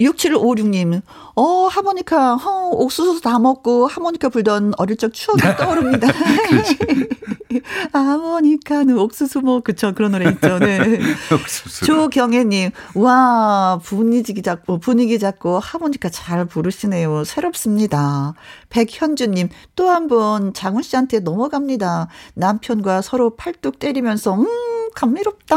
네. 0.00 0.06
6756님, 0.06 1.02
어, 1.36 1.66
하모니카, 1.66 2.34
어, 2.34 2.70
옥수수 2.72 3.20
다 3.20 3.38
먹고 3.38 3.86
하모니카 3.86 4.30
불던 4.30 4.72
어릴 4.78 4.96
적 4.96 5.12
추억이 5.12 5.40
떠오릅니다. 5.58 6.08
하모니카는 7.92 8.98
옥수수 8.98 9.40
뭐, 9.40 9.60
그쵸. 9.60 9.92
그런 9.94 10.12
노래 10.12 10.28
있죠. 10.30 10.58
네. 10.58 11.00
조경혜님, 11.84 12.70
와, 12.94 13.78
분위기 13.82 14.40
잡고, 14.42 14.78
분위기 14.78 15.18
잡고 15.18 15.58
하모니카 15.58 16.08
잘 16.10 16.44
부르시네요. 16.46 17.24
새롭습니다. 17.24 18.34
백현주님, 18.70 19.48
또 19.76 19.90
한 19.90 20.08
번 20.08 20.54
장훈 20.54 20.82
씨한테 20.82 21.20
넘어갑니다. 21.20 22.08
남편과 22.34 23.02
서로 23.02 23.30
팔뚝 23.36 23.78
때리면서, 23.78 24.34
음, 24.34 24.46
감미롭다. 24.94 25.56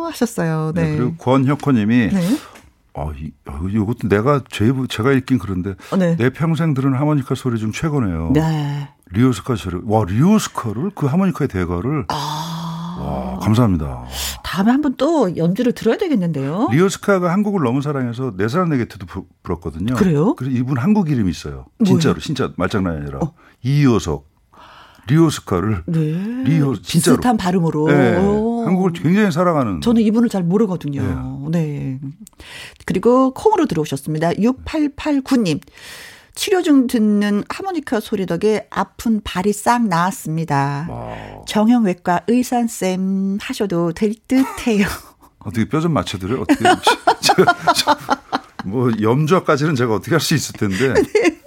하셨어요. 0.00 0.72
네. 0.74 0.82
네 0.92 0.96
그리고 0.96 1.14
권혁호님이, 1.16 2.08
네. 2.08 2.36
아, 2.94 3.12
이, 3.16 3.30
아, 3.46 3.60
이것도 3.68 4.08
내가 4.08 4.42
제, 4.50 4.72
제가 4.88 5.12
읽긴 5.12 5.38
그런데 5.38 5.74
어, 5.92 5.96
네. 5.96 6.16
내 6.16 6.30
평생 6.30 6.74
들은 6.74 6.94
하모니카 6.94 7.34
소리 7.34 7.58
중 7.58 7.72
최고네요. 7.72 8.32
네. 8.34 8.88
리오스카 9.12 9.56
소리. 9.56 9.78
와, 9.84 10.04
리오스카를 10.04 10.90
그 10.94 11.06
하모니카의 11.06 11.48
대가를 11.48 12.06
아. 12.08 12.96
와, 13.00 13.38
감사합니다. 13.38 14.04
다음에 14.44 14.72
한번 14.72 14.94
또 14.96 15.36
연주를 15.36 15.72
들어야 15.72 15.96
되겠는데요. 15.96 16.68
리오스카가 16.70 17.32
한국을 17.32 17.62
너무 17.62 17.80
사랑해서 17.82 18.34
내 18.36 18.46
사랑 18.48 18.68
내게트도 18.68 19.06
불었거든요. 19.42 19.94
그래요? 19.94 20.34
그래서 20.34 20.54
이분 20.56 20.76
한국 20.76 21.10
이름이 21.10 21.30
있어요. 21.30 21.66
진짜로, 21.84 22.14
뭐예요? 22.14 22.20
진짜 22.20 22.52
말장난이 22.56 22.98
아니라. 22.98 23.20
어. 23.22 23.32
이효석. 23.62 24.29
리오스카를 25.08 25.82
네. 25.86 25.98
리오 26.44 26.76
진짜로 26.80 27.16
비슷한 27.16 27.36
발음으로 27.36 27.88
네. 27.88 28.14
한국을 28.16 28.92
굉장히 28.92 29.30
사랑하는 29.32 29.80
저는 29.80 30.02
이분을 30.02 30.28
잘 30.28 30.42
모르거든요. 30.42 31.48
네. 31.50 31.58
네. 31.60 32.00
그리고 32.86 33.32
콩으로 33.34 33.66
들어오셨습니다. 33.66 34.30
6889님. 34.32 35.60
치료 36.34 36.62
중 36.62 36.86
듣는 36.86 37.42
하모니카 37.48 38.00
소리 38.00 38.24
덕에 38.24 38.66
아픈 38.70 39.20
발이 39.22 39.52
싹 39.52 39.86
나았습니다. 39.86 40.88
정형외과 41.46 42.20
의사쌤 42.28 43.38
하셔도 43.40 43.92
될 43.92 44.14
듯해요. 44.28 44.86
어떻게 45.40 45.68
뼈 45.68 45.80
좀 45.80 45.92
맞춰드려요? 45.92 46.42
어떻게. 46.42 46.64
저, 47.20 47.34
저, 47.74 47.96
뭐, 48.64 48.90
염좌까지는 49.00 49.74
제가 49.74 49.94
어떻게 49.94 50.12
할 50.12 50.20
수 50.20 50.34
있을 50.34 50.52
텐데. 50.54 50.94
네. 50.94 51.39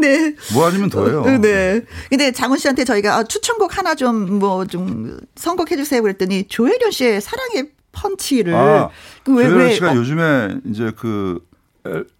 네. 0.00 0.34
뭐 0.54 0.66
아니면 0.66 0.90
더해요. 0.90 1.22
네. 1.24 1.38
네. 1.38 1.80
근데 2.08 2.32
장훈 2.32 2.58
씨한테 2.58 2.84
저희가 2.84 3.16
아, 3.16 3.22
추천곡 3.24 3.76
하나 3.78 3.94
좀 3.94 4.38
뭐좀 4.38 5.06
뭐 5.06 5.16
선곡해 5.36 5.76
주세요 5.76 6.02
그랬더니 6.02 6.46
조혜련 6.48 6.90
씨의 6.90 7.20
사랑의 7.20 7.70
펀치를 7.92 8.54
아, 8.54 8.90
그 9.24 9.34
왜, 9.34 9.48
조혜련 9.48 9.72
씨가 9.74 9.92
어. 9.92 9.94
요즘에 9.96 10.56
이제 10.66 10.92
그 10.96 11.40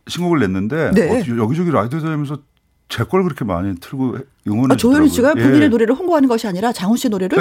신곡을 0.08 0.40
냈는데 0.40 0.90
네. 0.92 1.10
어, 1.10 1.36
여기저기 1.38 1.70
라디오 1.70 2.00
다니면서 2.00 2.38
제 2.88 3.04
걸 3.04 3.22
그렇게 3.22 3.44
많이 3.44 3.74
틀고 3.76 4.16
응원해 4.48 4.74
아, 4.74 4.76
조혜련 4.76 5.08
씨가 5.08 5.34
본인의 5.34 5.62
예. 5.62 5.68
노래를 5.68 5.94
홍보하는 5.94 6.28
것이 6.28 6.48
아니라 6.48 6.72
장훈 6.72 6.96
씨 6.96 7.08
노래를 7.08 7.38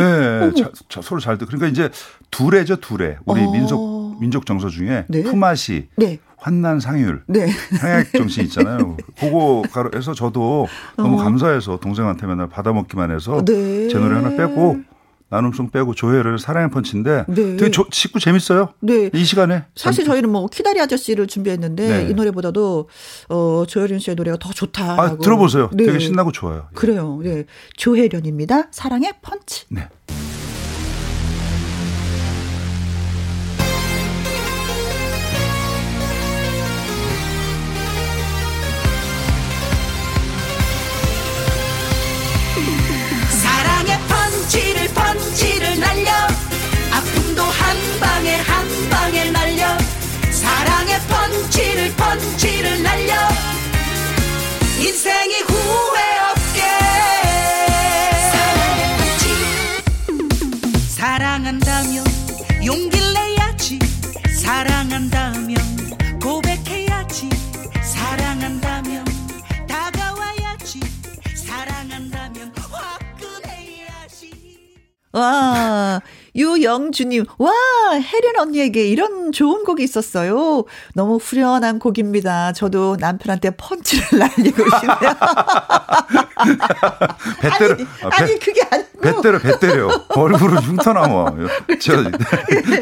네, 0.54 0.62
자, 0.62 0.72
자, 0.88 1.02
서로 1.02 1.20
잘 1.20 1.40
듣. 1.40 1.48
그러니까 1.48 1.68
이제 1.68 1.90
두레죠 2.30 2.76
두레. 2.76 3.18
우리 3.26 3.42
어. 3.42 3.52
민속 3.52 4.20
민족 4.22 4.46
정서 4.46 4.70
중에 4.70 5.06
네. 5.08 5.24
품앗이, 5.24 5.88
네. 5.96 6.20
환난 6.39 6.80
상율, 6.80 7.23
네. 7.28 7.49
향약 7.82 8.12
정신 8.17 8.45
있잖아요. 8.45 8.97
그거 9.19 9.63
해서 9.93 10.13
저도 10.13 10.67
너무 10.95 11.19
어. 11.19 11.23
감사해서 11.23 11.78
동생한테 11.78 12.25
맨날 12.28 12.47
받아먹기만 12.47 13.12
해서 13.12 13.43
네. 13.45 13.88
제 13.89 13.99
노래 13.99 14.15
하나 14.15 14.36
빼고 14.36 14.80
나눔송 15.30 15.69
빼고 15.69 15.93
조회를 15.93 16.39
사랑의 16.39 16.71
펀치인데 16.71 17.25
네. 17.28 17.36
되게 17.56 17.69
조, 17.69 17.86
쉽고 17.91 18.19
재밌어요. 18.19 18.69
네. 18.80 19.12
이 19.13 19.23
시간에. 19.23 19.65
사실 19.75 20.04
저희는 20.06 20.30
뭐 20.30 20.47
키다리 20.47 20.82
아저씨를 20.82 21.28
준비했는데 21.28 21.88
네. 21.88 22.10
이 22.10 22.13
노래보다도 22.13 22.89
어 23.30 23.63
조혜련 23.67 23.99
씨의 23.99 24.15
노래가 24.15 24.38
더 24.39 24.52
좋다. 24.52 24.99
아, 24.99 25.17
들어보세요. 25.17 25.69
네. 25.73 25.86
되게 25.86 25.99
신나고 25.99 26.32
좋아요. 26.32 26.67
그래요. 26.73 27.19
네. 27.23 27.45
조혜련입니다. 27.78 28.69
사랑의 28.71 29.13
펀치. 29.21 29.65
네. 29.69 29.88
사랑한다면 64.50 65.56
고백해야지. 66.20 67.30
사랑한다면 67.84 69.06
다가와야지. 69.68 70.80
사랑한다면 71.36 72.52
화끈해야지. 72.58 74.34
와, 75.14 76.02
유영주님, 76.39 77.25
와, 77.38 77.52
혜련 77.93 78.38
언니에게 78.39 78.88
이런 78.88 79.32
좋은 79.32 79.63
곡이 79.65 79.84
있었어요. 79.84 80.63
너무 80.93 81.17
후련한 81.17 81.80
곡입니다. 81.80 82.54
저도 82.54 82.95
남편한테 82.99 83.52
펀치를 83.58 84.06
날리고 84.19 84.63
싶네요. 84.63 85.13
배 87.41 87.49
때려. 87.58 87.73
아니, 87.73 87.84
아, 88.04 88.10
배, 88.10 88.23
아니, 88.23 88.39
그게 88.39 88.62
아니고. 88.71 88.99
배 89.02 89.21
때려, 89.21 89.39
배 89.39 89.60
때려. 89.60 90.06
얼굴은 90.10 90.58
흉터나와. 90.63 91.34
저, 91.82 92.04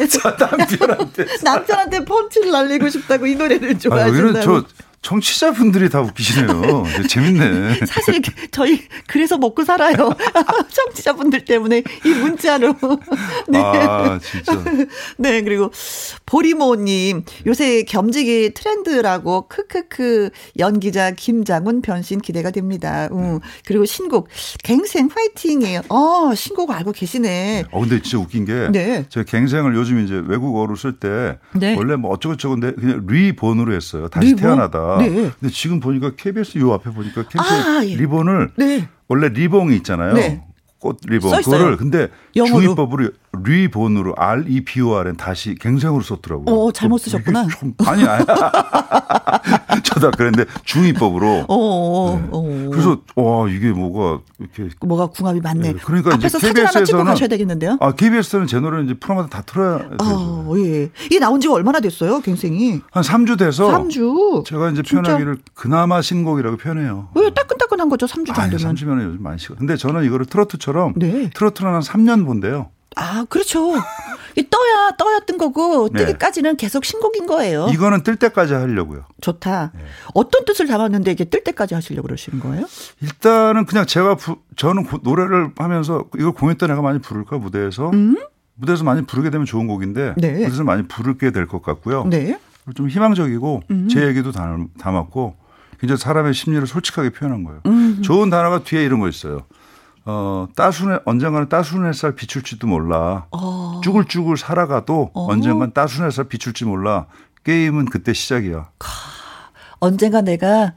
저 0.08 0.30
남편한테. 0.46 1.26
남편한테 1.44 2.06
펀치를 2.06 2.52
날리고 2.52 2.90
싶다고 2.90 3.26
이 3.26 3.36
노래를 3.36 3.80
좋아하신다고. 3.80 4.38
아, 4.38 4.42
저, 4.42 4.64
청취자분들이 5.08 5.90
다 5.90 6.02
웃기시네요. 6.02 6.84
재밌네. 7.08 7.80
사실 7.88 8.22
저희 8.52 8.82
그래서 9.08 9.38
먹고 9.38 9.64
살아요. 9.64 9.96
청취자분들 10.70 11.46
때문에 11.46 11.82
이 12.06 12.10
문자로. 12.10 12.76
네. 13.48 13.58
아, 13.58 14.20
진짜. 14.20 14.62
네, 15.18 15.42
그리고 15.44 15.72
보리모님 16.26 17.24
요새 17.46 17.84
겸직이 17.84 18.52
트렌드라고 18.54 19.48
크크크 19.48 20.32
연기자 20.60 21.12
김장훈 21.12 21.82
변신 21.82 22.20
기대가 22.20 22.52
됩니다. 22.52 23.08
음. 23.14 23.40
그리고 23.66 23.86
신곡 23.86 24.28
갱생 24.62 25.08
화이팅이에요. 25.08 25.84
어, 25.88 26.36
신곡 26.36 26.72
알고 26.72 26.92
계시네. 26.92 27.64
어, 27.72 27.80
근데 27.80 28.02
진짜 28.02 28.18
웃긴 28.18 28.44
게 28.44 28.68
네. 28.74 29.06
제가 29.08 29.24
갱생을 29.24 29.74
요즘 29.74 30.04
이제 30.04 30.22
외국어로 30.28 30.76
쓸때 30.76 31.38
네. 31.54 31.76
원래 31.78 31.96
뭐 31.96 32.12
어쩌고저쩌고인데 32.12 32.74
그냥 32.74 33.06
reborn으로 33.08 33.74
했어요. 33.74 34.10
다시 34.10 34.28
reborn? 34.28 34.42
태어나다. 34.42 34.97
네. 35.00 35.32
근데 35.40 35.54
지금 35.54 35.80
보니까 35.80 36.12
KBS 36.16 36.58
요 36.60 36.74
앞에 36.74 36.92
보니까 36.92 37.24
캔 37.28 37.42
아, 37.42 37.86
예. 37.86 37.96
reborn을 37.96 38.52
네. 38.58 38.88
원래 39.08 39.30
리본이 39.30 39.76
있잖아요. 39.78 40.14
네. 40.14 40.44
꽃 40.80 41.00
리본 41.08 41.42
그거를 41.42 41.78
근데 41.78 42.10
영어로. 42.38 42.62
중의법으로 42.62 43.10
reborn으로 43.44 44.14
R 44.18 44.46
E 44.48 44.62
B 44.64 44.82
O 44.82 44.96
R 44.96 45.07
N 45.07 45.18
다시 45.18 45.56
갱생으로 45.56 46.02
썼더라고요. 46.02 46.46
어, 46.56 46.72
잘못 46.72 47.00
쓰셨구나. 47.00 47.48
좀, 47.48 47.74
아니 47.86 48.04
아니. 48.04 48.26
저도 49.84 50.12
그랬는데 50.12 50.46
중의법으로. 50.64 51.46
어, 51.48 51.56
어, 51.56 52.20
네. 52.20 52.28
어. 52.32 52.70
그래서 52.72 53.02
와 53.16 53.48
이게 53.50 53.72
뭐가 53.72 54.22
이렇게 54.40 54.70
뭐가 54.86 55.08
궁합이 55.08 55.40
많네. 55.42 55.74
네. 55.74 55.80
그러니까 55.84 56.16
이제 56.16 56.30
KBS에서는 56.38 57.06
가셔야 57.06 57.28
되겠는데요. 57.28 57.78
아 57.80 57.92
KBS는 57.92 58.48
제 58.48 58.60
노래는 58.60 58.86
이제 58.86 58.94
프로마다 58.96 59.30
다 59.30 59.42
틀어야 59.42 59.78
돼요. 59.80 59.98
아, 60.00 60.52
예. 60.58 60.90
이 61.12 61.20
나온 61.20 61.40
지가 61.40 61.54
얼마나 61.54 61.80
됐어요, 61.80 62.22
갱생이? 62.22 62.82
한 62.92 63.04
3주 63.04 63.38
돼서. 63.38 63.68
3주. 63.68 64.46
제가 64.46 64.70
이제 64.72 64.82
표현하기를 64.82 65.38
그나마 65.54 66.02
신곡이라고 66.02 66.58
표현해요. 66.58 67.10
왜 67.16 67.30
따끈따끈한 67.30 67.90
거죠, 67.90 68.06
3주 68.06 68.28
정도면. 68.28 68.42
아니, 68.42 68.56
3주면 68.56 69.04
요즘 69.04 69.24
많이 69.24 69.40
시간. 69.40 69.58
근데 69.58 69.76
저는 69.76 70.04
이거를 70.06 70.26
트로트처럼 70.26 70.94
네. 70.96 71.30
트로트는 71.34 71.74
한 71.74 71.82
3년 71.82 72.26
본대요. 72.28 72.70
아, 72.96 73.26
그렇죠. 73.30 73.74
이 74.36 74.48
떠야 74.50 74.92
떠야 74.98 75.20
뜬 75.22 75.38
거고 75.38 75.90
네. 75.90 76.00
뜨기까지는 76.06 76.58
계속 76.58 76.84
신곡인 76.86 77.28
거예요. 77.28 77.68
이거는 77.72 78.02
뜰 78.04 78.16
때까지 78.16 78.54
하려고요. 78.54 79.04
좋다. 79.22 79.72
네. 79.76 79.82
어떤 80.14 80.46
뜻을 80.46 80.68
담았는데 80.68 81.12
이게 81.12 81.26
뜰 81.26 81.44
때까지 81.44 81.74
하시려고 81.76 82.08
그러시는 82.08 82.40
거예요? 82.40 82.66
일단은 83.02 83.66
그냥 83.66 83.86
제가 83.86 84.16
부, 84.16 84.38
저는 84.56 84.88
노래를 85.04 85.52
하면서 85.58 86.06
이걸 86.18 86.32
공연 86.34 86.58
때 86.58 86.66
내가 86.68 86.82
많이 86.82 87.00
부를까 87.00 87.38
무대에서 87.38 87.90
음? 87.92 88.18
무대에서 88.56 88.84
많이 88.84 89.04
부르게 89.04 89.30
되면 89.30 89.46
좋은 89.46 89.68
곡인데 89.68 90.16
네. 90.18 90.32
무대에서 90.34 90.64
많이 90.64 90.88
부르게 90.88 91.32
될 91.32 91.48
것 91.48 91.62
같고요. 91.62 92.06
네. 92.06 92.40
좀 92.76 92.90
희망적이고 92.90 93.62
음. 93.72 93.88
제 93.90 94.08
얘기도 94.08 94.32
담았고 94.32 95.36
굉장히 95.80 96.00
사람의 96.00 96.34
심리를 96.34 96.66
솔직하게 96.66 97.12
표현한 97.12 97.44
거예요. 97.44 97.62
음. 97.68 98.02
좋은 98.04 98.30
단어가 98.32 98.64
뒤에 98.64 98.84
이런 98.84 99.00
거 99.00 99.08
있어요. 99.08 99.44
어, 100.10 100.48
따순 100.56 100.98
언젠가는 101.04 101.50
따순 101.50 101.86
햇살 101.86 102.16
비출지도 102.16 102.66
몰라. 102.66 103.26
어. 103.32 103.82
쭈글쭈글 103.84 104.38
살아가도 104.38 105.12
어. 105.14 105.28
언젠간 105.30 105.74
따순 105.74 106.06
햇살 106.06 106.26
비출지 106.30 106.64
몰라. 106.64 107.08
게임은 107.44 107.86
그때 107.86 108.14
시작이야. 108.14 108.70
카. 108.80 108.90
언젠가 109.80 110.22
내가 110.22 110.74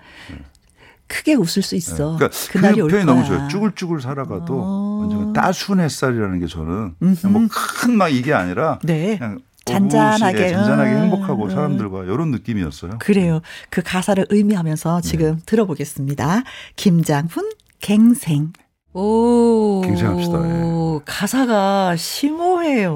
크게 1.07 1.35
웃을 1.35 1.63
수 1.63 1.77
있어. 1.77 2.13
네. 2.13 2.17
그러니까 2.19 2.29
그날이 2.53 2.81
그 2.81 2.89
표현이 2.89 3.07
너무 3.07 3.25
좋아요. 3.25 3.47
쭈글쭈글 3.49 4.01
살아가도 4.01 4.55
어. 4.61 5.01
언젠가 5.05 5.41
따순 5.43 5.79
햇살이라는 5.81 6.41
게 6.41 6.47
저는 6.47 6.95
뭐 6.99 7.49
큰 7.83 7.97
막 7.97 8.09
이게 8.09 8.35
아니라 8.35 8.79
네. 8.83 9.17
그냥 9.19 9.39
잔잔하게 9.65 10.51
잔잔하게 10.53 10.91
음. 10.91 10.97
행복하고 11.03 11.51
사람들과 11.51 12.03
이런 12.05 12.33
느낌이었어요. 12.33 12.99
그래요. 12.99 13.41
그 13.71 13.81
가사를 13.85 14.27
의미하면서 14.29 15.01
지금 15.03 15.37
네. 15.37 15.43
들어보겠습니다. 15.47 16.43
김장훈 16.75 17.51
갱생. 17.81 18.53
오. 18.93 19.83
굉장합시다. 19.85 20.39
예. 20.49 20.99
가사가 21.05 21.95
심오해요. 21.97 22.93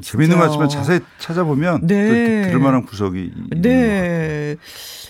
진짜. 0.00 0.12
재밌는 0.12 0.38
것 0.38 0.44
같지만 0.44 0.68
자세히 0.68 1.00
찾아보면 1.18 1.86
네. 1.86 2.42
들을 2.42 2.58
만한 2.58 2.84
구석이 2.84 3.30
네. 3.56 4.56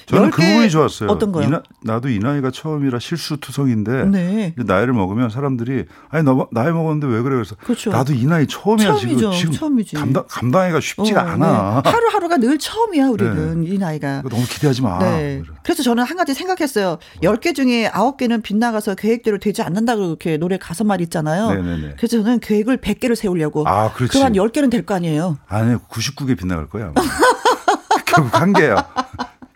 저는 0.07 0.31
그 0.31 0.43
부분이 0.43 0.71
좋았어요. 0.71 1.09
어떤 1.09 1.31
거요? 1.31 1.47
이 1.47 1.51
나, 1.51 1.63
나도 1.85 2.09
이 2.09 2.19
나이가 2.19 2.51
처음이라 2.51 2.99
실수투성인데 2.99 4.07
네. 4.07 4.55
나이를 4.57 4.93
먹으면 4.93 5.31
사람들이 5.31 5.85
아니 6.09 6.25
너 6.25 6.49
나이 6.51 6.73
먹었는데 6.73 7.07
왜 7.07 7.23
그래 7.23 7.37
그래서 7.37 7.55
그렇죠. 7.63 7.91
나도 7.91 8.13
이 8.15 8.27
나이 8.27 8.47
처음이야 8.49 8.87
처음이죠. 8.87 9.31
지금 9.33 9.85
지금. 9.85 10.01
감당 10.01 10.25
감당하기가 10.29 10.81
쉽지가 10.81 11.23
어, 11.23 11.27
않아. 11.27 11.83
네. 11.85 11.91
하루하루가 11.91 12.39
늘 12.39 12.59
처음이야 12.59 13.09
우리는 13.09 13.63
네. 13.63 13.71
이 13.71 13.79
나이가. 13.79 14.23
너무 14.29 14.45
기대하지 14.49 14.83
마. 14.83 14.99
네. 14.99 15.43
그래서 15.63 15.83
저는 15.85 16.03
한 16.03 16.17
가지 16.17 16.35
생각했어요. 16.35 16.99
10개 17.23 17.55
중에 17.55 17.89
9개는 17.91 18.43
빗나가서 18.43 18.97
계획대로 18.97 19.39
되지 19.39 19.63
않는다고 19.63 20.05
이렇게 20.07 20.37
노래 20.39 20.59
가사말 20.59 21.01
있잖아요. 21.03 21.51
네네네. 21.51 21.95
그래서 21.97 22.17
저는 22.21 22.41
계획을 22.41 22.79
100개를 22.79 23.15
세우려고. 23.15 23.67
아, 23.69 23.93
그렇지. 23.93 24.13
그한 24.19 24.33
10개 24.33 24.60
는 24.63 24.71
될 24.71 24.85
거 24.85 24.95
아니에요. 24.95 25.39
아니, 25.49 25.77
99개 25.77 26.37
빗나갈 26.39 26.67
거야. 26.69 26.93
결국 28.07 28.35
한 28.41 28.53
개야. 28.53 28.87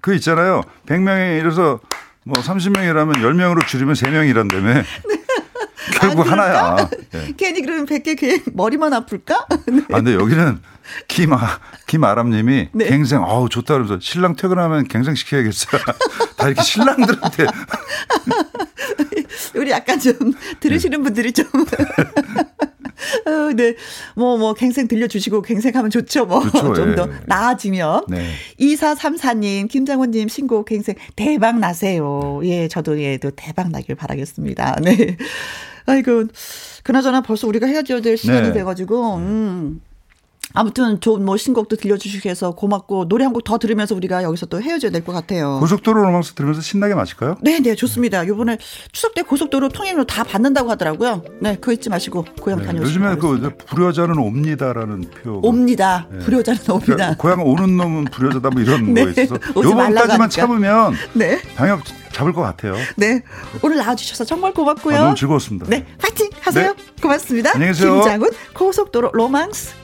그 0.01 0.15
있잖아요. 0.17 0.63
100명에 0.87 1.39
이래서 1.41 1.81
뭐 2.25 2.41
30명이라면 2.43 3.17
10명으로 3.17 3.67
줄이면 3.67 3.95
3명이란다며. 3.95 4.63
네. 4.63 4.85
결국 6.01 6.31
하나야. 6.31 6.89
네. 7.11 7.33
괜히 7.37 7.61
그러면 7.63 7.87
100개 7.87 8.19
계획 8.19 8.45
머리만 8.55 8.93
아플까? 8.95 9.47
네. 9.67 9.83
아, 9.93 9.97
근데 9.97 10.15
여기는 10.15 10.61
김아, 11.09 11.39
김아람님이 11.87 12.69
네. 12.73 12.85
갱생, 12.87 13.23
어우, 13.23 13.49
좋다 13.49 13.75
그러면서 13.75 13.99
신랑 14.01 14.37
퇴근하면 14.37 14.85
갱생 14.89 15.15
시켜야겠어요. 15.15 15.83
다 16.37 16.47
이렇게 16.49 16.63
신랑들한테. 16.63 17.47
우리 19.57 19.71
약간 19.71 19.99
좀 19.99 20.15
들으시는 20.61 20.99
네. 20.99 21.05
분들이 21.05 21.33
좀. 21.33 21.47
어, 23.27 23.53
네. 23.55 23.75
뭐, 24.15 24.37
뭐, 24.39 24.55
갱생 24.55 24.89
들려주시고, 24.89 25.43
갱생하면 25.43 25.91
좋죠. 25.91 26.27
뭐. 26.27 26.43
좀더 26.51 27.09
예. 27.09 27.21
나아지면. 27.27 28.05
네. 28.09 28.31
2434님, 28.61 29.69
김장훈님 29.69 30.29
신곡 30.29 30.67
갱생 30.67 30.95
대박 31.17 31.59
나세요. 31.59 32.41
예, 32.45 32.69
저도 32.69 33.01
예, 33.01 33.19
또 33.19 33.31
대박 33.31 33.71
나길 33.71 33.95
바라겠습니다. 33.95 34.81
네. 34.83 35.17
아이고, 35.87 36.25
그나저나 36.83 37.23
벌써 37.23 37.47
우리가 37.47 37.67
헤어져야 37.67 38.01
될 38.01 38.17
시간이 38.17 38.49
네. 38.49 38.53
돼가지고, 38.55 39.17
음. 39.17 39.81
아무튼 40.57 41.01
좋은 41.01 41.25
뭐 41.25 41.37
신곡도 41.37 41.75
들려주시고 41.77 42.29
해서 42.29 42.53
고맙고 42.53 43.09
노래 43.09 43.25
한 43.25 43.33
곡 43.35 43.43
더 43.45 43.59
들으면서 43.59 43.95
우리가 43.97 44.23
여기서 44.23 44.47
또 44.47 44.63
헤어져야 44.63 44.93
될 44.93 45.03
것 45.05 45.13
같아요. 45.13 45.59
고속도로 45.59 46.01
로망스 46.05 46.35
들으면서 46.35 46.61
신나게 46.61 46.95
마실까요? 46.95 47.37
네, 47.43 47.59
네, 47.59 47.75
좋습니다. 47.75 48.25
요번에 48.29 48.59
추석 48.93 49.15
때 49.15 49.23
고속도로 49.23 49.71
통행료 49.71 50.05
다 50.05 50.23
받는다고 50.23 50.71
하더라고요. 50.71 51.23
네, 51.41 51.57
그거 51.57 51.73
잊지 51.73 51.91
마시고 51.91 52.25
고향 52.41 52.61
네, 52.61 52.67
다녀오시고. 52.67 53.05
요즘에 53.05 53.17
그 53.17 53.57
불효자는 53.67 54.17
옵니다라는 54.17 55.01
표. 55.23 55.41
옵니다. 55.43 56.07
네. 56.13 56.19
불효자는 56.21 56.61
옵니다. 56.71 56.95
그러니까 56.95 57.17
고향 57.19 57.43
오는 57.45 57.77
놈은 57.77 58.05
불효자다 58.07 58.51
뭐 58.51 58.63
이런 58.63 58.85
네, 58.95 59.05
거 59.13 59.23
있어서 59.23 59.41
요번까지만 59.57 60.31
참으면 60.31 60.95
네. 61.15 61.41
방역 61.57 61.81
잡을 62.13 62.33
것 62.33 62.43
같아요. 62.43 62.77
네. 62.97 63.23
오늘 63.63 63.77
나와주셔서 63.79 64.25
정말 64.25 64.55
고맙고요. 64.55 64.97
아, 64.97 65.01
너무 65.01 65.17
즐거웠습니다. 65.17 65.67
네. 65.69 65.85
파이팅 65.99 66.31
하세요. 66.41 66.69
네. 66.73 66.85
고맙습니다. 67.03 67.51
안녕히 67.55 67.73
계세요. 67.73 67.95
김장훈 67.97 68.31
고속도로 68.55 69.11
로망스. 69.13 69.84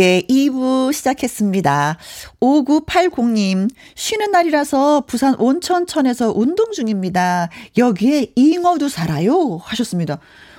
함께 0.00 0.22
2부 0.30 0.94
시작했습니다. 0.94 1.98
5980님, 2.40 3.68
쉬는 3.94 4.30
날이라서 4.30 5.02
부산 5.06 5.34
온천천에서 5.34 6.32
운동 6.34 6.72
중입니다. 6.72 7.50
여기에 7.76 8.32
잉어도 8.34 8.88
살아요. 8.88 9.58
하셨습니다. 9.62 10.18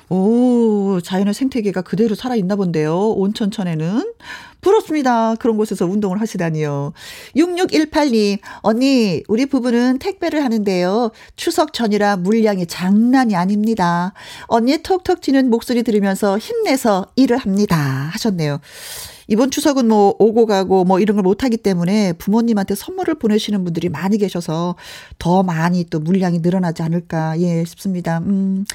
오, 0.10 1.00
자연의 1.02 1.34
생태계가 1.34 1.82
그대로 1.82 2.14
살아있나 2.14 2.56
본데요. 2.56 3.14
온천천에는. 3.14 4.14
부럽습니다. 4.62 5.34
그런 5.36 5.58
곳에서 5.58 5.86
운동을 5.86 6.22
하시다니요. 6.22 6.94
6618님, 7.36 8.38
언니, 8.62 9.24
우리 9.28 9.48
부부는 9.48 9.98
택배를 9.98 10.44
하는데요. 10.44 11.10
추석 11.36 11.74
전이라 11.74 12.18
물량이 12.18 12.68
장난이 12.68 13.36
아닙니다. 13.36 14.14
언니 14.44 14.84
톡톡 14.84 15.22
튀는 15.22 15.50
목소리 15.50 15.82
들으면서 15.82 16.38
힘내서 16.38 17.08
일을 17.16 17.38
합니다. 17.38 17.78
하셨네요. 18.14 18.60
이번 19.28 19.52
추석은 19.52 19.88
뭐 19.88 20.16
오고 20.20 20.46
가고 20.46 20.84
뭐 20.84 21.00
이런 21.00 21.16
걸 21.16 21.24
못하기 21.24 21.58
때문에 21.58 22.14
부모님한테 22.14 22.76
선물을 22.76 23.16
보내시는 23.16 23.64
분들이 23.64 23.90
많이 23.90 24.18
계셔서 24.18 24.76
더 25.20 25.44
많이 25.44 25.84
또 25.86 26.00
물량이 26.00 26.40
늘어나지 26.40 26.84
않을까, 26.84 27.40
예, 27.40 27.64
싶습니다. 27.66 28.20
음. 28.20 28.66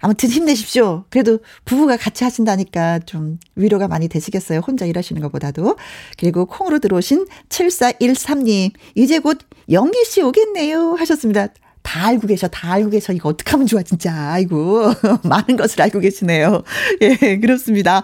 아무튼 0.00 0.28
힘내십시오. 0.28 1.04
그래도 1.08 1.38
부부가 1.64 1.96
같이 1.96 2.22
하신다니까 2.22 3.00
좀 3.00 3.38
위로가 3.54 3.88
많이 3.88 4.08
되시겠어요. 4.08 4.60
혼자 4.60 4.84
일하시는 4.84 5.20
것보다도. 5.22 5.76
그리고 6.18 6.46
콩으로 6.46 6.78
들어오신 6.78 7.26
7413님, 7.48 8.72
이제 8.94 9.18
곧 9.18 9.38
영기 9.70 10.04
씨 10.04 10.20
오겠네요. 10.22 10.94
하셨습니다. 10.94 11.48
다 11.86 12.08
알고 12.08 12.26
계셔, 12.26 12.48
다 12.48 12.72
알고 12.72 12.90
계셔. 12.90 13.12
이거 13.12 13.28
어떡하면 13.28 13.68
좋아, 13.68 13.80
진짜. 13.80 14.12
아이고. 14.12 14.92
많은 15.22 15.56
것을 15.56 15.80
알고 15.80 16.00
계시네요. 16.00 16.64
예, 17.00 17.38
그렇습니다. 17.38 18.02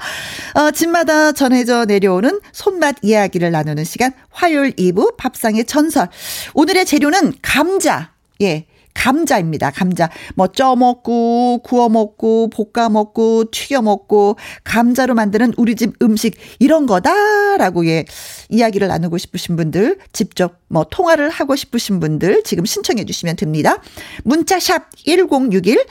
어, 0.55 0.71
집마다 0.71 1.33
전해져 1.33 1.85
내려오는 1.85 2.41
손맛 2.53 2.97
이야기를 3.03 3.51
나누는 3.51 3.83
시간, 3.83 4.13
화요일 4.31 4.71
2부 4.77 5.17
밥상의 5.17 5.65
전설. 5.65 6.09
오늘의 6.55 6.87
재료는 6.87 7.35
감자. 7.43 8.13
예, 8.41 8.67
감자입니다. 8.95 9.71
감자. 9.71 10.11
뭐 10.37 10.47
쪄먹고, 10.47 11.63
구워먹고, 11.65 12.51
볶아먹고, 12.51 13.51
튀겨먹고, 13.51 14.37
감자로 14.65 15.15
만드는 15.15 15.55
우리 15.57 15.75
집 15.75 15.95
음식, 16.03 16.37
이런 16.59 16.87
거다라고 16.87 17.87
예, 17.87 18.05
이야기를 18.53 18.87
나누고 18.89 19.19
싶으신 19.19 19.57
분들, 19.57 19.99
직접 20.13 20.59
뭐 20.69 20.85
통화를 20.89 21.31
하고 21.31 21.57
싶으신 21.57 22.01
분들, 22.01 22.43
지금 22.45 22.65
신청해 22.65 23.05
주시면 23.07 23.37
됩니다. 23.37 23.83
문자샵 24.25 24.95
1061, 24.97 25.85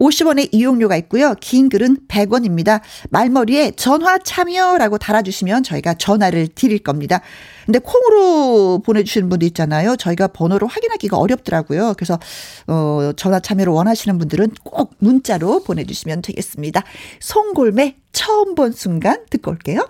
50원의 0.00 0.48
이용료가 0.52 0.96
있고요. 0.96 1.34
긴 1.40 1.68
글은 1.68 1.98
100원입니다. 2.08 2.80
말머리에 3.10 3.72
전화 3.76 4.18
참여라고 4.18 4.98
달아주시면 4.98 5.62
저희가 5.62 5.94
전화를 5.94 6.48
드릴 6.48 6.78
겁니다. 6.78 7.20
근데 7.66 7.78
콩으로 7.80 8.80
보내주시는 8.84 9.28
분도 9.28 9.44
있잖아요. 9.46 9.96
저희가 9.96 10.28
번호를 10.28 10.68
확인하기가 10.68 11.18
어렵더라고요. 11.18 11.94
그래서 11.96 12.18
어, 12.66 13.12
전화 13.16 13.40
참여를 13.40 13.72
원하시는 13.72 14.16
분들은 14.18 14.52
꼭 14.64 14.94
문자로 14.98 15.64
보내주시면 15.64 16.22
되겠습니다. 16.22 16.82
송골매 17.20 17.96
처음 18.12 18.54
본 18.54 18.72
순간 18.72 19.24
듣고 19.28 19.50
올게요. 19.50 19.86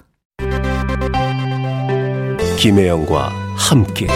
김혜영과 2.57 3.29
함께. 3.55 4.07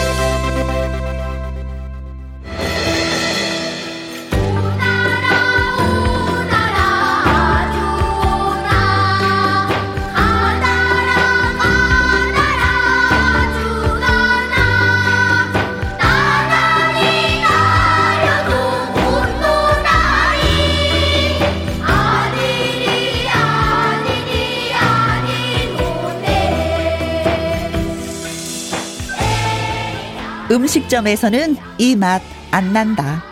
음식점에서는 30.75 31.57
이 31.79 31.95
맛 31.97 32.21
안 32.51 32.71
난다. 32.71 33.23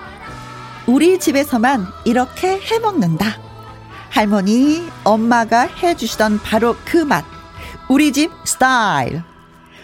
우리 0.88 1.20
집에서만 1.20 1.88
이렇게 2.04 2.60
해 2.60 2.80
먹는다. 2.80 3.38
할머니, 4.10 4.86
엄마가 5.06 5.62
해 5.62 5.96
주시던 5.96 6.40
바로 6.42 6.76
그 6.84 6.98
맛. 6.98 7.24
우리 7.88 8.12
집 8.12 8.30
스타일. 8.46 9.24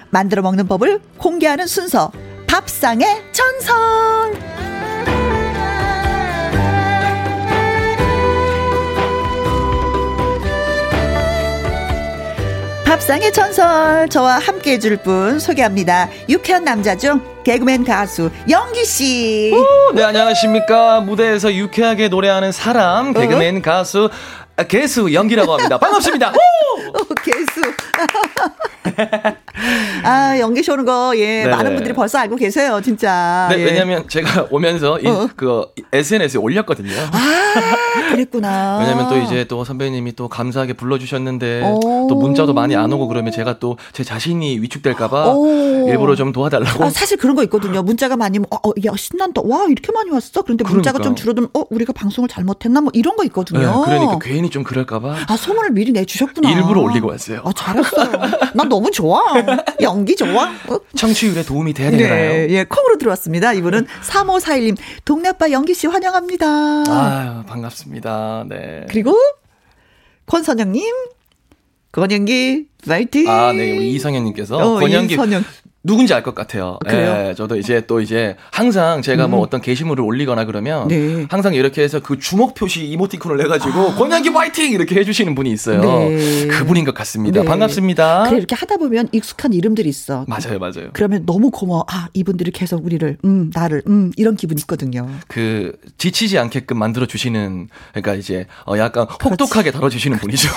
만들어 0.10 0.42
먹는 0.42 0.68
법을 0.68 1.00
공개하는 1.18 1.68
순서. 1.68 2.12
밥상의 2.48 3.32
전설. 3.32 4.55
밥상의 12.86 13.34
전설 13.34 14.08
저와 14.10 14.40
함께 14.40 14.74
해줄 14.74 14.98
분 14.98 15.40
소개합니다. 15.40 16.08
유쾌한 16.30 16.64
남자 16.64 16.96
중 16.96 17.20
개그맨 17.44 17.84
가수 17.84 18.30
영기 18.50 18.86
씨. 18.86 19.52
오, 19.54 19.92
네 19.94 20.04
안녕하십니까 20.04 21.02
무대에서 21.02 21.54
유쾌하게 21.54 22.08
노래하는 22.10 22.52
사람 22.52 23.14
개그맨 23.14 23.58
어? 23.58 23.62
가수 23.62 24.10
아, 24.58 24.64
개수 24.64 25.14
연기라고 25.14 25.54
합니다. 25.54 25.78
반갑습니다. 25.78 26.32
오! 26.32 26.34
오, 27.02 27.16
개수. 27.24 27.62
아, 30.04 30.38
연기쇼 30.40 30.74
오는 30.74 30.86
거, 30.86 31.14
예, 31.18 31.44
네. 31.44 31.48
많은 31.50 31.76
분들이 31.76 31.94
벌써 31.94 32.18
알고 32.20 32.36
계세요, 32.36 32.80
진짜. 32.84 33.48
네, 33.52 33.60
예. 33.60 33.66
왜냐면 33.66 34.08
제가 34.08 34.48
오면서 34.52 35.00
이, 35.00 35.08
어. 35.08 35.30
그 35.36 35.66
SNS에 35.94 36.40
올렸거든요. 36.40 36.92
아, 37.12 38.12
그랬구나. 38.12 38.80
왜냐면 38.80 39.08
또 39.10 39.18
이제 39.18 39.46
또 39.46 39.64
선배님이 39.64 40.16
또 40.16 40.28
감사하게 40.28 40.74
불러주셨는데 40.74 41.64
오. 41.64 42.08
또 42.10 42.16
문자도 42.16 42.54
많이 42.54 42.76
안 42.76 42.92
오고 42.92 43.08
그러면 43.08 43.32
제가 43.32 43.60
또 43.60 43.76
제 43.94 44.04
자신이 44.04 44.60
위축될까봐 44.60 45.34
일부러 45.88 46.16
좀 46.16 46.32
도와달라고. 46.34 46.84
아, 46.84 46.90
사실 46.90 47.18
그런 47.18 47.36
거 47.36 47.44
있거든요. 47.44 47.82
문자가 47.84 48.18
많이, 48.18 48.40
뭐, 48.40 48.48
어, 48.52 48.72
야, 48.86 48.92
신난다. 48.98 49.42
와, 49.46 49.66
이렇게 49.70 49.92
많이 49.94 50.10
왔어? 50.10 50.42
그런데 50.42 50.64
문자가 50.64 50.98
그러니까. 50.98 51.04
좀 51.04 51.16
줄어들면, 51.16 51.50
어, 51.54 51.64
우리가 51.70 51.94
방송을 51.94 52.28
잘못했나? 52.28 52.82
뭐 52.82 52.92
이런 52.94 53.16
거 53.16 53.24
있거든요. 53.26 53.60
네, 53.60 53.86
그러니까 53.98 54.20
괜히 54.20 54.50
좀 54.50 54.64
그럴까봐. 54.64 55.16
아, 55.28 55.38
소문을 55.38 55.72
미리 55.72 55.92
내주셨구나. 55.92 56.50
일부러 56.52 56.82
올리고 56.82 57.08
왔어요. 57.10 57.42
아, 57.46 57.52
잘했어요. 57.56 58.12
난 58.54 58.68
너무 58.70 58.92
좋아. 58.92 59.22
연기 59.82 60.16
좋아. 60.16 60.46
어? 60.68 60.80
청취율에 60.96 61.44
도움이 61.44 61.74
돼야 61.74 61.92
되나요? 61.92 62.08
네, 62.34 62.48
예, 62.50 62.64
콩으로 62.64 62.98
들어왔습니다. 62.98 63.54
이분은 63.54 63.86
3541님, 64.04 64.78
동네아빠 65.06 65.52
연기 65.52 65.74
씨 65.74 65.88
환영합니다. 65.88 66.48
아 66.48 67.44
반갑습니다. 67.48 68.46
네. 68.50 68.86
그리고 68.90 69.16
권선영님, 70.28 70.84
권연기, 71.92 72.68
파이팅! 72.88 73.30
아, 73.30 73.52
네, 73.54 73.78
우리 73.78 73.92
이성현님께서. 73.94 74.58
어, 74.58 74.80
권연기. 74.80 75.14
이선영. 75.14 75.44
누군지 75.86 76.14
알 76.16 76.24
것 76.24 76.34
같아요. 76.34 76.80
그래요? 76.84 77.28
예, 77.30 77.34
저도 77.36 77.58
이제 77.58 77.86
또 77.86 78.02
이제 78.02 78.36
항상 78.52 79.04
제가 79.04 79.28
뭐 79.28 79.28
음. 79.28 79.32
뭐 79.36 79.40
어떤 79.42 79.62
게시물을 79.62 80.04
올리거나 80.04 80.46
그러면 80.46 80.88
네. 80.88 81.28
항상 81.30 81.54
이렇게 81.54 81.84
해서 81.84 82.00
그 82.00 82.18
주먹 82.18 82.56
표시 82.56 82.86
이모티콘을 82.88 83.38
내가지고 83.38 83.92
아. 83.92 83.96
권양기 83.96 84.30
화이팅 84.30 84.72
이렇게 84.72 84.96
해주시는 84.96 85.36
분이 85.36 85.52
있어요. 85.52 85.82
네. 85.82 86.48
그분인 86.48 86.86
것 86.86 86.96
같습니다. 86.96 87.42
네. 87.42 87.46
반갑습니다. 87.48 88.24
그래 88.30 88.38
이렇게 88.38 88.56
하다 88.56 88.78
보면 88.78 89.10
익숙한 89.12 89.54
이름들이 89.54 89.88
있어. 89.90 90.26
맞아요, 90.28 90.58
맞아요. 90.58 90.90
그러면 90.94 91.26
너무 91.28 91.52
고마워. 91.52 91.86
아 91.88 92.08
이분들이 92.14 92.50
계속 92.52 92.84
우리를 92.84 93.18
음 93.24 93.52
나를 93.54 93.84
음 93.88 94.12
이런 94.18 94.36
기분 94.36 94.58
있거든요. 94.60 95.08
그 95.28 95.74
지치지 96.00 96.40
않게끔 96.40 96.80
만들어 96.80 97.06
주시는 97.06 97.70
그러니까 97.92 98.16
이제 98.16 98.48
어 98.66 98.78
약간 98.80 99.06
혹독하게 99.24 99.72
다뤄 99.72 99.90
주시는 99.90 100.18
분이죠. 100.18 100.50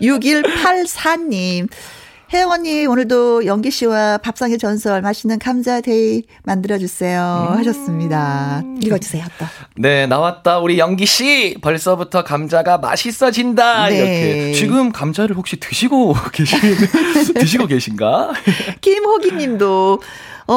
6184님. 0.00 1.68
혜영 2.32 2.52
언니 2.52 2.86
오늘도 2.86 3.44
영기 3.46 3.72
씨와 3.72 4.18
밥상의 4.18 4.58
전설 4.58 5.02
맛있는 5.02 5.40
감자 5.40 5.80
데이 5.80 6.22
만들어 6.44 6.78
주세요 6.78 7.48
음. 7.50 7.58
하셨습니다. 7.58 8.62
읽어주세요 8.80 9.24
또. 9.36 9.46
네 9.76 10.06
나왔다 10.06 10.60
우리 10.60 10.78
영기 10.78 11.06
씨 11.06 11.56
벌써부터 11.60 12.22
감자가 12.22 12.78
맛있어진다 12.78 13.88
네. 13.88 13.96
이렇게 13.96 14.52
지금 14.52 14.92
감자를 14.92 15.34
혹시 15.34 15.58
드시고 15.58 16.14
계신 16.32 16.58
드시고 17.34 17.66
계신가? 17.66 18.32
김호기 18.80 19.32
님도 19.32 20.00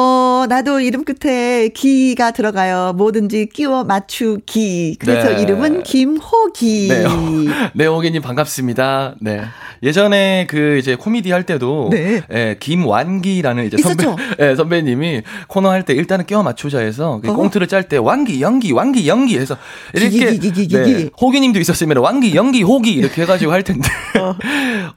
어, 0.04 0.44
나도 0.48 0.80
이름 0.80 1.04
끝에 1.04 1.68
기가 1.68 2.32
들어가요. 2.32 2.94
뭐든지 2.96 3.48
끼워 3.52 3.84
맞추기. 3.84 4.96
그래서 4.98 5.30
네. 5.30 5.42
이름은 5.42 5.84
김호기. 5.84 6.88
네, 6.88 7.04
네, 7.74 7.86
호기님 7.86 8.20
반갑습니다. 8.20 9.14
네. 9.20 9.42
예전에 9.84 10.48
그 10.50 10.78
이제 10.78 10.96
코미디 10.96 11.30
할 11.30 11.44
때도 11.46 11.90
네. 11.92 12.22
예, 12.32 12.56
김완기라는 12.58 13.66
이제 13.66 13.76
선배 13.76 14.04
예, 14.40 14.56
선배님이 14.56 15.22
코너 15.46 15.70
할 15.70 15.84
때 15.84 15.92
일단은 15.92 16.24
껴 16.26 16.42
맞추자 16.42 16.78
해서 16.78 17.20
그 17.22 17.30
어. 17.30 17.34
꽁트를 17.36 17.68
짤 17.68 17.86
때 17.86 17.98
완기 17.98 18.40
연기 18.40 18.72
완기 18.72 19.06
연기 19.06 19.36
해서 19.38 19.56
이렇게 19.92 20.38
네, 20.38 21.10
호기님도 21.20 21.60
있었으면 21.60 21.98
완기 21.98 22.34
연기 22.34 22.62
호기 22.62 22.90
이렇게 22.94 23.22
해가지고 23.22 23.52
할 23.52 23.62
텐데 23.62 23.86
어, 24.18 24.34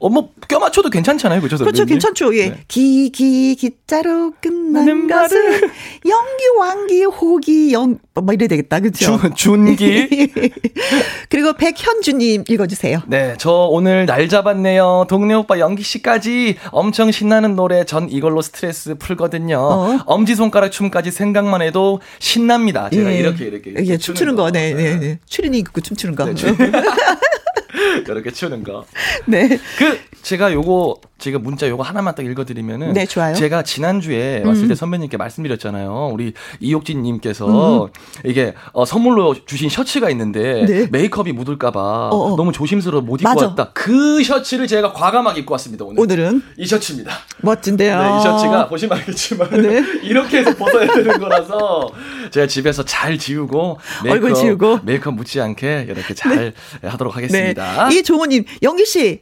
어뭐 0.00 0.30
껴 0.48 0.58
맞춰도 0.58 0.88
괜찮잖아요, 0.88 1.42
그죠? 1.42 1.58
그렇죠, 1.58 1.84
괜찮죠. 1.84 2.34
예, 2.36 2.48
네. 2.48 2.64
기기 2.68 3.54
기자로 3.54 4.32
끝나 4.40 4.87
는 4.88 5.06
것은 5.06 5.60
연기 6.06 6.44
완기 6.58 7.04
호기 7.04 7.72
연뭐 7.72 8.32
이래야 8.32 8.48
되겠다, 8.48 8.80
그렇죠? 8.80 9.20
준기 9.36 10.08
그리고 11.28 11.52
백현주님 11.52 12.44
읽어주세요. 12.48 13.02
네, 13.06 13.34
저 13.38 13.50
오늘 13.70 14.06
날 14.06 14.28
잡았네요. 14.28 15.06
동네 15.08 15.34
오빠 15.34 15.58
연기 15.58 15.82
씨까지 15.82 16.56
엄청 16.70 17.10
신나는 17.10 17.54
노래 17.54 17.84
전 17.84 18.08
이걸로 18.10 18.40
스트레스 18.40 18.94
풀거든요. 18.94 19.58
어? 19.58 19.98
엄지 20.06 20.34
손가락 20.34 20.70
춤까지 20.70 21.10
생각만 21.10 21.62
해도 21.62 22.00
신납니다. 22.18 22.88
제가 22.90 23.12
예. 23.12 23.18
이렇게 23.18 23.44
이렇게, 23.44 23.70
이렇게 23.70 23.86
예, 23.92 23.96
춤추는 23.98 24.36
거, 24.36 24.44
거. 24.44 24.50
네, 24.50 24.72
네, 24.72 24.98
네. 24.98 25.18
추리닝 25.26 25.60
입고 25.60 25.80
춤추는 25.80 26.14
거. 26.14 26.24
네, 26.24 26.34
이렇게 28.06 28.30
추는 28.30 28.62
거. 28.64 28.84
네. 29.26 29.48
그 29.78 29.98
제가 30.22 30.52
요거 30.52 31.00
제가 31.18 31.38
문자 31.38 31.68
요거 31.68 31.82
하나만 31.82 32.14
딱 32.14 32.24
읽어드리면은 32.24 32.92
네 32.92 33.06
좋아요. 33.06 33.34
제가 33.34 33.62
지난주에 33.62 34.42
음. 34.42 34.48
왔을 34.48 34.68
때 34.68 34.74
선배님께 34.74 35.16
말씀드렸잖아요. 35.16 36.10
우리 36.12 36.32
이옥진님께서 36.60 37.84
음. 37.86 37.88
이게 38.24 38.54
어, 38.72 38.84
선물로 38.84 39.34
주신 39.46 39.68
셔츠가 39.68 40.10
있는데 40.10 40.64
네. 40.66 40.86
메이크업이 40.90 41.32
묻을까봐 41.32 42.08
어어. 42.10 42.36
너무 42.36 42.52
조심스러워 42.52 43.02
못 43.02 43.20
입고 43.20 43.28
맞아. 43.28 43.46
왔다. 43.48 43.70
그 43.74 44.22
셔츠를 44.22 44.66
제가 44.66 44.92
과감하게 44.92 45.40
입고 45.40 45.52
왔습니다 45.54 45.84
오늘. 45.84 46.00
오늘은 46.00 46.42
이 46.56 46.66
셔츠입니다. 46.66 47.12
멋진데요. 47.42 48.00
네, 48.00 48.18
이 48.18 48.22
셔츠가 48.22 48.68
보시면 48.68 48.98
알겠지만 48.98 49.50
네. 49.62 49.82
이렇게 50.02 50.38
해서 50.38 50.54
벗어야 50.54 50.86
되는 50.86 51.18
거라서 51.18 51.90
제가 52.30 52.46
집에서 52.46 52.84
잘 52.84 53.18
지우고 53.18 53.78
메이크업, 54.04 54.12
얼굴 54.12 54.34
지우고 54.34 54.80
메이크업 54.84 55.14
묻지 55.16 55.40
않게 55.40 55.86
이렇게 55.88 56.14
잘 56.14 56.52
네. 56.80 56.88
하도록 56.88 57.16
하겠습니다. 57.16 57.87
네. 57.90 57.98
이종호님 57.98 58.44
영기 58.62 58.84
씨. 58.86 59.20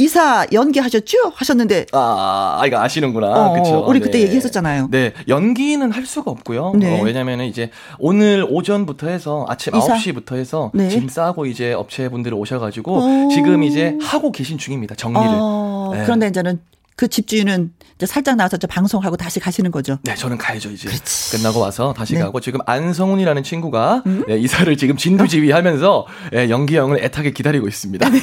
이사 0.00 0.46
연기하셨죠? 0.52 1.32
하셨는데. 1.34 1.86
아, 1.92 2.58
아, 2.60 2.66
이거 2.66 2.78
아시는구나. 2.80 3.26
어, 3.26 3.52
그쵸. 3.54 3.84
우리 3.88 3.98
그때 3.98 4.18
네. 4.18 4.24
얘기했었잖아요. 4.26 4.88
네. 4.92 5.12
연기는 5.26 5.90
할 5.90 6.06
수가 6.06 6.30
없고요. 6.30 6.74
네. 6.76 7.00
어, 7.00 7.02
왜냐면은 7.02 7.46
이제 7.46 7.70
오늘 7.98 8.46
오전부터 8.48 9.08
해서 9.08 9.44
아침 9.48 9.74
이사? 9.74 9.94
9시부터 9.96 10.36
해서 10.36 10.70
네. 10.72 10.88
짐 10.88 11.08
싸고 11.08 11.46
이제 11.46 11.72
업체분들 11.72 12.32
오셔가지고 12.32 13.26
오. 13.26 13.28
지금 13.30 13.64
이제 13.64 13.98
하고 14.00 14.30
계신 14.30 14.56
중입니다. 14.56 14.94
정리를. 14.94 15.26
어, 15.28 15.90
네. 15.94 16.02
그런데 16.04 16.28
이제는 16.28 16.60
그 16.98 17.06
집주인은 17.06 17.72
이제 17.94 18.06
살짝 18.06 18.34
나와서 18.34 18.56
저 18.56 18.66
방송하고 18.66 19.16
다시 19.16 19.38
가시는 19.38 19.70
거죠. 19.70 19.98
네, 20.02 20.16
저는 20.16 20.36
가야죠 20.36 20.72
이제. 20.72 20.88
그렇지. 20.88 21.36
끝나고 21.36 21.60
와서 21.60 21.94
다시 21.96 22.14
네. 22.14 22.20
가고 22.20 22.40
지금 22.40 22.58
안성훈이라는 22.66 23.44
친구가 23.44 24.02
음? 24.04 24.24
네, 24.26 24.36
이사를 24.36 24.76
지금 24.76 24.96
진두지휘하면서 24.96 26.06
네, 26.32 26.50
연기 26.50 26.76
형을 26.76 27.04
애타게 27.04 27.30
기다리고 27.30 27.68
있습니다. 27.68 28.10
네. 28.10 28.20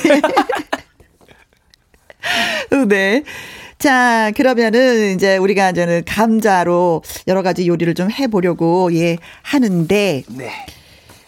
네. 2.90 3.24
자, 3.80 4.32
그러면은 4.36 5.16
이제 5.16 5.38
우리가 5.38 5.70
이제는 5.70 6.04
감자로 6.06 7.02
여러 7.30 7.44
가지 7.44 7.66
요리를 7.70 7.94
좀 7.94 8.12
해보려고 8.12 8.94
예 8.94 9.18
하는데. 9.42 10.24
네. 10.28 10.52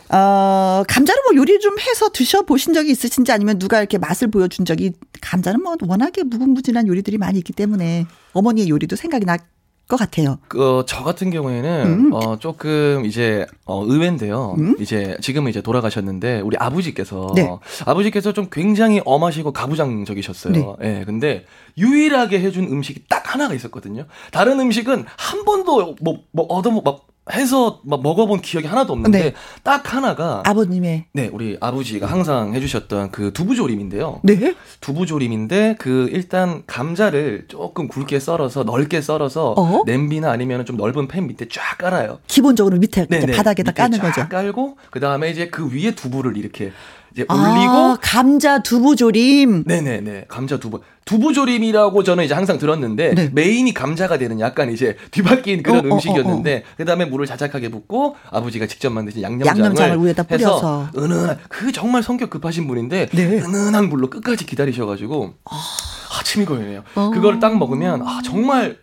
어, 0.10 0.84
감자로 0.88 1.18
뭐 1.30 1.38
요리 1.38 1.60
좀 1.60 1.78
해서 1.80 2.10
드셔보신 2.10 2.74
적이 2.74 2.92
있으신지 2.92 3.32
아니면 3.32 3.60
누가 3.60 3.80
이렇게 3.80 3.98
맛을 3.98 4.30
보여준 4.30 4.66
적이 4.66 4.94
감자는 5.22 5.62
뭐 5.62 5.76
워낙에 5.82 6.24
무궁무진한 6.24 6.88
요리들이 6.88 7.18
많이 7.18 7.40
있기 7.40 7.54
때문에 7.54 8.06
어머니의 8.34 8.70
요리도 8.70 8.96
생각이 8.96 9.26
나것 9.26 10.00
같아요. 10.00 10.40
그, 10.48 10.84
저 10.88 11.04
같은 11.04 11.30
경우에는, 11.30 11.86
음. 11.86 12.14
어, 12.14 12.38
조금 12.40 13.06
이제, 13.06 13.46
어, 13.66 13.84
의외인데요. 13.84 14.56
음? 14.58 14.76
이제, 14.80 15.18
지금은 15.22 15.50
이제 15.50 15.62
돌아가셨는데, 15.62 16.42
우리 16.42 16.56
아버지께서, 16.58 17.32
네. 17.36 17.50
아버지께서 17.86 18.34
좀 18.34 18.48
굉장히 18.52 19.02
엄하시고 19.06 19.54
가부장적이셨어요. 19.54 20.78
네. 20.80 21.00
네. 21.00 21.06
근데, 21.06 21.46
유일하게 21.78 22.42
해준 22.42 22.66
음식이 22.66 23.06
딱 23.10 23.34
하나가 23.34 23.54
있었거든요. 23.54 24.06
다른 24.32 24.60
음식은 24.60 25.06
한 25.16 25.46
번도 25.46 25.96
뭐, 26.02 26.20
뭐, 26.32 26.46
얻어, 26.48 26.70
막, 26.72 27.08
해서 27.32 27.82
막 27.84 28.02
먹어본 28.02 28.42
기억이 28.42 28.68
하나도 28.68 28.94
없는데 28.94 29.20
네. 29.20 29.34
딱 29.64 29.94
하나가 29.94 30.44
아버님의 30.46 31.06
네 31.14 31.30
우리 31.32 31.58
아버지가 31.60 32.08
항상 32.08 32.54
해주셨던 32.54 33.12
그 33.12 33.34
두부조림인데요. 33.34 34.22
네 34.24 34.56
두부조림인데 34.82 35.76
그 35.80 36.10
일단 36.12 36.64
감자를 36.68 37.46
조금 37.48 37.88
굵게 37.88 38.20
썰어서 38.20 38.64
넓게 38.64 39.02
썰어서 39.02 39.54
어? 39.58 39.84
냄비나 39.86 40.32
아니면 40.32 40.66
좀 40.66 40.78
넓은 40.78 41.08
팬 41.08 41.28
밑에 41.28 41.48
쫙 41.50 41.78
깔아요. 41.78 42.20
기본적으로 42.28 42.78
밑에 42.78 43.08
바닥에다 43.08 43.72
까는 43.72 44.00
거죠. 44.00 44.28
깔고 44.30 44.78
그 44.90 45.00
다음에 45.00 45.30
이제 45.30 45.50
그 45.50 45.72
위에 45.72 45.96
두부를 45.96 46.38
이렇게 46.38 46.72
이제 47.18 47.26
아, 47.30 47.34
올리고 47.34 47.74
아, 47.74 47.98
감자 48.00 48.62
두부 48.62 48.96
조림. 48.96 49.64
네네네 49.66 50.26
감자 50.28 50.58
두부 50.58 50.82
두부 51.04 51.34
조림이라고 51.34 52.04
저는 52.04 52.26
이제 52.26 52.36
항상 52.36 52.60
들었는데 52.60 53.16
네. 53.16 53.30
메인이 53.34 53.74
감자가 53.74 54.20
되는 54.20 54.40
약간 54.40 54.72
이제 54.72 54.96
뒤바뀐 55.10 55.64
그런 55.64 55.78
어, 55.78 55.90
어 55.90 55.96
음식이었는데 55.96 56.56
어, 56.56 56.58
어, 56.58 56.76
그다음에 56.78 57.06
물을 57.06 57.26
자작하게 57.26 57.70
붓고 57.70 58.16
아버지가 58.30 58.68
직접 58.68 58.92
만드신 58.92 59.24
양념장을, 59.24 59.60
양념장을 59.60 60.06
위에다 60.06 60.24
뿌려서 60.24 60.90
은은한 60.96 61.40
그 61.50 61.72
정말 61.72 62.04
성격 62.04 62.30
급하신 62.30 62.68
분인데 62.68 63.08
네. 63.08 63.24
은은한 63.24 63.90
물로 63.90 64.12
끝까지 64.12 64.46
기다리셔가지고 64.46 65.34
아, 65.46 66.24
침이 66.24 66.46
고이네요. 66.46 66.84
어. 66.94 67.10
그걸 67.10 67.40
딱 67.40 67.58
먹으면 67.58 68.04
아 68.04 68.22
정말 68.24 68.78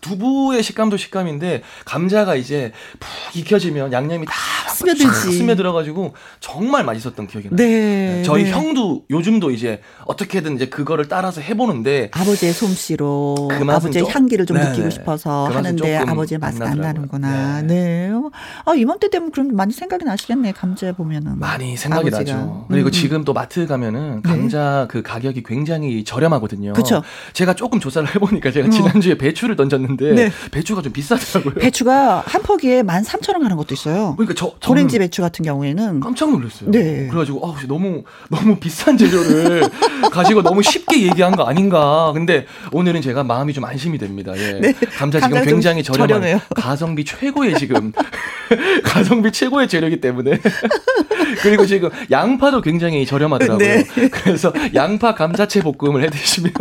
두부의 0.00 0.62
식감도 0.62 0.96
식감인데 0.96 1.62
감자가 1.84 2.34
이제 2.34 2.72
푹 2.98 3.36
익혀지면 3.36 3.92
양념이 3.92 4.26
다 4.26 4.32
스며들지 4.70 5.32
스며들어가지고 5.32 6.14
정말 6.40 6.84
맛있었던 6.84 7.26
기억이 7.26 7.48
나요. 7.48 7.56
네, 7.56 7.66
네. 7.66 8.22
저희 8.22 8.44
네. 8.44 8.50
형도 8.50 9.04
요즘도 9.10 9.50
이제 9.50 9.80
어떻게든 10.04 10.56
이제 10.56 10.66
그거를 10.66 11.08
따라서 11.08 11.40
해보는데 11.40 12.10
아버지의 12.12 12.52
솜씨로 12.52 13.48
그 13.50 13.64
아버지의 13.70 14.04
좀, 14.04 14.12
향기를 14.12 14.46
좀 14.46 14.56
네네. 14.56 14.70
느끼고 14.70 14.90
싶어서 14.90 15.46
그 15.48 15.54
하는데 15.54 15.96
아버지의 15.96 16.38
맛이 16.38 16.62
안 16.62 16.78
나는구나. 16.78 17.62
네. 17.62 18.08
네. 18.08 18.12
아 18.64 18.74
이맘때 18.74 19.10
되면 19.10 19.30
그럼 19.30 19.54
많이 19.54 19.72
생각이 19.72 20.04
나시겠네 20.04 20.52
감자 20.52 20.92
보면은 20.92 21.38
많이 21.38 21.76
생각이 21.76 22.08
아버지가. 22.08 22.38
나죠. 22.38 22.66
그리고 22.68 22.88
음. 22.88 22.92
지금 22.92 23.24
또 23.24 23.32
마트 23.32 23.66
가면은 23.66 24.22
네. 24.22 24.28
감자 24.28 24.86
그 24.90 25.02
가격이 25.02 25.42
굉장히 25.42 26.04
저렴하거든요. 26.04 26.72
그렇죠. 26.72 27.02
제가 27.32 27.54
조금 27.54 27.80
조사를 27.80 28.14
해보니까 28.14 28.50
제가 28.52 28.68
어. 28.68 28.70
지난주에 28.70 29.16
배추를 29.16 29.56
던졌는데. 29.56 29.87
샀는데 29.88 30.12
네. 30.14 30.32
배추가 30.50 30.82
좀 30.82 30.92
비싸더라고요. 30.92 31.54
배추가 31.54 32.22
한 32.26 32.42
포기에 32.42 32.82
13,000원 32.82 33.40
가는 33.42 33.56
것도 33.56 33.74
있어요. 33.74 34.14
그러니까 34.16 34.34
저 34.36 34.52
오렌지 34.70 34.98
배추 34.98 35.22
같은 35.22 35.44
경우에는 35.44 36.00
깜짝 36.00 36.30
놀랐어요. 36.30 36.70
네. 36.70 37.06
그래가지고 37.08 37.46
아, 37.46 37.56
너무 37.66 38.04
너무 38.28 38.56
비싼 38.56 38.96
재료를 38.98 39.62
가지고 40.12 40.42
너무 40.42 40.62
쉽게 40.62 41.02
얘기한 41.02 41.34
거 41.34 41.44
아닌가. 41.44 42.12
근데 42.12 42.46
오늘은 42.72 43.00
제가 43.00 43.24
마음이 43.24 43.52
좀 43.52 43.64
안심이 43.64 43.98
됩니다. 43.98 44.32
예. 44.36 44.60
네. 44.60 44.72
감자 44.96 45.20
지금 45.20 45.42
굉장히 45.42 45.82
저렴한 45.82 46.08
저렴해요. 46.08 46.40
가성비 46.54 47.04
최고의 47.04 47.58
지금 47.58 47.92
가성비 48.84 49.32
최고의 49.32 49.68
재료이기 49.68 50.00
때문에 50.00 50.38
그리고 51.42 51.66
지금 51.66 51.90
양파도 52.10 52.60
굉장히 52.60 53.06
저렴하더라고요. 53.06 53.58
네. 53.58 53.84
그래서 54.10 54.52
양파 54.74 55.14
감자채 55.14 55.62
볶음을 55.62 56.02
해 56.02 56.10
드시면 56.10 56.52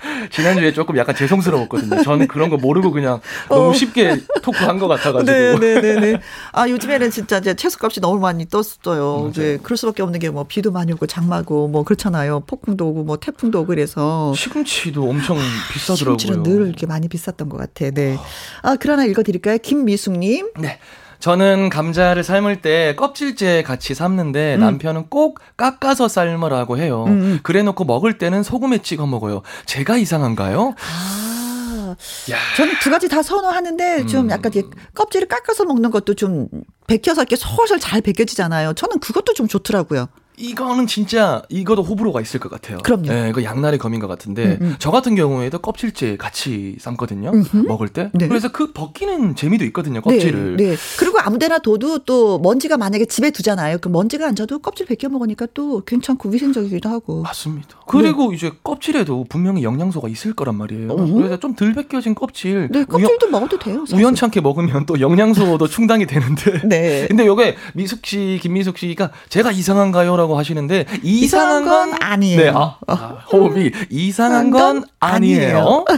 지난주에 0.30 0.72
조금 0.72 0.96
약간 0.96 1.14
죄송스러웠거든요. 1.16 2.02
저는 2.02 2.28
그런 2.28 2.50
거 2.50 2.56
모르고 2.56 2.92
그냥 2.92 3.20
너무 3.48 3.70
어. 3.70 3.72
쉽게 3.72 4.16
토크 4.42 4.58
한 4.64 4.78
것 4.78 4.86
같아가지고. 4.88 5.32
네네네. 5.58 5.80
네, 5.80 6.00
네. 6.00 6.20
아 6.52 6.68
요즘에는 6.68 7.10
진짜 7.10 7.38
이제 7.38 7.54
채소값이 7.54 8.00
너무 8.00 8.20
많이 8.20 8.46
떴어요. 8.48 9.28
이제 9.30 9.58
그럴 9.62 9.76
수밖에 9.76 10.02
없는 10.02 10.20
게 10.20 10.28
뭐 10.28 10.44
비도 10.46 10.70
많이 10.70 10.92
오고 10.92 11.06
장마고 11.06 11.68
뭐 11.68 11.82
그렇잖아요. 11.84 12.40
폭풍도 12.40 12.86
오고 12.88 13.04
뭐 13.04 13.16
태풍도 13.16 13.60
오고 13.60 13.68
그래서 13.68 14.32
시금치도 14.34 15.02
엄청 15.08 15.38
비싸더라고요. 15.72 16.18
시금치는 16.18 16.42
늘 16.42 16.66
이렇게 16.68 16.86
많이 16.86 17.08
비쌌던 17.08 17.48
것 17.48 17.56
같아. 17.56 17.90
네. 17.90 18.18
아 18.62 18.76
그러나 18.78 19.04
읽어드릴까요, 19.06 19.58
김미숙님? 19.58 20.50
네. 20.60 20.78
저는 21.20 21.68
감자를 21.68 22.22
삶을 22.22 22.62
때 22.62 22.94
껍질째 22.96 23.62
같이 23.62 23.94
삶는데 23.94 24.54
음. 24.56 24.60
남편은 24.60 25.08
꼭 25.08 25.40
깎아서 25.56 26.08
삶으라고 26.08 26.78
해요. 26.78 27.04
음. 27.06 27.12
음. 27.12 27.40
그래 27.42 27.62
놓고 27.62 27.84
먹을 27.84 28.18
때는 28.18 28.42
소금에 28.42 28.78
찍어 28.78 29.06
먹어요. 29.06 29.42
제가 29.66 29.96
이상한가요? 29.96 30.74
아. 30.78 31.96
야. 32.30 32.36
저는 32.56 32.74
두 32.80 32.90
가지 32.90 33.08
다 33.08 33.22
선호하는데 33.22 34.06
좀 34.06 34.26
음. 34.26 34.30
약간 34.30 34.52
껍질을 34.94 35.26
깎아서 35.26 35.64
먹는 35.64 35.90
것도 35.90 36.14
좀 36.14 36.48
벗겨서 36.86 37.22
이렇게 37.22 37.36
솔솔 37.36 37.80
잘 37.80 38.00
벗겨지잖아요. 38.02 38.74
저는 38.74 39.00
그것도 39.00 39.34
좀 39.34 39.48
좋더라고요. 39.48 40.08
이거는 40.38 40.86
진짜 40.86 41.42
이것도 41.48 41.82
호불호가 41.82 42.20
있을 42.20 42.40
것 42.40 42.50
같아요. 42.50 42.78
그럼요. 42.78 43.02
네, 43.08 43.32
그 43.32 43.44
양날의 43.44 43.78
검인 43.78 44.00
것 44.00 44.06
같은데 44.06 44.58
음, 44.60 44.68
음. 44.68 44.76
저 44.78 44.90
같은 44.90 45.14
경우에도 45.14 45.58
껍질째 45.58 46.16
같이 46.16 46.76
삶거든요. 46.80 47.30
음흠. 47.34 47.56
먹을 47.66 47.88
때. 47.88 48.10
네. 48.14 48.28
그래서 48.28 48.50
그 48.50 48.72
벗기는 48.72 49.34
재미도 49.34 49.64
있거든요. 49.66 50.00
껍질을. 50.00 50.56
네, 50.56 50.70
네. 50.70 50.76
그리고 50.98 51.18
아무데나 51.20 51.58
둬도 51.58 51.98
또 52.00 52.38
먼지가 52.38 52.76
만약에 52.78 53.04
집에 53.06 53.30
두잖아요. 53.30 53.78
그 53.78 53.88
먼지가 53.88 54.26
앉아도 54.26 54.60
껍질 54.60 54.86
벗겨 54.86 55.08
먹으니까 55.08 55.46
또 55.52 55.82
괜찮고 55.84 56.30
위생적이기도 56.30 56.88
하고. 56.88 57.22
맞습니다. 57.22 57.80
그리고 57.86 58.30
네. 58.30 58.36
이제 58.36 58.52
껍질에도 58.62 59.26
분명히 59.28 59.62
영양소가 59.64 60.08
있을 60.08 60.32
거란 60.34 60.54
말이에요. 60.56 60.92
음. 60.94 61.14
그래서 61.14 61.38
좀 61.38 61.58
덜 61.58 61.72
벗겨진 61.72 62.14
껍질. 62.14 62.68
네, 62.70 62.84
껍질도 62.84 63.26
우연, 63.26 63.30
먹어도 63.32 63.58
돼요. 63.58 63.80
사실. 63.80 63.96
우연찮게 63.96 64.40
먹으면 64.40 64.86
또 64.86 65.00
영양소도 65.00 65.66
충당이 65.66 66.06
되는데. 66.06 66.60
네. 66.68 67.06
근데 67.10 67.26
요게 67.26 67.56
미숙 67.74 68.06
씨, 68.06 68.38
김미숙 68.40 68.78
씨가 68.78 69.10
제가 69.28 69.50
이상한가요라고 69.50 70.27
하시는데 70.36 70.86
이상한, 71.02 71.64
건, 71.64 71.90
건, 71.90 72.02
아니에요. 72.02 72.40
네, 72.40 72.50
아, 72.50 72.76
아, 72.86 72.94
호흡이 73.32 73.70
이상한 73.90 74.50
건, 74.50 74.80
건 74.80 74.84
아니에요. 75.00 75.84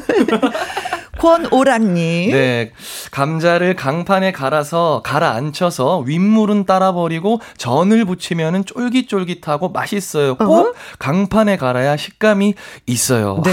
권오랑님. 1.20 2.30
네. 2.32 2.72
감자를 3.10 3.76
강판에 3.76 4.32
갈아서 4.32 5.02
가라앉혀서 5.04 6.00
윗물은 6.06 6.64
따라 6.64 6.92
버리고 6.92 7.40
전을 7.58 8.06
부치면은 8.06 8.64
쫄깃쫄깃하고 8.64 9.68
맛있어요. 9.68 10.36
꼭 10.36 10.50
어허? 10.50 10.74
강판에 10.98 11.58
갈아야 11.58 11.96
식감이 11.98 12.54
있어요. 12.86 13.42
네. 13.44 13.52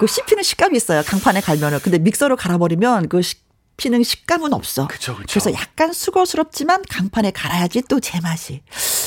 그 0.00 0.06
씹히는 0.08 0.42
식감이 0.42 0.76
있어요. 0.76 1.02
강판에 1.06 1.40
갈면은. 1.40 1.78
근데 1.80 1.98
믹서로 1.98 2.34
갈아버리면 2.36 3.08
그 3.08 3.22
식, 3.22 3.44
씹히는 3.82 4.02
식감은 4.02 4.52
없어. 4.52 4.86
그쵸, 4.86 5.16
그쵸. 5.16 5.26
그래서 5.28 5.52
약간 5.52 5.92
수고스럽지만 5.92 6.82
강판에 6.88 7.32
갈아야지 7.32 7.82
또 7.88 7.98
제맛이. 7.98 8.62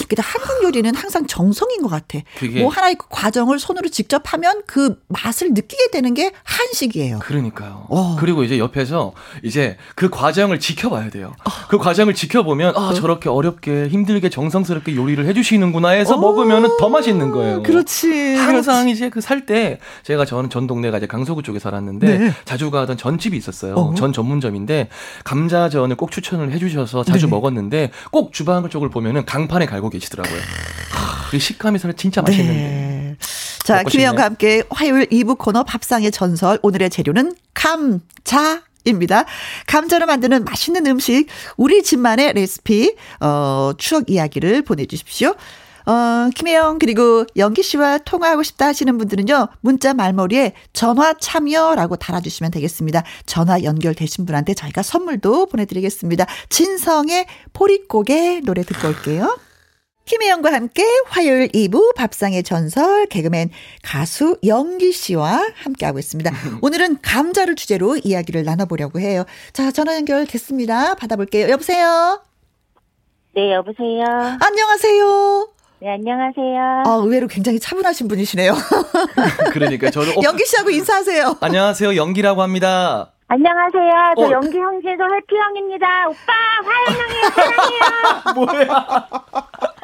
근데 0.08 0.22
한국 0.22 0.64
요리는 0.64 0.94
항상 0.96 1.26
정성인 1.26 1.82
것 1.82 1.90
같아. 1.90 2.20
뭐 2.60 2.70
하나의 2.70 2.96
그 2.96 3.08
과정을 3.10 3.60
손으로 3.60 3.88
직접 3.90 4.34
하면 4.34 4.62
그 4.68 5.00
맛을 5.08 5.54
느끼게 5.54 5.92
되는 5.92 6.14
게 6.14 6.32
한식이에요. 6.44 7.20
그러니까요. 7.20 7.86
어. 7.90 8.16
그리고 8.20 8.44
이제 8.44 8.60
옆에서 8.60 9.14
이제 9.44 9.78
그 9.96 10.10
과정을 10.10 10.60
지켜봐야 10.60 11.10
돼요. 11.10 11.34
어. 11.46 11.50
그 11.70 11.78
과정을 11.78 12.14
지켜보면 12.14 12.76
아 12.76 12.90
어. 12.90 12.94
저렇게 12.94 13.30
어렵게 13.30 13.88
힘들게 13.88 14.30
정성스럽게 14.30 14.96
요리를 14.96 15.26
해주시는구나 15.26 15.90
해서 15.90 16.16
어. 16.16 16.20
먹으면 16.20 16.78
더 16.78 16.90
맛있는 16.90 17.32
거예요. 17.32 17.64
그렇지. 17.64 18.36
항상 18.36 18.84
그렇지. 18.86 18.92
이제 18.92 19.10
그 19.10 19.22
살 19.22 19.46
때 19.46 19.80
제가 20.04 20.26
저는 20.26 20.50
전 20.50 20.66
동네가 20.68 20.98
이제 20.98 21.08
강서구 21.08 21.44
쪽에 21.44 21.60
살았는데 21.60 22.18
네. 22.18 22.34
자주 22.46 22.72
가던 22.72 22.98
전집이 22.98 23.36
있었어요. 23.38 23.76
어. 23.76 23.94
전 23.96 24.12
전문점인데. 24.14 24.65
있는데 24.66 24.90
감자전을 25.24 25.96
꼭 25.96 26.12
추천을 26.12 26.52
해주셔서 26.52 27.04
자주 27.04 27.28
네. 27.28 27.30
먹었는데 27.30 27.92
꼭 28.12 28.34
주방 28.34 28.68
쪽을 28.70 28.90
보면은 28.90 29.26
강판에 29.26 29.66
갈고 29.66 29.90
계시더라고요. 29.90 30.40
그 31.32 31.40
식감이 31.40 31.80
진짜 31.96 32.22
맛있는데. 32.22 32.54
네. 32.54 33.18
자, 33.64 33.84
김혜영과 33.84 34.24
함께 34.24 34.64
화요일 34.70 35.06
2부 35.08 35.38
코너 35.38 35.64
밥상의 35.64 36.12
전설 36.12 36.60
오늘의 36.62 36.90
재료는 36.90 37.36
감자. 37.54 38.62
입니다. 38.88 39.26
감자로 39.66 40.06
만드는 40.06 40.44
맛있는 40.44 40.86
음식, 40.86 41.26
우리 41.58 41.82
집만의 41.82 42.34
레시피, 42.34 42.96
어, 43.20 43.72
추억 43.80 44.12
이야기를 44.12 44.62
보내주십시오. 44.62 45.34
어, 45.86 46.30
김혜영 46.34 46.80
그리고 46.80 47.26
영기 47.36 47.62
씨와 47.62 48.00
통화하고 48.00 48.44
싶다 48.44 48.68
하시는 48.68 48.98
분들은요. 48.98 49.50
문자 49.62 49.94
말머리에 49.94 50.54
전화 50.74 51.14
참여라고 51.14 51.96
달아주시면 51.98 52.52
되겠습니다. 52.52 53.04
전화 53.26 53.64
연결되신 53.64 54.26
분한테 54.26 54.54
저희가 54.54 54.82
선물도 54.82 55.48
보내드리겠습니다. 55.48 56.26
진성의 56.50 57.28
포리고개 57.54 58.42
노래 58.44 58.64
듣고 58.64 58.88
올게요. 58.88 59.38
김혜영과 60.06 60.54
함께 60.54 60.84
화요일 61.08 61.48
2부 61.50 61.96
밥상의 61.96 62.44
전설 62.44 63.08
개그맨 63.08 63.50
가수 63.82 64.38
영기 64.46 64.92
씨와 64.92 65.52
함께하고 65.56 65.98
있습니다. 65.98 66.32
오늘은 66.62 67.00
감자를 67.02 67.56
주제로 67.56 67.98
이야기를 67.98 68.44
나눠보려고 68.44 69.00
해요. 69.00 69.26
자, 69.52 69.72
전화 69.72 69.96
연결 69.96 70.28
됐습니다. 70.28 70.94
받아볼게요. 70.96 71.50
여보세요? 71.50 72.22
네, 73.34 73.54
여보세요? 73.54 74.04
안녕하세요? 74.40 75.55
네, 75.80 75.92
안녕하세요. 75.94 76.84
아, 76.86 76.90
의외로 77.04 77.28
굉장히 77.28 77.60
차분하신 77.60 78.08
분이시네요. 78.08 78.54
그러니까 79.52 79.90
저는 79.90 80.18
어, 80.18 80.22
연기 80.24 80.46
씨하고 80.46 80.70
인사하세요. 80.70 81.38
안녕하세요. 81.42 81.96
연기라고 81.96 82.42
합니다. 82.42 83.12
안녕하세요. 83.28 84.14
저 84.18 84.22
어. 84.24 84.32
연기 84.32 84.58
형제도 84.58 85.04
해피 85.04 85.36
형입니다. 85.36 86.08
오빠, 86.08 86.34
화영 86.64 87.00
형이 87.02 88.36
사랑해요. 88.36 88.46
뭐야? 88.68 89.08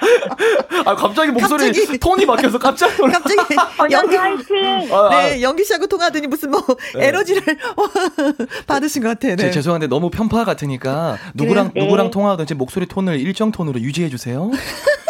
아, 0.86 0.95
갑자기 0.95 1.32
목소리 1.32 1.68
갑자기, 1.68 1.97
톤이 1.97 2.26
바뀌어서 2.26 2.58
깜짝 2.58 2.95
놀라. 2.97 3.20
갑자기 3.20 3.56
연기 3.91 4.16
화이팅. 4.16 4.93
아, 4.93 4.97
아, 4.97 5.10
네, 5.10 5.41
연기 5.41 5.64
씨하고 5.64 5.88
통화하더니 5.88 6.28
무슨 6.28 6.52
뭐 6.52 6.62
네. 6.95 7.08
에너지를 7.08 7.41
받으신 8.68 9.04
것 9.04 9.10
같아요. 9.10 9.36
네. 9.36 9.52
죄송한데 9.52 9.88
너무 9.88 10.10
편파 10.10 10.43
같으니까 10.43 11.18
누구랑 11.36 11.72
네. 11.74 11.84
누구랑 11.84 12.12
통화하든지 12.12 12.56
목소리 12.56 12.86
톤을 12.88 13.20
일정 13.20 13.52
톤으로 13.52 13.80
유지해 13.80 14.10
주세요. 14.10 14.49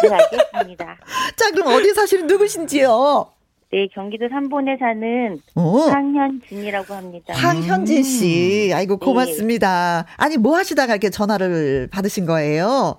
네, 0.02 0.08
알겠습니다. 0.10 0.98
자, 1.36 1.50
그럼 1.52 1.74
어디 1.74 1.92
사시는 1.94 2.26
누구신지요? 2.26 3.26
네, 3.72 3.88
경기도 3.94 4.28
삼본에 4.28 4.76
사는 4.78 5.40
오. 5.54 5.88
황현진이라고 5.88 6.92
합니다. 6.92 7.32
황현진 7.34 8.02
씨. 8.02 8.70
아이고, 8.74 8.98
고맙습니다. 8.98 10.04
네. 10.06 10.14
아니, 10.18 10.36
뭐 10.36 10.58
하시다가 10.58 10.92
이렇게 10.92 11.08
전화를 11.08 11.88
받으신 11.90 12.26
거예요? 12.26 12.98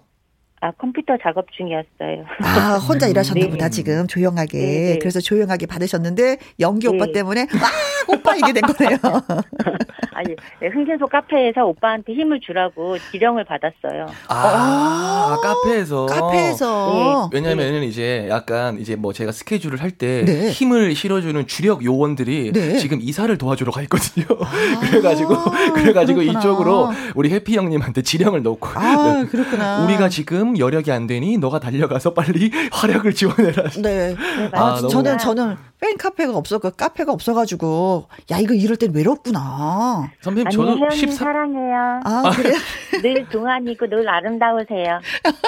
아, 0.64 0.72
컴퓨터 0.78 1.18
작업 1.22 1.46
중이었어요. 1.52 2.24
아, 2.42 2.78
혼자 2.78 3.08
일하셨나 3.08 3.44
네. 3.44 3.50
보다, 3.50 3.68
지금. 3.68 4.08
조용하게. 4.08 4.58
네, 4.58 4.94
네. 4.94 5.00
그래서 5.00 5.20
조용하게 5.20 5.66
받으셨는데, 5.66 6.38
연기 6.62 6.88
오빠 6.88 7.06
네. 7.06 7.12
때문에, 7.12 7.42
아, 7.42 8.12
오빠 8.14 8.34
이게 8.38 8.54
된 8.54 8.62
거네요. 8.62 8.98
아니, 10.16 10.36
네, 10.62 10.68
흥신소 10.70 11.08
카페에서 11.08 11.66
오빠한테 11.66 12.14
힘을 12.14 12.40
주라고 12.40 12.98
지령을 13.12 13.44
받았어요. 13.44 14.06
아, 14.30 14.36
아 14.36 15.38
카페에서. 15.42 16.06
카페에서. 16.06 17.30
네. 17.32 17.38
왜냐면은 17.42 17.82
네. 17.82 17.88
이제 17.88 18.28
약간 18.30 18.80
이제 18.80 18.96
뭐 18.96 19.12
제가 19.12 19.32
스케줄을 19.34 19.82
할 19.82 19.94
때 19.94 20.24
힘을 20.50 20.96
실어주는 20.96 21.46
주력 21.46 21.86
요원들이 21.86 22.52
지금 22.80 23.00
이사를 23.00 23.38
도와주러 23.38 23.72
가 23.72 23.82
있거든요. 23.84 24.26
아, 24.42 24.80
그래가지고, 24.82 25.36
그래가지고 25.76 26.20
그렇구나. 26.22 26.40
이쪽으로 26.40 26.92
우리 27.16 27.30
해피 27.32 27.56
형님한테 27.56 28.02
지령을 28.02 28.42
넣고. 28.42 28.68
아, 28.74 29.26
그렇구나. 29.30 29.84
우리가 29.86 30.10
지금 30.10 30.53
여력이 30.58 30.92
안 30.92 31.08
되니 31.08 31.38
너가 31.38 31.60
달려가서 31.60 32.14
빨리 32.14 32.52
활약을 32.72 33.14
지원해라. 33.14 33.70
네. 33.82 34.16
아, 34.52 34.76
아 34.76 34.88
저는 34.88 35.18
저는 35.18 35.56
팬 35.80 35.98
카페가 35.98 36.36
없었고 36.36 36.72
카페가 36.72 37.12
없어가지고 37.12 38.08
야 38.32 38.38
이거 38.40 38.54
이럴 38.54 38.78
땐 38.78 38.94
외롭구나. 38.94 40.12
선배님 40.22 40.50
저도 40.50 40.90
14... 40.90 41.12
사랑해요. 41.12 42.02
아 42.04 42.32
그래. 42.36 42.54
늘 43.02 43.28
동안이고 43.30 43.88
늘 43.88 44.08
아름다우세요. 44.08 45.00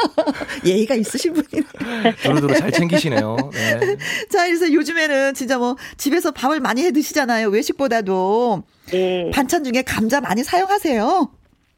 예의가 0.65 0.95
있으신 0.95 1.33
분이네. 1.33 2.15
두루두루 2.21 2.55
잘 2.55 2.71
챙기시네요. 2.71 3.35
네. 3.51 3.97
자 4.29 4.45
그래서 4.45 4.71
요즘에는 4.71 5.33
진짜 5.33 5.57
뭐 5.57 5.75
집에서 5.97 6.31
밥을 6.31 6.59
많이 6.59 6.83
해 6.83 6.91
드시잖아요 6.91 7.49
외식보다도. 7.49 8.63
네. 8.91 9.31
반찬 9.33 9.63
중에 9.63 9.81
감자 9.81 10.21
많이 10.21 10.43
사용하세요. 10.43 11.29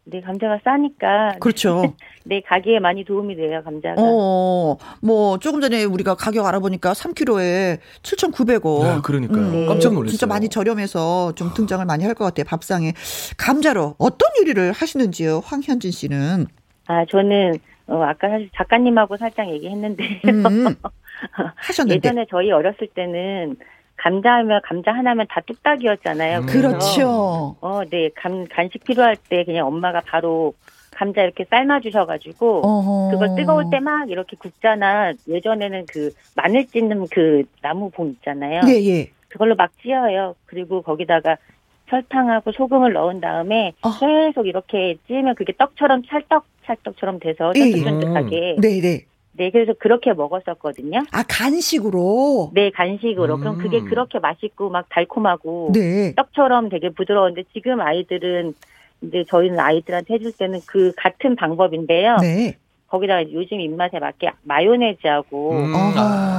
네, 0.10 0.22
감자가 0.22 0.60
싸니까. 0.64 1.34
그렇죠. 1.40 1.94
네, 2.24 2.42
가게에 2.42 2.80
많이 2.80 3.04
도움이 3.04 3.36
돼요, 3.36 3.62
감자가. 3.64 3.96
어, 3.98 4.78
뭐, 5.02 5.38
조금 5.40 5.60
전에 5.60 5.84
우리가 5.84 6.16
가격 6.16 6.46
알아보니까 6.46 6.94
3kg에 6.94 7.80
7,900원. 8.04 8.84
네, 8.96 9.02
그러니까요. 9.04 9.38
음, 9.42 9.66
깜짝 9.68 9.94
놀랐어요. 9.94 10.10
진짜 10.12 10.26
많이 10.28 10.48
저렴해서 10.50 11.34
좀 11.36 11.54
등장을 11.54 11.84
많이 11.86 12.06
할 12.06 12.14
것 12.16 12.24
같아요, 12.26 12.46
밥상에. 12.46 12.94
감자로 13.38 13.96
어떤 13.98 14.30
요리를 14.42 14.72
하시는지요, 14.72 15.42
황현진 15.44 15.92
씨는? 15.92 16.48
아, 16.88 17.06
저는, 17.12 17.54
어, 17.88 18.02
아까 18.04 18.30
사실 18.30 18.50
작가님하고 18.56 19.18
살짝 19.18 19.50
얘기했는데. 19.50 20.22
음, 20.26 20.76
하셨는데. 21.56 21.96
예전에 21.98 22.26
저희 22.30 22.52
어렸을 22.52 22.88
때는 22.96 23.58
감자하면 23.98 24.62
감자 24.64 24.92
하나면 24.94 25.28
다 25.30 25.42
뚝딱이었잖아요. 25.46 26.40
음. 26.40 26.46
그렇죠. 26.46 27.56
어, 27.62 27.82
네. 27.90 28.10
감, 28.16 28.46
간식 28.48 28.84
필요할 28.84 29.18
때 29.30 29.44
그냥 29.44 29.68
엄마가 29.68 30.02
바로 30.06 30.54
감자 30.92 31.22
이렇게 31.24 31.46
삶아 31.50 31.82
주셔가지고 31.82 32.62
그걸 33.12 33.36
뜨거울 33.36 33.66
때 33.72 33.80
막 33.80 34.10
이렇게 34.10 34.36
굽잖아. 34.38 35.14
예전에는 35.28 35.86
그 35.88 36.12
마늘 36.36 36.66
찢는 36.68 37.06
그 37.12 37.44
나무 37.62 37.90
봉 37.92 38.10
있잖아요. 38.10 38.62
예, 38.68 38.74
예. 38.86 39.12
그걸로 39.30 39.56
막 39.56 39.72
찧어요. 39.82 40.36
그리고 40.46 40.82
거기다가 40.82 41.38
설탕하고 41.90 42.52
소금을 42.52 42.94
넣은 42.94 43.20
다음에 43.22 43.74
어. 43.82 43.92
계속 44.00 44.48
이렇게 44.48 44.96
찌면 45.08 45.36
그게 45.36 45.54
떡처럼 45.58 46.04
찰떡 46.08 46.46
찰떡처럼 46.66 47.20
돼서 47.20 47.54
쫀득쫀득하게. 47.54 48.56
음. 48.58 48.62
네, 48.62 48.82
네. 48.82 49.06
네, 49.38 49.52
그래서 49.52 49.74
그렇게 49.78 50.14
먹었었거든요. 50.14 51.04
아, 51.12 51.24
간식으로? 51.28 52.52
네, 52.54 52.72
간식으로. 52.72 53.36
음. 53.36 53.40
그럼 53.40 53.58
그게 53.60 53.82
그렇게 53.82 54.20
맛있고 54.20 54.70
막 54.70 54.88
달콤하고 54.90 55.72
네. 55.74 56.14
떡처럼 56.16 56.70
되게 56.70 56.90
부드러운데 56.90 57.44
지금 57.54 57.80
아이들은 57.80 58.56
이제 59.02 59.24
저희는 59.28 59.60
아이들한테 59.60 60.16
해줄 60.16 60.32
때는 60.32 60.60
그 60.66 60.92
같은 60.98 61.36
방법인데요. 61.36 62.18
네. 62.22 62.58
거기다가 62.88 63.32
요즘 63.32 63.60
입맛에 63.60 64.00
맞게 64.00 64.32
마요네즈하고 64.44 65.52
음. 65.52 65.74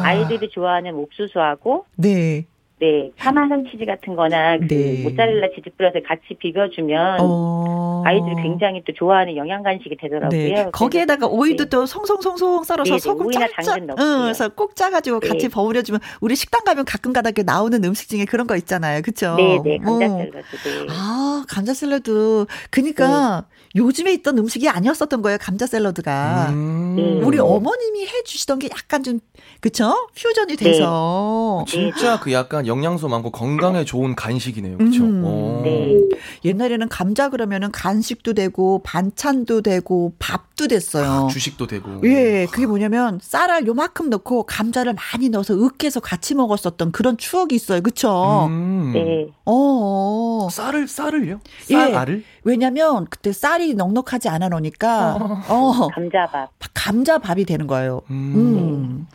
아이들이 0.02 0.48
좋아하는 0.48 0.94
옥수수하고 0.94 1.84
네. 1.96 2.46
네, 2.80 3.10
파마산 3.16 3.66
치즈 3.70 3.84
같은 3.84 4.14
거나 4.14 4.56
그 4.58 4.68
네. 4.68 5.02
모짜렐라 5.02 5.48
치즈 5.54 5.70
뿌려서 5.76 5.98
같이 6.06 6.34
비벼주면 6.38 7.18
어... 7.20 8.02
아이들이 8.06 8.36
굉장히 8.42 8.82
또 8.86 8.92
좋아하는 8.92 9.36
영양 9.36 9.62
간식이 9.62 9.96
되더라고요. 9.96 10.30
네. 10.30 10.68
거기에다가 10.72 11.26
오이도 11.26 11.64
네. 11.64 11.70
또 11.70 11.86
송송송송 11.86 12.62
썰어서 12.62 12.92
네, 12.92 12.98
소금 12.98 13.30
짝짝 13.32 13.78
응, 13.78 14.22
그래서 14.22 14.48
꼭 14.48 14.76
짜가지고 14.76 15.20
같이 15.20 15.48
네. 15.48 15.48
버무려주면 15.48 16.00
우리 16.20 16.36
식당 16.36 16.64
가면 16.64 16.84
가끔 16.84 17.12
가다 17.12 17.30
나오는 17.44 17.82
음식 17.84 18.08
중에 18.08 18.24
그런 18.24 18.46
거 18.46 18.56
있잖아요. 18.56 19.02
그쵸? 19.02 19.34
네, 19.36 19.60
네, 19.64 19.78
감자 19.78 20.08
샐러드. 20.08 20.32
네. 20.32 20.86
아, 20.90 21.44
감자 21.48 21.74
샐러드. 21.74 22.46
그니까 22.70 23.44
요즘에 23.78 24.12
있던 24.14 24.36
음식이 24.38 24.68
아니었었던 24.68 25.22
거예요. 25.22 25.38
감자 25.40 25.66
샐러드가. 25.66 26.48
음. 26.50 27.20
우리 27.24 27.38
어머님이 27.38 28.06
해 28.06 28.22
주시던 28.24 28.58
게 28.58 28.68
약간 28.70 29.02
좀 29.02 29.20
그쵸? 29.60 30.08
퓨전이 30.14 30.56
돼서. 30.56 31.64
진짜 31.66 32.18
그 32.20 32.32
약간 32.32 32.66
영양소 32.66 33.08
많고 33.08 33.30
건강에 33.30 33.84
좋은 33.84 34.14
간식이네요. 34.14 34.78
그렇죠? 34.78 35.04
음. 35.04 35.62
네. 35.64 35.98
옛날에는 36.44 36.88
감자 36.88 37.28
그러면은 37.28 37.70
간식도 37.72 38.34
되고 38.34 38.82
반찬도 38.82 39.62
되고 39.62 40.12
밥도 40.18 40.68
됐어요. 40.68 41.26
아, 41.26 41.28
주식도 41.28 41.66
되고. 41.66 42.00
예, 42.04 42.46
그게 42.50 42.66
뭐냐면 42.66 43.18
쌀알 43.22 43.66
요만큼 43.66 44.10
넣고 44.10 44.44
감자를 44.44 44.94
많이 44.94 45.28
넣어서 45.28 45.54
으깨서 45.54 46.00
같이 46.00 46.34
먹었었던 46.34 46.92
그런 46.92 47.16
추억이 47.16 47.54
있어요. 47.54 47.80
그렇죠? 47.80 48.46
음. 48.48 48.92
네. 48.92 49.26
어. 49.44 50.48
쌀을 50.50 50.88
쌀을요? 50.88 51.40
쌀알을? 51.68 52.18
예. 52.18 52.37
왜냐면 52.48 53.04
그때 53.10 53.30
쌀이 53.30 53.74
넉넉하지 53.74 54.30
않아 54.30 54.48
놓으니까 54.48 55.16
어. 55.16 55.42
어. 55.48 55.88
감자밥. 55.88 56.50
감자밥이 56.72 57.44
되는 57.44 57.66
거예요. 57.66 58.00
음. 58.10 58.14
음. 58.36 59.06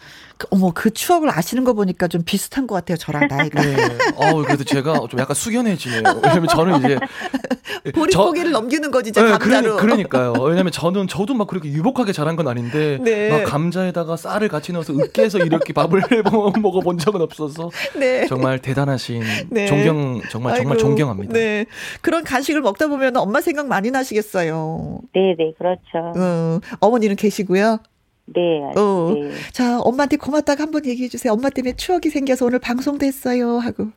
그, 0.44 0.48
어머 0.52 0.72
그 0.74 0.92
추억을 0.92 1.30
아시는 1.30 1.64
거 1.64 1.74
보니까 1.74 2.08
좀 2.08 2.22
비슷한 2.24 2.68
것 2.68 2.76
같아요 2.76 2.98
저랑 2.98 3.28
나이가. 3.28 3.62
네. 3.62 3.76
어 4.16 4.42
그래도 4.44 4.64
제가 4.64 5.06
좀 5.10 5.20
약간 5.20 5.36
숙연해지네요. 5.36 6.02
왜냐면 6.24 6.48
저는 6.48 6.80
이제 6.80 7.00
보릿고개를 7.96 8.52
넘기는 8.52 8.92
거지 8.92 9.10
이제 9.10 9.22
네, 9.22 9.32
감자로. 9.32 9.78
그러, 9.78 9.96
니 9.96 10.08
까요 10.08 10.34
왜냐면 10.34 10.72
저는 10.72 11.08
저도 11.08 11.34
막 11.34 11.48
그렇게 11.48 11.70
유복하게 11.70 12.12
자란 12.12 12.36
건 12.36 12.48
아닌데 12.48 12.98
네. 13.02 13.30
막 13.30 13.44
감자에다가 13.46 14.18
쌀을 14.18 14.48
같이 14.50 14.74
넣어서 14.74 14.94
으깨서 14.94 15.40
이렇게 15.40 15.74
밥을 15.74 16.02
먹어본 16.62 16.98
적은 16.98 17.22
없어서 17.22 17.70
네. 17.98 18.26
정말 18.28 18.60
대단하신 18.60 19.24
네. 19.50 19.68
존경 19.68 20.22
정말 20.30 20.56
정말 20.56 20.78
아이고, 20.78 20.78
존경합니다. 20.78 21.34
네 21.34 21.66
그런 22.02 22.24
간식을 22.24 22.62
먹다 22.62 22.88
보면 22.88 23.16
엄마 23.18 23.42
생각 23.42 23.68
많이 23.68 23.92
나시겠어요. 23.92 25.00
네네 25.14 25.36
네, 25.38 25.54
그렇죠. 25.58 26.14
어, 26.18 26.60
어머니는 26.80 27.16
계시고요. 27.16 27.80
네, 28.26 28.64
어. 28.76 29.14
네. 29.14 29.32
자, 29.52 29.80
엄마한테 29.82 30.18
고맙다고 30.18 30.62
한번 30.62 30.86
얘기해 30.86 31.10
주세요. 31.10 31.34
엄마 31.34 31.50
때문에 31.50 31.76
추억이 31.76 32.10
생겨서 32.10 32.46
오늘 32.46 32.60
방송됐어요. 32.60 33.58
하고. 33.58 33.88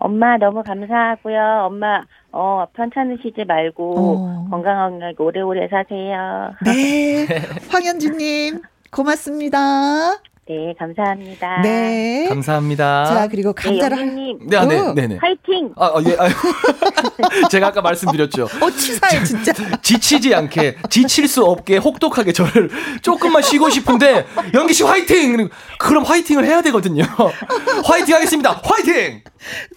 엄마 0.00 0.36
너무 0.38 0.62
감사하고요. 0.62 1.66
엄마 1.66 2.04
어 2.32 2.64
편찮으시지 2.74 3.44
말고 3.44 3.94
어. 3.98 4.46
건강하게 4.50 5.14
오래오래 5.18 5.68
사세요. 5.68 6.54
네, 6.64 7.26
황현주님 7.70 8.62
고맙습니다. 8.90 10.31
네, 10.48 10.74
감사합니다. 10.76 11.60
네. 11.62 12.26
감사합니다. 12.28 13.04
자, 13.04 13.28
그리고 13.28 13.52
감자를. 13.52 13.96
네, 13.96 14.12
님 14.12 14.38
네, 14.48 14.56
아, 14.56 14.64
네, 14.64 14.92
네, 14.92 15.06
네. 15.06 15.16
화이팅! 15.20 15.72
아, 15.76 15.86
아 15.86 16.02
예. 16.04 16.16
아, 16.18 17.46
제가 17.48 17.68
아까 17.68 17.80
말씀드렸죠. 17.80 18.48
어, 18.60 18.70
치사해, 18.72 19.22
진짜. 19.22 19.52
지치지 19.80 20.34
않게, 20.34 20.78
지칠 20.90 21.28
수 21.28 21.44
없게 21.44 21.76
혹독하게 21.76 22.32
저를 22.32 22.70
조금만 23.02 23.42
쉬고 23.42 23.70
싶은데, 23.70 24.26
연기 24.52 24.74
씨 24.74 24.82
화이팅! 24.82 25.48
그럼 25.78 26.02
화이팅을 26.02 26.44
해야 26.44 26.60
되거든요. 26.62 27.04
화이팅 27.84 28.16
하겠습니다. 28.16 28.60
화이팅! 28.64 29.22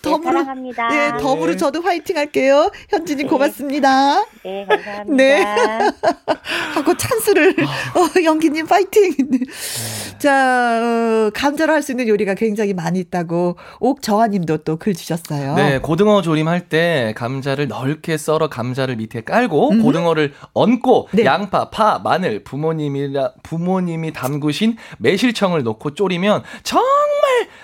더불어, 0.01 0.31
네, 0.31 0.39
사랑합니다. 0.39 0.87
네, 0.87 1.11
더불어 1.19 1.55
저도 1.55 1.81
화이팅 1.81 2.17
할게요. 2.17 2.71
현진님 2.89 3.27
네. 3.27 3.29
고맙습니다. 3.29 4.25
네, 4.43 4.65
감사합니다. 4.67 5.15
네. 5.15 5.43
하고 6.73 6.97
찬스를, 6.97 7.55
어, 7.59 8.23
연기님 8.23 8.65
파이팅! 8.65 9.13
자, 10.17 10.54
어, 10.55 11.29
감자로 11.33 11.73
할 11.73 11.81
수 11.81 11.91
있는 11.91 12.07
요리가 12.07 12.33
굉장히 12.33 12.73
많이 12.73 12.99
있다고 12.99 13.57
옥정아님도 13.79 14.57
또 14.59 14.77
글 14.77 14.93
주셨어요. 14.93 15.55
네, 15.55 15.79
고등어 15.79 16.21
조림할 16.21 16.67
때 16.69 17.13
감자를 17.15 17.67
넓게 17.67 18.17
썰어 18.17 18.49
감자를 18.49 18.95
밑에 18.97 19.21
깔고 19.21 19.71
음. 19.71 19.83
고등어를 19.83 20.33
얹고 20.53 21.09
네. 21.13 21.25
양파, 21.25 21.69
파, 21.69 21.99
마늘, 22.03 22.43
부모님이라 22.43 23.31
부모님이 23.43 24.13
담그신 24.13 24.77
매실청을 24.99 25.63
넣고 25.63 25.93
졸이면 25.93 26.43
정말 26.63 26.85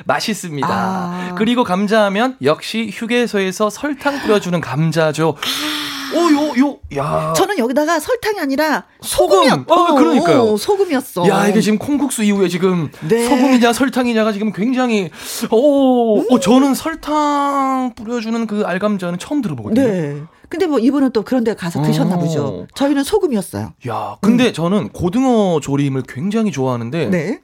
맛있습니다. 0.06 0.68
아. 0.70 1.36
그리고 1.38 1.64
감자하면 1.64 2.38
역시 2.44 2.90
휴게소에서 2.94 3.70
설탕 3.70 4.20
뿌려주는 4.22 4.60
감자죠. 4.62 5.36
아. 5.38 6.01
오, 6.14 6.32
요, 6.32 6.54
요, 6.60 6.78
야. 6.98 7.34
저는 7.36 7.58
여기다가 7.58 8.00
설탕이 8.00 8.40
아니라 8.40 8.86
소금. 9.02 9.50
소금. 9.50 9.66
어, 9.70 9.74
어, 9.74 9.96
그러니까요. 9.96 10.42
어, 10.44 10.58
소금이었어. 10.58 11.28
야, 11.28 11.48
이게 11.48 11.62
지금 11.62 11.78
콩국수 11.78 12.24
이후에 12.24 12.48
지금 12.48 12.90
네. 13.08 13.28
소금이냐 13.28 13.74
설탕이냐가 13.74 14.32
지금 14.32 14.52
굉장히, 14.52 15.10
오, 15.52 16.20
음. 16.20 16.28
어, 16.30 16.40
저는 16.40 16.74
설탕 16.74 17.94
뿌려주는 17.96 18.48
그 18.48 18.64
알감자는 18.66 19.20
처음 19.20 19.42
들어보거든요. 19.42 19.88
네. 19.88 20.22
근데 20.50 20.68
뭐 20.68 20.80
이분은 20.80 21.12
또 21.12 21.22
그런 21.24 21.44
데 21.46 21.54
가서 21.56 21.82
드셨나 21.82 22.16
어. 22.16 22.20
보죠. 22.20 22.68
저희는 22.76 23.04
소금이었어요. 23.06 23.74
야, 23.88 24.18
근데 24.22 24.48
음. 24.48 24.54
저는 24.54 24.90
고등어 24.90 25.60
조림을 25.62 26.04
굉장히 26.08 26.52
좋아하는데. 26.52 27.08
네. 27.10 27.40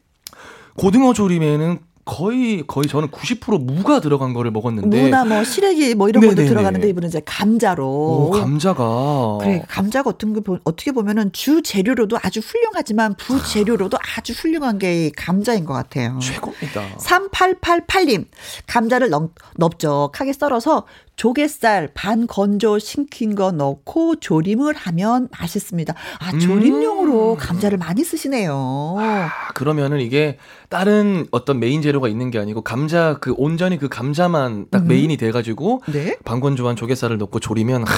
고등어 0.76 1.14
조림에는 1.14 1.80
거의 2.08 2.64
거의 2.66 2.88
저는 2.88 3.10
90% 3.10 3.62
무가 3.64 4.00
들어간 4.00 4.34
거를 4.34 4.50
먹었는데 4.50 5.02
무나 5.02 5.26
뭐 5.26 5.44
시래기 5.44 5.94
뭐 5.94 6.08
이런 6.08 6.22
네네네. 6.22 6.42
것도 6.42 6.48
들어가는데 6.48 6.90
이분은 6.90 7.10
이제 7.10 7.22
감자로 7.26 7.86
오, 7.86 8.32
감자가 8.32 9.38
그래 9.42 9.62
감자가 9.68 10.10
어떤 10.10 10.34
거 10.34 10.58
어떻게 10.64 10.92
보면은 10.94 11.32
주 11.34 11.62
재료로도 11.62 12.18
아주 12.24 12.40
훌륭하지만 12.40 13.14
부 13.16 13.44
재료로도 13.46 13.98
아주 14.16 14.32
훌륭한 14.32 14.80
게 14.80 15.12
감자인 15.18 15.66
것 15.66 15.74
같아요. 15.74 16.18
최고입니다. 16.20 16.96
3888님 16.98 18.26
감자를 18.68 19.10
넓, 19.10 19.32
넓적하게 19.58 20.32
썰어서 20.32 20.86
조갯살 21.18 21.90
반 21.96 22.28
건조 22.28 22.78
시킨 22.78 23.34
거 23.34 23.52
넣고 23.52 24.18
조림을 24.18 24.76
하면 24.76 25.28
맛있습니다. 25.38 25.94
아, 26.20 26.38
조림용으로 26.38 27.34
음. 27.34 27.38
감자를 27.38 27.80
많이 27.80 28.04
쓰시네요. 28.04 28.96
아, 29.00 29.32
그러면은 29.56 30.00
이게 30.00 30.38
다른 30.70 31.26
어떤 31.32 31.60
메인 31.60 31.82
재료가 31.82 32.08
있는 32.08 32.30
게 32.30 32.38
아니고 32.38 32.62
감자 32.62 33.18
그 33.20 33.34
온전히 33.36 33.80
그 33.80 33.90
감자만 33.90 34.68
딱 34.70 34.84
음. 34.84 34.88
메인이 34.90 35.18
돼 35.18 35.32
가지고 35.32 35.82
네? 35.88 36.18
반건조한 36.24 36.76
조갯살을 36.76 37.18
넣고 37.18 37.40
조리면 37.40 37.82
아, 37.82 37.92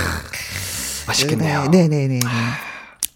맛있겠네요. 1.07 1.67
네, 1.72 1.89
네, 1.89 2.07
네. 2.07 2.20
네. 2.20 2.20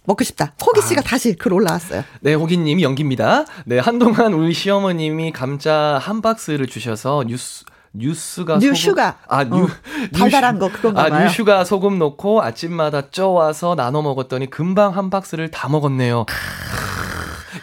먹고 0.04 0.26
싶다. 0.26 0.52
호기 0.66 0.82
씨가 0.82 1.00
아. 1.00 1.04
다시 1.04 1.34
글 1.36 1.54
올라왔어요. 1.54 2.04
네, 2.20 2.34
호기님 2.34 2.82
영기입니다. 2.82 3.46
네, 3.66 3.80
한동안 3.80 4.34
우리 4.34 4.54
시어머님이 4.54 5.32
감자 5.32 5.98
한 6.02 6.22
박스를 6.22 6.68
주셔서 6.68 7.24
뉴스 7.26 7.64
뉴스가 7.94 8.58
뉴슈가 8.58 9.20
아 9.28 9.44
뉴, 9.44 9.64
어, 9.64 9.68
달달한 10.14 10.60
거 10.60 10.72
그건가 10.72 11.06
아, 11.06 11.10
봐요. 11.10 11.24
뉴슈가 11.26 11.64
소금 11.64 12.00
넣고 12.00 12.42
아침마다 12.42 13.10
쪄와서 13.12 13.76
나눠 13.76 14.02
먹었더니 14.02 14.50
금방 14.50 14.98
한 14.98 15.10
박스를 15.10 15.52
다 15.52 15.70
먹었네요. 15.70 16.26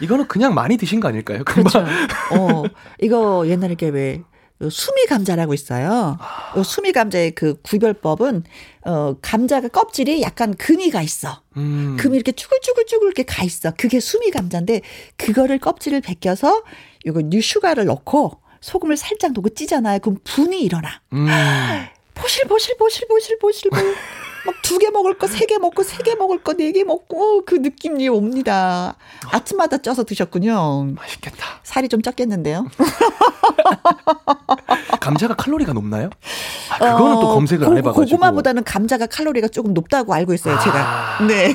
이거는 0.01 0.27
그냥 0.27 0.53
많이 0.53 0.77
드신 0.77 0.99
거 0.99 1.09
아닐까요? 1.09 1.43
금방. 1.43 1.83
그렇죠. 1.83 2.39
어, 2.39 2.63
이거 3.01 3.45
옛날에 3.47 3.75
왜 3.91 4.23
수미 4.69 5.05
감자라고 5.07 5.53
있어요. 5.53 6.17
아. 6.19 6.63
수미 6.63 6.91
감자의 6.91 7.31
그 7.31 7.59
구별법은 7.61 8.43
어 8.85 9.15
감자가 9.21 9.69
껍질이 9.69 10.21
약간 10.21 10.53
금이 10.55 10.91
가 10.91 11.01
있어. 11.01 11.41
음. 11.57 11.97
금이 11.99 12.15
이렇게 12.15 12.31
쭈글쭈글쭈글 12.31 13.07
이렇게 13.07 13.23
가 13.23 13.43
있어. 13.43 13.71
그게 13.77 13.99
수미 13.99 14.31
감자인데 14.31 14.81
그거를 15.17 15.57
껍질을 15.59 16.01
벗겨서 16.01 16.63
이거 17.05 17.21
뉴슈가를 17.21 17.85
넣고 17.85 18.40
소금을 18.61 18.95
살짝 18.95 19.33
넣고 19.33 19.49
찌잖아요. 19.49 19.99
그럼 19.99 20.17
분이 20.23 20.61
일어나. 20.61 21.01
음. 21.13 21.27
보실 22.13 22.45
보실 22.45 22.77
보실 22.77 23.07
보실 23.07 23.37
보실 23.39 23.69
보실 23.71 23.95
막 24.45 24.55
두 24.63 24.79
개 24.79 24.89
먹을 24.89 25.17
거 25.17 25.27
세 25.27 25.45
개 25.45 25.57
먹고 25.59 25.83
세 25.83 26.01
개 26.03 26.15
먹을 26.15 26.41
거 26.43 26.53
네 26.53 26.71
개 26.71 26.83
먹고 26.83 27.45
그 27.45 27.55
느낌이 27.55 28.07
옵니다. 28.09 28.95
아침마다 29.31 29.77
쪄서 29.77 30.03
드셨군요. 30.03 30.93
맛있겠다. 30.95 31.45
살이 31.63 31.87
좀 31.89 32.01
쪘겠는데요. 32.01 32.65
감자가 34.99 35.35
칼로리가 35.35 35.73
높나요? 35.73 36.09
아, 36.71 36.77
그거는 36.77 37.17
어, 37.17 37.21
또 37.21 37.27
검색을 37.35 37.65
고, 37.65 37.71
안 37.71 37.77
해봐가지고. 37.77 38.05
고구마보다는 38.05 38.63
감자가 38.63 39.07
칼로리가 39.07 39.47
조금 39.49 39.73
높다고 39.73 40.13
알고 40.13 40.33
있어요, 40.33 40.57
제가. 40.59 41.17
아. 41.19 41.23
네. 41.27 41.53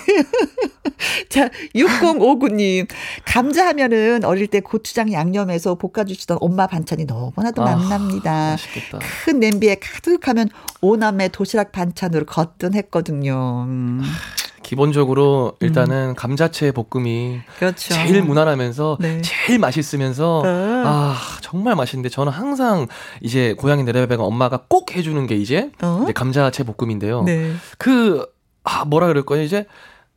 자, 1.28 1.49
6059님. 1.74 2.89
감자 3.24 3.66
하면은 3.68 4.24
어릴 4.24 4.47
때 4.47 4.61
고추장 4.61 5.12
양념해서 5.12 5.76
볶아주시던 5.76 6.39
엄마 6.41 6.66
반찬이 6.66 7.05
너무나도 7.05 7.62
아, 7.62 7.76
맛납니다. 7.76 8.51
맛있겠다. 8.53 8.99
큰 9.24 9.41
냄비에 9.41 9.76
가득하면 9.76 10.49
오남매 10.80 11.28
도시락 11.28 11.72
반찬으로 11.72 12.26
거뜬 12.26 12.74
했거든요. 12.77 13.64
음. 13.68 14.03
기본적으로 14.62 15.53
일단은 15.61 16.09
음. 16.11 16.14
감자채 16.16 16.72
볶음이 16.72 17.39
그렇죠. 17.59 17.95
제일 17.95 18.22
무난하면서 18.24 18.99
네. 19.01 19.22
제일 19.22 19.61
맛있으면서 19.61 20.39
어. 20.41 20.45
아 20.45 21.16
정말 21.41 21.77
맛있는데 21.77 22.09
저는 22.09 22.33
항상 22.33 22.89
이제 23.20 23.55
고향에 23.55 23.85
내려가면 23.85 24.27
엄마가 24.27 24.64
꼭 24.68 24.97
해주는 24.97 25.24
게 25.29 25.37
이제, 25.37 25.70
어? 25.83 26.01
이제 26.03 26.12
감자채 26.12 26.64
볶음인데요. 26.64 27.22
네. 27.22 27.53
그 27.79 28.27
아, 28.64 28.85
뭐라 28.85 29.07
그럴까요 29.07 29.43
이제 29.43 29.66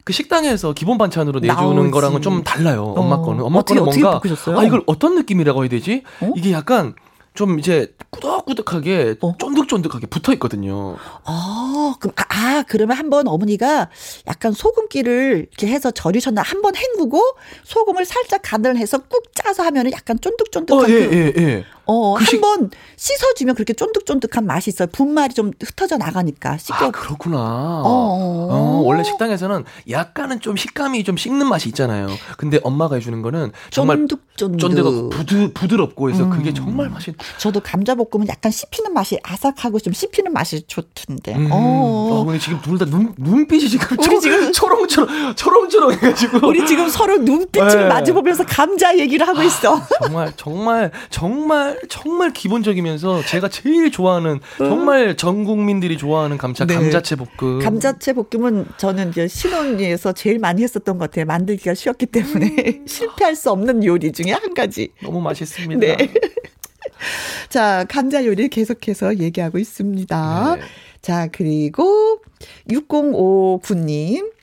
그 0.04 0.14
식당에서 0.14 0.74
기본 0.74 0.98
반찬으로 0.98 1.40
내주는 1.42 1.76
나오지. 1.76 1.92
거랑은 1.92 2.22
좀 2.24 2.44
달라요. 2.44 2.96
엄마 2.98 3.18
어. 3.18 3.22
거는 3.22 3.44
엄마 3.44 3.60
어떻게, 3.60 3.80
거는 3.80 4.02
뭔가 4.02 4.20
아 4.60 4.64
이걸 4.64 4.82
어떤 4.88 5.14
느낌이라고 5.14 5.62
해야 5.62 5.70
되지? 5.70 6.02
어? 6.22 6.32
이게 6.36 6.52
약간 6.52 6.96
좀 7.40 7.58
이제 7.58 7.96
꾸덕꾸덕하게 8.10 9.16
어? 9.22 9.34
쫀득쫀득하게 9.40 10.08
붙어 10.08 10.34
있거든요. 10.34 10.98
아, 11.24 11.96
그럼 12.02 12.14
아, 12.18 12.24
아 12.28 12.64
그러면 12.68 12.98
한번 12.98 13.30
어머니가 13.30 13.90
약간 14.28 14.52
소금기를 14.52 15.48
이렇게 15.50 15.68
해서 15.68 15.90
절이셨나 15.90 16.42
한 16.42 16.60
번 16.62 16.76
헹구고 16.76 17.22
소금을 17.64 18.04
살짝 18.04 18.42
간을 18.44 18.76
해서 18.76 18.98
꾹 18.98 19.24
짜서 19.34 19.64
하면은 19.64 19.94
약간 19.94 20.20
쫀득쫀득한 20.20 20.84
어, 20.84 20.90
예, 20.90 21.08
그, 21.08 21.16
예, 21.16 21.34
예. 21.42 21.66
어, 21.92 22.14
그 22.14 22.24
한번 22.24 22.70
씻어주면 22.98 23.56
그렇게 23.56 23.74
쫀득쫀득한 23.74 24.46
맛이 24.46 24.70
있어요. 24.70 24.88
분말이 24.92 25.34
좀 25.34 25.52
흩어져 25.60 25.98
나가니까. 25.98 26.58
씻겨. 26.60 26.76
아, 26.86 26.92
그렇구나. 26.92 27.38
어, 27.40 27.84
어, 27.84 28.48
어, 28.52 28.82
원래 28.86 29.04
식당에서는 29.04 29.64
약간은 29.90 30.40
좀 30.40 30.56
식감이 30.56 31.04
좀 31.04 31.18
씹는 31.18 31.48
맛이 31.48 31.68
있잖아요. 31.70 32.08
근데 32.38 32.60
엄마가 32.64 32.96
해주는 32.96 33.20
거는 33.24 33.52
정말 33.72 33.98
쫀득쫀득. 34.08 34.60
쫀득하고 34.60 35.10
부드, 35.10 35.52
부드럽고 35.54 36.12
해서 36.12 36.26
음. 36.26 36.30
그게 36.30 36.54
정말 36.54 36.90
맛이. 36.90 37.14
저도 37.40 37.60
감자볶음은 37.62 38.28
약간 38.28 38.52
씹히는 38.52 38.94
맛이 38.94 39.18
아삭하고 39.24 39.80
좀 39.80 39.92
씹히는 39.94 40.32
맛이 40.32 40.62
좋던데. 40.68 41.36
음. 41.36 41.50
어. 41.52 42.20
어, 42.20 42.26
근데 42.26 42.38
지금 42.38 42.62
둘 42.62 42.78
다 42.78 42.86
눈, 42.86 43.14
눈빛이 43.18 43.68
지금 43.68 43.98
우리 44.00 44.20
지금 44.22 44.52
초롱초롱, 44.54 45.36
초롱초롱 45.36 45.92
해가지고. 45.94 46.48
우리 46.48 46.66
지금 46.68 46.88
서로 46.88 47.18
눈빛을 47.18 47.68
네. 47.68 47.88
마주보면서 47.88 48.46
감자 48.46 48.96
얘기를 48.98 49.28
하고 49.28 49.42
있어. 49.42 49.76
아, 49.76 49.88
정말, 50.04 50.34
정말, 50.38 50.92
정말 51.10 51.79
정말 51.88 52.34
기본적이면서 52.34 53.24
제가 53.24 53.50
제일 53.50 53.92
좋아하는 53.92 54.40
정말 54.58 55.16
전 55.16 55.44
국민들이 55.44 55.98
좋아하는 55.98 56.38
감자 56.38 56.66
네. 56.66 56.76
감자채 56.76 57.16
볶음. 57.16 57.60
감자채 57.60 58.14
볶음은 58.14 58.66
저는 58.78 59.10
이제 59.10 59.28
신혼에서 59.28 60.14
제일 60.14 60.40
많이 60.40 60.64
했었던 60.64 60.98
것 60.98 61.10
같아요. 61.10 61.26
만들기가 61.26 61.74
쉬웠기 61.74 62.08
때문에 62.08 62.46
음. 62.48 62.86
실패할 62.88 63.36
수 63.36 63.52
없는 63.52 63.84
요리 63.86 64.12
중에 64.12 64.32
한 64.32 64.54
가지. 64.54 64.90
너무 65.02 65.22
맛있습니다. 65.22 65.80
네. 65.80 65.98
자, 67.50 67.86
감자 67.88 68.26
요리 68.26 68.50
계속해서 68.50 69.18
얘기하고 69.20 69.58
있습니다. 69.58 70.56
네. 70.56 70.62
자, 71.02 71.28
그리고 71.32 72.22
6059님. 72.70 74.39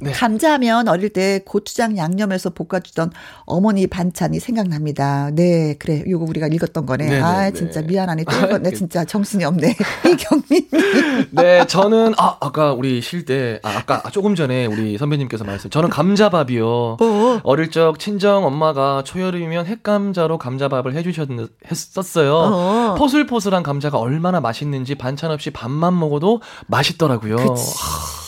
네. 0.00 0.10
감자하면 0.10 0.88
어릴 0.88 1.10
때 1.10 1.40
고추장 1.44 1.96
양념해서 1.96 2.50
볶아주던 2.50 3.12
어머니 3.44 3.86
반찬이 3.86 4.40
생각납니다. 4.40 5.30
네, 5.32 5.76
그래. 5.78 6.02
요거 6.08 6.24
우리가 6.28 6.48
읽었던 6.48 6.84
거네. 6.84 7.06
네네, 7.06 7.20
아, 7.20 7.50
네. 7.50 7.52
진짜 7.52 7.80
미안하네. 7.80 8.24
또 8.24 8.36
읽었네. 8.36 8.70
진짜 8.74 9.04
정신이 9.04 9.44
없네. 9.44 9.76
이경민. 10.04 10.68
네, 11.30 11.64
저는, 11.66 12.14
아, 12.18 12.36
아까 12.40 12.72
우리 12.72 13.00
쉴 13.00 13.24
때, 13.24 13.60
아, 13.62 13.70
아까 13.78 14.02
조금 14.10 14.34
전에 14.34 14.66
우리 14.66 14.98
선배님께서 14.98 15.44
말씀, 15.44 15.70
저는 15.70 15.90
감자밥이요. 15.90 16.66
어. 17.00 17.40
어릴 17.44 17.70
적 17.70 17.98
친정 17.98 18.44
엄마가 18.44 19.04
초여름이면 19.04 19.66
핵감자로 19.66 20.38
감자밥을 20.38 20.94
해주셨었어요. 20.94 22.34
어. 22.34 22.94
포슬포슬한 22.98 23.62
감자가 23.62 23.98
얼마나 23.98 24.40
맛있는지 24.40 24.96
반찬 24.96 25.30
없이 25.30 25.50
밥만 25.50 25.98
먹어도 25.98 26.40
맛있더라고요. 26.66 27.36
그치. 27.36 28.23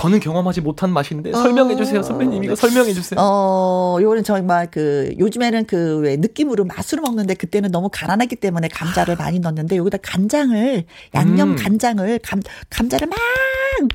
저는 0.00 0.18
경험하지 0.20 0.62
못한 0.62 0.90
맛인데 0.92 1.32
설명해 1.32 1.76
주세요, 1.76 2.02
선배님. 2.02 2.42
이거 2.44 2.54
설명해 2.56 2.92
주세요. 2.94 3.20
어, 3.20 3.98
요거는 4.00 4.24
정말 4.24 4.70
그 4.70 5.14
요즘에는 5.18 5.66
그 5.66 6.00
왜 6.00 6.16
느낌으로 6.16 6.64
맛으로 6.64 7.02
먹는데 7.02 7.34
그때는 7.34 7.70
너무 7.70 7.90
가난했기 7.92 8.36
때문에 8.36 8.68
감자를 8.68 9.16
많이 9.16 9.38
넣었는데 9.38 9.76
여기다 9.76 9.98
간장을 10.02 10.84
양념 11.14 11.50
음. 11.50 11.56
간장을 11.56 12.18
감 12.22 12.40
감자를 12.70 13.06
막 13.08 13.18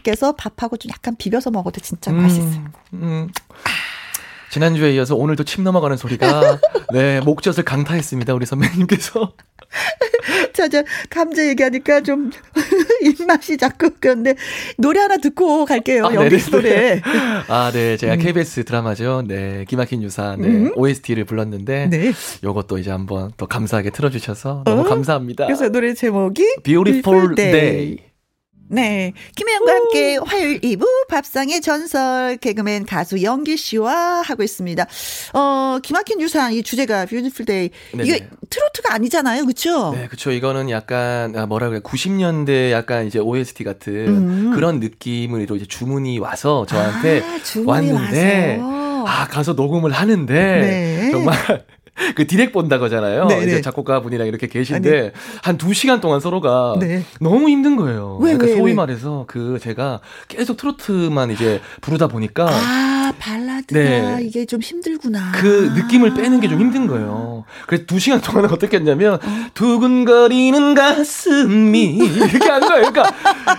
깨서 0.04 0.34
밥하고 0.34 0.78
좀 0.78 0.92
약간 0.92 1.16
비벼서 1.18 1.52
먹어도 1.52 1.82
진짜 1.82 2.12
음. 2.12 2.18
맛있어요. 2.22 2.64
음. 2.94 3.30
지난주에 4.52 4.94
이어서 4.96 5.16
오늘도 5.16 5.44
침 5.44 5.64
넘어가는 5.64 5.98
소리가 5.98 6.60
네 6.94 7.20
목젖을 7.22 7.66
강타했습니다 7.66 8.34
우리 8.34 8.46
선배님께서 8.46 9.34
자, 10.54 10.68
저, 10.68 10.84
감자 11.10 11.48
얘기하니까 11.48 12.02
좀, 12.02 12.32
입맛이 13.02 13.58
자꾸 13.58 13.92
그런데, 14.00 14.36
노래 14.78 15.00
하나 15.00 15.18
듣고 15.18 15.66
갈게요. 15.66 16.06
아, 16.06 16.14
여기 16.14 16.38
노래. 16.50 17.02
아, 17.48 17.72
네. 17.74 17.98
제가 17.98 18.14
음. 18.14 18.20
KBS 18.20 18.66
드라마죠. 18.66 19.24
네. 19.28 19.66
기막힌 19.68 20.04
유사, 20.04 20.36
네. 20.38 20.48
음. 20.48 20.72
OST를 20.76 21.26
불렀는데, 21.26 21.88
네. 21.90 22.14
요것도 22.44 22.78
이제 22.78 22.92
한번 22.92 23.32
더 23.38 23.46
감사하게 23.46 23.92
틀어주셔서 23.92 24.64
너무 24.66 24.82
어? 24.82 24.84
감사합니다. 24.86 25.46
그래서 25.46 25.70
노래 25.70 25.94
제목이, 25.94 26.44
Beautiful, 26.64 27.02
Beautiful 27.04 27.36
Day. 27.36 27.52
Day. 27.52 28.15
네. 28.68 29.14
김혜영과 29.36 29.72
함께 29.72 30.18
화요일 30.18 30.60
2부 30.62 31.08
밥상의 31.08 31.62
전설 31.62 32.38
개그맨 32.38 32.86
가수 32.86 33.22
영기 33.22 33.58
씨와 33.58 34.22
하고 34.22 34.44
있습니다. 34.44 34.86
어, 35.34 35.80
기막힌 35.82 36.20
유산 36.22 36.52
이 36.54 36.64
주제가 36.64 37.06
Beautiful 37.06 37.46
Day. 37.46 37.70
이게 37.94 38.28
트로트가 38.50 38.94
아니잖아요. 38.94 39.44
그렇죠? 39.44 39.92
네, 39.94 40.08
그렇죠. 40.08 40.32
이거는 40.32 40.70
약간 40.70 41.36
아, 41.36 41.46
뭐라 41.46 41.70
그래? 41.70 41.80
90년대 41.80 42.72
약간 42.72 43.06
이제 43.06 43.20
OST 43.20 43.64
같은 43.64 43.94
음. 44.08 44.52
그런 44.56 44.80
느낌으로 44.80 45.56
이제 45.56 45.66
주문이 45.66 46.20
와서 46.20 46.66
저한테 46.68 47.22
아, 47.22 47.40
왔는데 47.66 48.58
와서. 48.62 49.06
아, 49.08 49.28
가서 49.28 49.54
녹음을 49.54 49.92
하는데 49.92 50.34
네. 50.34 51.12
정말 51.12 51.36
그 52.16 52.28
디렉 52.28 52.52
본다고 52.52 52.86
하잖아요. 52.86 53.26
네, 53.28 53.38
이제 53.44 53.56
네. 53.56 53.62
작곡가 53.62 54.02
분이랑 54.02 54.28
이렇게 54.28 54.48
계신데 54.48 55.14
한 55.44 55.56
두 55.58 55.74
시간 55.74 56.02
동안 56.02 56.20
서로가 56.20 56.76
네. 56.80 57.04
너무 57.22 57.48
힘든 57.50 57.76
거예요. 57.78 58.18
왜, 58.22 58.34
그러니까 58.34 58.46
왜, 58.48 58.60
소위 58.60 58.72
왜? 58.72 58.76
말해서 58.76 59.24
그 59.28 59.58
제가 59.62 60.02
계속 60.28 60.58
트로트만 60.58 61.32
이제 61.32 61.62
부르다 61.82 62.08
보니까 62.08 62.48
아 62.50 63.14
발라드가 63.18 63.80
네. 63.80 64.20
이게 64.22 64.46
좀 64.46 64.62
힘들구나. 64.62 65.32
그 65.36 65.72
느낌을 65.76 66.14
빼는 66.14 66.40
게 66.42 66.46
좀 66.50 66.60
힘든 66.60 66.86
거예요. 66.88 67.46
그래서 67.68 67.86
두 67.88 67.98
시간 68.00 68.22
동안 68.22 68.46
어떻게 68.52 68.78
했냐면 68.78 69.16
어? 69.16 69.20
두근거리는 69.54 70.76
가슴이 70.76 71.96
이렇게 71.98 72.50
한 72.50 72.62
거예요. 72.62 72.92
그러니까 72.92 73.04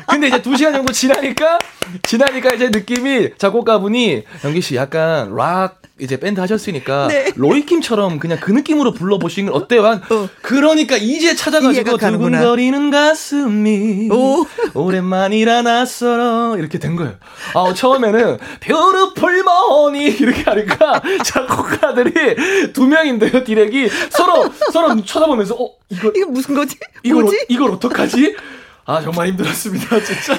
근데 0.09 0.28
이제 0.28 0.43
두 0.43 0.57
시간 0.57 0.72
정도 0.74 0.93
지나니까 0.93 1.59
지나니까 2.03 2.55
이제 2.55 2.68
느낌이 2.68 3.30
작곡가 3.39 3.78
분이 3.78 4.24
영기 4.45 4.61
씨 4.61 4.76
약간 4.76 5.34
락 5.34 5.82
이제 5.99 6.20
밴드 6.20 6.41
하셨으니까 6.41 7.09
네. 7.09 7.32
로이킴처럼 7.37 8.18
그냥 8.18 8.39
그 8.39 8.51
느낌으로 8.53 8.93
불러보시는 8.93 9.51
건 9.51 9.62
어때요? 9.62 9.87
한 9.87 10.03
어. 10.11 10.28
그러니까 10.43 10.97
이제 10.99 11.34
찾아가지고 11.34 11.97
두근거리는 11.97 12.91
가슴이 12.91 14.11
오. 14.12 14.47
오랜만이라 14.74 15.62
낯설어 15.62 16.59
이렇게 16.59 16.78
된 16.78 16.97
거예요. 16.97 17.14
아 17.55 17.72
처음에는 17.72 18.39
beautiful 18.61 19.43
money 19.45 20.05
이렇게 20.05 20.43
하니까 20.43 21.01
작곡가들이 21.24 22.72
두 22.74 22.87
명인데요 22.87 23.45
디렉이 23.45 23.89
서로 24.11 24.51
서로 24.72 25.03
쳐다보면서 25.03 25.55
어 25.55 25.70
이걸 25.89 26.12
이거 26.14 26.26
무슨 26.30 26.55
거지? 26.55 26.76
이걸 27.03 27.22
뭐지? 27.22 27.37
어, 27.39 27.45
이걸 27.49 27.70
어떡하지? 27.70 28.37
아 28.84 29.01
정말 29.01 29.28
힘들었습니다 29.28 30.01
진짜. 30.05 30.37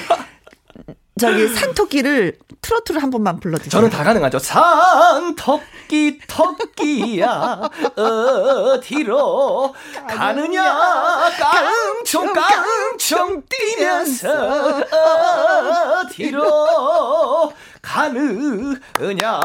저기 1.20 1.48
산토끼를 1.48 2.38
트로트를 2.62 3.02
한 3.02 3.10
번만 3.10 3.40
불러주세요. 3.40 3.70
저는 3.70 3.90
다 3.90 4.04
가능하죠. 4.04 4.40
산토끼 4.40 6.20
토끼야 6.28 7.62
어디로 7.96 9.74
가느냐 10.10 11.30
깡총 11.40 12.34
깡총 12.34 13.44
뛰면서 13.50 14.84
어디로 16.02 17.54
가느냐 17.88 19.40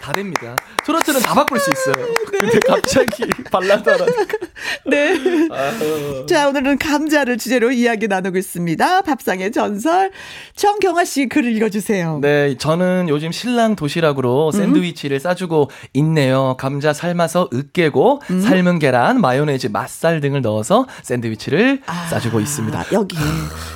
다 0.00 0.12
됩니다. 0.12 0.56
트로트는 0.84 1.20
다 1.20 1.32
바꿀 1.32 1.60
수 1.60 1.70
있어요. 1.70 2.06
네. 2.32 2.38
근데 2.40 2.58
갑자기 2.66 3.24
발라드 3.50 3.88
하라니까. 3.88 4.38
네. 4.86 5.16
아유. 5.50 6.26
자 6.28 6.48
오늘은 6.48 6.78
감자를 6.78 7.38
주제로 7.38 7.70
이야기 7.70 8.08
나누고 8.08 8.36
있습니다. 8.36 9.02
밥상의 9.02 9.52
전설 9.52 10.10
정경아 10.56 11.04
씨 11.04 11.28
글을 11.28 11.54
읽어주세요. 11.56 12.18
네, 12.20 12.56
저는 12.58 13.06
요즘 13.08 13.30
신랑 13.30 13.76
도시락으로 13.76 14.48
음. 14.48 14.58
샌드위치를 14.58 15.20
싸주고 15.20 15.70
있네요. 15.94 16.56
감자 16.58 16.92
삶아서 16.92 17.48
으깨고 17.54 18.22
음. 18.30 18.40
삶은 18.40 18.80
계란, 18.80 19.20
마요네즈, 19.20 19.68
맛살 19.68 20.20
등을 20.20 20.42
넣어서 20.42 20.86
샌드위치를 21.02 21.82
아, 21.86 22.06
싸주고 22.10 22.40
있습니다. 22.40 22.86
여기 22.92 23.16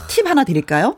팁 0.09 0.27
하나 0.27 0.43
드릴까요? 0.43 0.97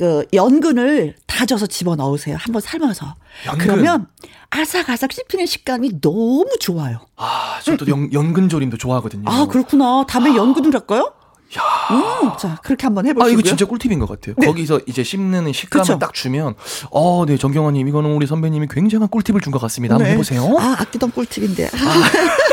그 0.00 0.24
연근을 0.32 1.14
다져서 1.26 1.66
집어 1.66 1.94
넣으세요. 1.94 2.38
한번 2.40 2.62
삶아서. 2.62 3.16
연근. 3.44 3.66
그러면 3.66 4.06
아삭아삭 4.48 5.12
씹히는 5.12 5.44
식감이 5.44 6.00
너무 6.00 6.46
좋아요. 6.58 7.00
아, 7.18 7.58
저도 7.62 7.86
연, 7.88 8.10
연근조림도 8.10 8.78
좋아하거든요. 8.78 9.24
아, 9.26 9.44
그렇구나. 9.44 10.06
다음에 10.08 10.30
아. 10.30 10.36
연근을 10.36 10.72
할까요? 10.72 11.12
야. 11.58 11.62
음, 11.94 12.30
자, 12.38 12.56
그렇게 12.62 12.86
한번 12.86 13.04
해보시고요. 13.04 13.28
아, 13.28 13.30
이거 13.30 13.42
진짜 13.42 13.66
꿀팁인 13.66 13.98
것 13.98 14.08
같아요. 14.08 14.34
네. 14.38 14.46
거기서 14.46 14.80
이제 14.86 15.02
씹는 15.04 15.52
식감을 15.52 15.84
그쵸? 15.84 15.98
딱 15.98 16.14
주면, 16.14 16.54
어, 16.92 17.26
네, 17.26 17.36
정경화님, 17.36 17.86
이거는 17.86 18.10
우리 18.14 18.26
선배님이 18.26 18.68
굉장한 18.70 19.08
꿀팁을 19.10 19.42
준 19.42 19.52
것 19.52 19.60
같습니다. 19.60 19.96
한번 19.96 20.06
네. 20.06 20.14
해보세요. 20.14 20.56
아, 20.58 20.76
아끼던 20.78 21.10
꿀팁인데. 21.10 21.66
아. 21.66 21.70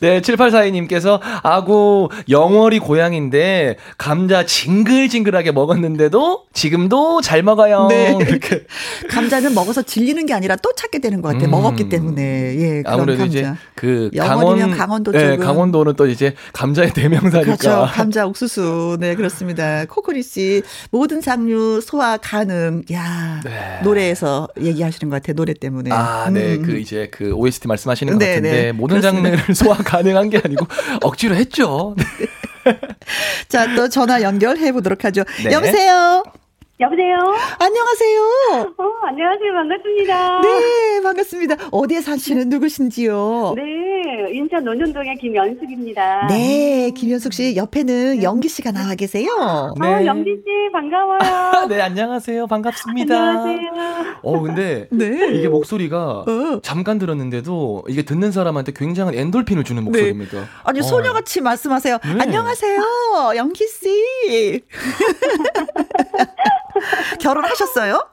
네, 0.00 0.20
7842님께서 0.20 1.20
아구 1.42 2.08
영월이 2.28 2.78
고향인데 2.78 3.76
감자 3.96 4.44
징글징글하게 4.44 5.52
먹었는데도 5.52 6.44
지금도 6.52 7.20
잘 7.20 7.42
먹어요. 7.42 7.86
네. 7.88 8.16
이렇게. 8.20 8.64
감자는 9.10 9.54
먹어서 9.54 9.82
질리는 9.82 10.26
게 10.26 10.34
아니라 10.34 10.56
또 10.56 10.72
찾게 10.76 10.98
되는 10.98 11.22
것 11.22 11.28
같아요. 11.28 11.48
음. 11.48 11.50
먹었기 11.50 11.88
때문에. 11.88 12.22
예, 12.22 12.82
아무래도 12.86 13.20
감자. 13.20 13.38
이제 13.38 13.52
그 13.74 14.10
강원 14.16 14.70
강원도 14.70 15.12
네, 15.12 15.36
강원도는 15.36 15.94
또 15.94 16.06
이제 16.06 16.34
감자의 16.52 16.92
대명사니까. 16.92 17.56
그렇죠. 17.56 17.88
감자 17.90 18.26
옥수수. 18.26 18.98
네, 19.00 19.14
그렇습니다. 19.14 19.84
코코리 19.86 20.22
씨 20.22 20.62
모든 20.90 21.20
장류 21.20 21.80
소화 21.80 22.16
가능. 22.16 22.82
야, 22.92 23.40
네. 23.44 23.80
노래에서 23.82 24.48
얘기하시는 24.60 25.10
것 25.10 25.16
같아요. 25.16 25.34
노래 25.34 25.54
때문에. 25.54 25.90
아, 25.92 26.30
네. 26.30 26.56
음. 26.56 26.62
그 26.62 26.78
이제 26.78 27.08
그 27.10 27.32
OST 27.32 27.68
말씀하시는 27.68 28.12
것 28.12 28.18
네, 28.18 28.26
같은데 28.26 28.50
네. 28.50 28.72
모든. 28.72 28.98
장르를 29.00 29.54
소화 29.54 29.76
가능한 29.88 30.28
게 30.28 30.40
아니고 30.44 30.66
억지로 31.02 31.34
했죠. 31.34 31.96
자, 33.48 33.74
또 33.74 33.88
전화 33.88 34.20
연결해 34.20 34.72
보도록 34.72 35.04
하죠. 35.04 35.24
네. 35.42 35.52
여보세요? 35.52 36.22
여보세요? 36.80 37.16
안녕하세요. 37.58 38.22
어, 38.78 38.84
안녕하세요. 39.08 39.52
반갑습니다. 39.52 40.40
네, 40.42 41.00
반갑습니다. 41.02 41.56
어디에 41.72 42.00
사시는 42.00 42.48
누구신지요? 42.50 43.54
네, 43.56 44.30
인천 44.32 44.62
논현동의 44.62 45.16
김연숙입니다. 45.16 46.28
네, 46.28 46.92
김연숙 46.94 47.32
씨 47.32 47.56
옆에는 47.56 48.18
네. 48.18 48.22
영기 48.22 48.48
씨가 48.48 48.70
나와 48.70 48.94
계세요. 48.94 49.28
어, 49.40 49.74
네. 49.80 49.92
어, 49.92 50.04
영기 50.06 50.36
씨 50.36 50.44
반가워요. 50.72 51.18
네, 51.68 51.80
안녕하세요. 51.80 52.46
반갑습니다. 52.46 53.12
안녕하세요. 53.12 54.18
어, 54.22 54.40
근데 54.40 54.86
네. 54.92 55.30
이게 55.34 55.48
목소리가 55.48 56.24
어. 56.28 56.60
잠깐 56.62 57.00
들었는데도 57.00 57.86
이게 57.88 58.02
듣는 58.02 58.30
사람한테 58.30 58.70
굉장한 58.76 59.14
엔돌핀을 59.16 59.64
주는 59.64 59.82
네. 59.82 59.84
목소리입니다. 59.84 60.44
아니, 60.62 60.78
어. 60.78 60.82
소녀같이 60.82 61.40
말씀하세요. 61.40 61.98
네. 62.04 62.18
안녕하세요. 62.20 63.32
영기 63.34 63.66
씨. 63.66 64.62
결혼하셨어요? 67.20 68.08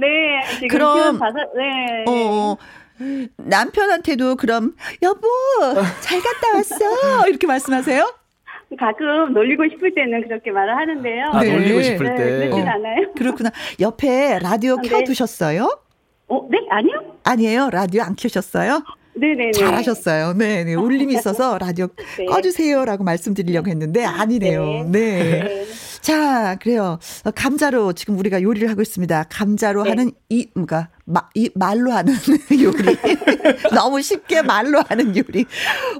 네, 0.00 0.06
지금 0.54 0.68
그럼 0.68 1.18
네. 1.56 2.04
어, 2.08 2.56
남편한테도 3.36 4.36
그럼 4.36 4.74
여보 5.02 5.26
잘 6.00 6.20
갔다 6.20 6.54
왔어 6.54 7.28
이렇게 7.28 7.46
말씀하세요? 7.46 8.14
가끔 8.78 9.32
놀리고 9.32 9.64
싶을 9.70 9.94
때는 9.94 10.22
그렇게 10.28 10.50
말을 10.50 10.76
하는데요. 10.76 11.24
아, 11.32 11.42
네. 11.42 11.52
놀리고 11.52 11.80
싶을 11.82 12.14
때. 12.16 12.24
네, 12.24 12.38
그렇진 12.48 12.68
어. 12.68 12.70
않아요. 12.70 13.12
그렇구나. 13.16 13.50
옆에 13.80 14.38
라디오 14.42 14.74
아, 14.78 14.82
네. 14.82 14.88
켜두셨어요? 14.88 15.78
어, 16.28 16.48
네, 16.50 16.58
아니요. 16.70 17.16
아니에요. 17.24 17.70
라디오 17.70 18.02
안 18.02 18.14
켜셨어요? 18.14 18.82
네네. 19.14 19.52
잘하셨어요. 19.52 20.34
네, 20.34 20.64
네. 20.64 20.74
울림이 20.74 21.14
있어서 21.14 21.56
라디오 21.58 21.88
네. 22.18 22.26
꺼주세요라고 22.26 23.04
말씀드리려고 23.04 23.68
했는데 23.70 24.04
아니네요. 24.04 24.84
네. 24.92 25.64
자, 26.00 26.56
그래요. 26.56 26.98
감자로 27.34 27.92
지금 27.92 28.18
우리가 28.18 28.42
요리를 28.42 28.68
하고 28.70 28.82
있습니다. 28.82 29.24
감자로 29.30 29.84
네. 29.84 29.90
하는 29.90 30.10
이, 30.28 30.48
뭔가, 30.54 30.88
마, 31.04 31.28
이 31.34 31.50
말로 31.54 31.90
하는 31.92 32.12
요리. 32.52 32.96
너무 33.74 34.00
쉽게 34.00 34.42
말로 34.42 34.80
하는 34.88 35.16
요리. 35.16 35.44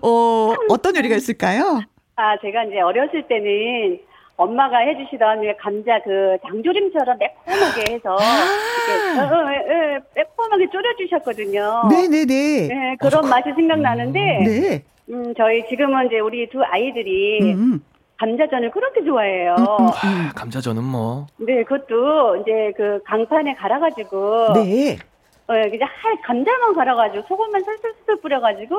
어, 0.02 0.54
어떤 0.68 0.96
요리가 0.96 1.16
있을까요? 1.16 1.80
아, 2.16 2.36
제가 2.40 2.64
이제 2.64 2.80
어렸을 2.80 3.26
때는 3.28 4.00
엄마가 4.36 4.78
해주시던 4.78 5.42
감자 5.60 6.00
그 6.04 6.36
장조림처럼 6.46 7.18
매콤하게 7.18 7.92
해서 7.92 8.16
아~ 8.16 9.20
어, 9.20 9.24
어, 9.24 9.40
어, 9.42 10.00
매콤하게 10.14 10.68
졸여주셨거든요. 10.70 11.88
네네네. 11.90 12.68
네, 12.68 12.96
그런 13.00 13.24
어, 13.24 13.28
맛이 13.28 13.50
생각나는데. 13.54 14.20
네. 14.20 14.84
음, 15.10 15.32
저희 15.36 15.66
지금은 15.68 16.06
이제 16.06 16.20
우리 16.20 16.48
두 16.50 16.62
아이들이 16.62 17.40
음. 17.54 17.80
음. 18.18 18.36
감자전을 18.36 18.70
그렇게 18.70 19.04
좋아해요. 19.04 19.54
음, 19.58 19.86
음, 19.86 19.88
음. 20.04 20.30
감자전은 20.34 20.82
뭐. 20.82 21.26
네, 21.36 21.62
그것도 21.64 22.36
이제 22.42 22.72
그 22.76 23.00
강판에 23.04 23.54
갈아가지고. 23.54 24.52
네. 24.54 24.98
어, 25.46 25.52
그냥 25.54 25.88
할 26.02 26.20
감자만 26.26 26.74
갈아가지고 26.74 27.24
소금만 27.26 27.62
슬슬슬 27.64 28.20
뿌려가지고 28.20 28.76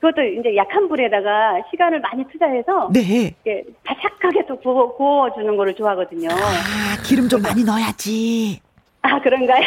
그것도 0.00 0.22
이제 0.22 0.56
약한 0.56 0.88
불에다가 0.88 1.60
시간을 1.70 2.00
많이 2.00 2.24
투자해서 2.30 2.88
네. 2.92 3.34
이렇게 3.44 3.64
바삭하게 3.84 4.46
또 4.46 4.58
구워, 4.60 4.94
구워주는 4.96 5.54
거를 5.56 5.74
좋아하거든요. 5.74 6.30
아, 6.30 7.02
기름 7.02 7.28
좀 7.28 7.42
많이 7.42 7.62
넣어야지. 7.64 8.60
아, 9.02 9.20
그런가요? 9.20 9.66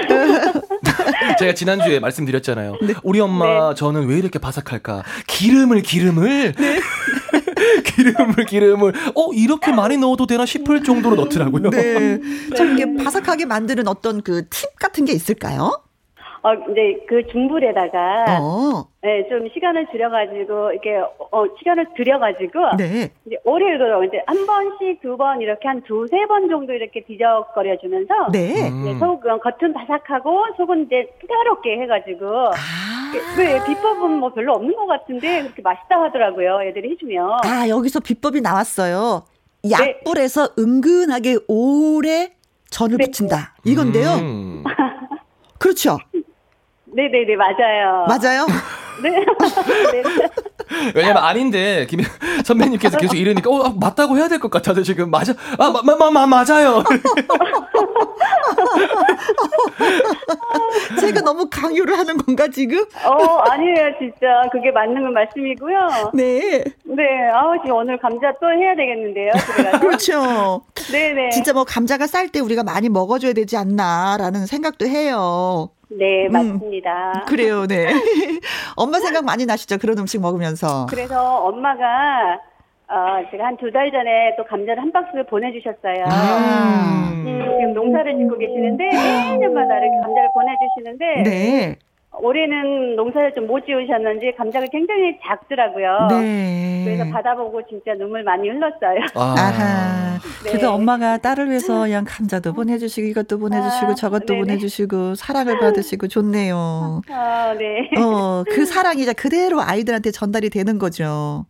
제가 1.40 1.54
지난주에 1.54 2.00
말씀드렸잖아요. 2.00 2.78
네. 2.82 2.94
우리 3.04 3.20
엄마 3.20 3.70
네. 3.70 3.76
저는 3.76 4.08
왜 4.08 4.18
이렇게 4.18 4.38
바삭할까? 4.40 5.04
기름을 5.28 5.82
기름을 5.82 6.54
네. 6.54 6.80
기름을 7.84 8.46
기름을 8.46 8.94
어 9.16 9.32
이렇게 9.34 9.72
많이 9.72 9.98
넣어도 9.98 10.26
되나 10.26 10.46
싶을 10.46 10.84
정도로 10.84 11.16
넣더라고요. 11.16 11.70
네. 11.70 12.20
참 12.56 12.74
이게 12.78 12.96
바삭하게 13.04 13.46
만드는 13.46 13.88
어떤 13.88 14.22
그 14.22 14.44
팁 14.50 14.76
같은 14.80 15.06
게 15.06 15.14
있을까요? 15.14 15.82
어, 16.42 16.54
이제 16.72 17.06
그 17.08 17.26
중불에다가, 17.28 18.40
어. 18.42 18.88
네, 19.02 19.28
좀 19.30 19.48
시간을 19.54 19.88
들여가지고, 19.92 20.72
이렇게, 20.72 20.98
어, 21.32 21.44
시간을 21.58 21.88
들여가지고, 21.98 22.78
네. 22.78 23.10
이제 23.26 23.38
오래도 23.44 24.04
이제 24.06 24.22
한 24.26 24.46
번씩 24.46 25.02
두 25.02 25.18
번 25.18 25.42
이렇게 25.42 25.68
한 25.68 25.82
두세 25.84 26.26
번 26.28 26.48
정도 26.48 26.72
이렇게 26.74 27.02
뒤적거려주면서, 27.04 28.32
네. 28.32 28.70
음. 28.70 28.98
속, 29.00 29.26
어, 29.26 29.38
겉은 29.40 29.74
바삭하고, 29.74 30.46
속은 30.58 30.86
이제 30.86 31.08
부드럽게 31.20 31.82
해가지고, 31.82 32.28
아. 32.48 32.54
네, 33.38 33.60
비법은 33.66 34.12
뭐 34.20 34.30
별로 34.34 34.54
없는 34.54 34.74
것 34.76 34.86
같은데, 34.86 35.42
그렇게 35.44 35.62
맛있다 35.62 36.02
하더라고요, 36.04 36.62
애들이 36.64 36.92
해주면. 36.92 37.40
아, 37.44 37.68
여기서 37.68 38.00
비법이 38.00 38.40
나왔어요. 38.42 39.24
네. 39.64 39.72
약불에서 39.72 40.56
네. 40.56 40.62
은근하게 40.62 41.38
오래 41.50 42.32
전을 42.70 42.98
네. 42.98 43.06
붙인다. 43.06 43.56
이건데요. 43.66 44.10
음. 44.22 44.64
그렇죠. 45.58 45.98
네네네, 46.94 47.36
맞아요. 47.36 48.06
맞아요? 48.08 48.46
네. 49.02 49.12
네. 49.12 50.04
왜냐면 50.94 51.24
아닌데, 51.24 51.88
김 51.90 52.02
선배님께서 52.44 52.98
계속 52.98 53.16
이러니까, 53.16 53.50
어, 53.50 53.70
맞다고 53.80 54.18
해야 54.18 54.28
될 54.28 54.40
것 54.40 54.52
같아서 54.52 54.82
지금, 54.82 55.10
맞아, 55.10 55.34
아, 55.58 55.72
마, 55.72 55.82
마, 55.96 56.12
마, 56.12 56.26
맞아요. 56.28 56.84
제가 61.00 61.22
너무 61.22 61.48
강요를 61.50 61.98
하는 61.98 62.18
건가, 62.18 62.48
지금? 62.50 62.80
어, 63.06 63.38
아니에요, 63.50 63.92
진짜. 64.00 64.42
그게 64.52 64.72
맞는 64.72 65.02
건 65.02 65.14
말씀이고요. 65.14 66.12
네. 66.14 66.64
네, 66.84 67.04
아우, 67.34 67.56
지금 67.64 67.78
오늘 67.78 67.98
감자 67.98 68.34
또 68.42 68.48
해야 68.52 68.76
되겠는데요. 68.76 69.32
그렇죠. 69.80 70.62
네네. 70.92 71.30
진짜 71.30 71.54
뭐 71.54 71.64
감자가 71.64 72.08
쌀 72.08 72.30
때 72.30 72.40
우리가 72.40 72.64
많이 72.64 72.90
먹어줘야 72.90 73.34
되지 73.34 73.58
않나라는 73.58 74.46
생각도 74.46 74.86
해요. 74.88 75.70
네, 75.92 76.28
음, 76.28 76.32
맞습니다. 76.32 77.14
음, 77.16 77.26
그래요, 77.26 77.66
네. 77.68 77.88
엄마 78.76 79.00
생각 79.00 79.26
많이 79.26 79.46
나시죠? 79.46 79.78
그런 79.80 79.98
음식 79.98 80.22
먹으면서. 80.22 80.86
그래서 80.88 81.38
엄마가 81.46 82.40
어, 82.90 83.22
제가 83.32 83.46
한 83.46 83.58
두 83.58 83.72
달 83.72 83.92
전에 83.92 84.36
또 84.38 84.44
감자를 84.46 84.82
한 84.82 84.92
박스 84.92 85.12
보내주셨어요. 85.30 86.06
아. 86.08 87.10
음, 87.14 87.24
지금 87.60 87.74
농사를 87.74 88.18
짓고 88.18 88.38
계시는데 88.38 88.84
매년마다 88.86 89.78
이렇게 89.80 89.96
감자를 90.02 90.30
보내주시는데 90.34 91.24
네. 91.30 91.76
올해는 92.12 92.96
농사를 92.96 93.34
좀 93.36 93.50
못 93.50 93.66
지으셨는지 93.66 94.34
감자가 94.38 94.68
굉장히 94.72 95.18
작더라고요. 95.26 96.08
네. 96.12 96.84
그래서 96.86 97.04
받아보고 97.12 97.62
진짜 97.68 97.96
눈물 97.96 98.24
많이 98.24 98.48
흘렀어요. 98.48 99.00
아. 99.16 99.22
하 99.22 100.20
네. 100.44 100.52
그래도 100.52 100.72
엄마가 100.72 101.18
딸을 101.18 101.50
위해서 101.50 101.82
그냥 101.82 102.06
감자도 102.08 102.54
보내주시고 102.54 103.08
이것도 103.08 103.40
보내주시고 103.40 103.92
아, 103.92 103.96
저것도 103.96 104.26
네네. 104.26 104.40
보내주시고 104.42 105.16
사랑을 105.16 105.60
받으시고 105.60 106.08
좋네요. 106.10 107.02
아, 107.10 107.56
네. 107.58 107.90
어, 108.00 108.44
그 108.48 108.66
사랑이 108.66 109.02
이제 109.02 109.14
그대로 109.14 109.62
아이들한테 109.62 110.12
전달이 110.12 110.50
되는 110.52 110.78
거죠. 110.78 111.46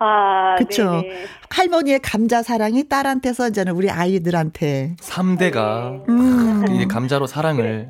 아, 0.00 0.54
그쵸. 0.58 1.00
네네. 1.02 1.24
할머니의 1.50 2.00
감자 2.00 2.42
사랑이 2.42 2.88
딸한테서 2.88 3.48
이제는 3.48 3.72
우리 3.72 3.90
아이들한테. 3.90 4.96
3대가 5.00 5.92
네. 5.92 6.04
음. 6.08 6.64
이제 6.74 6.84
감자로 6.86 7.26
사랑을. 7.26 7.88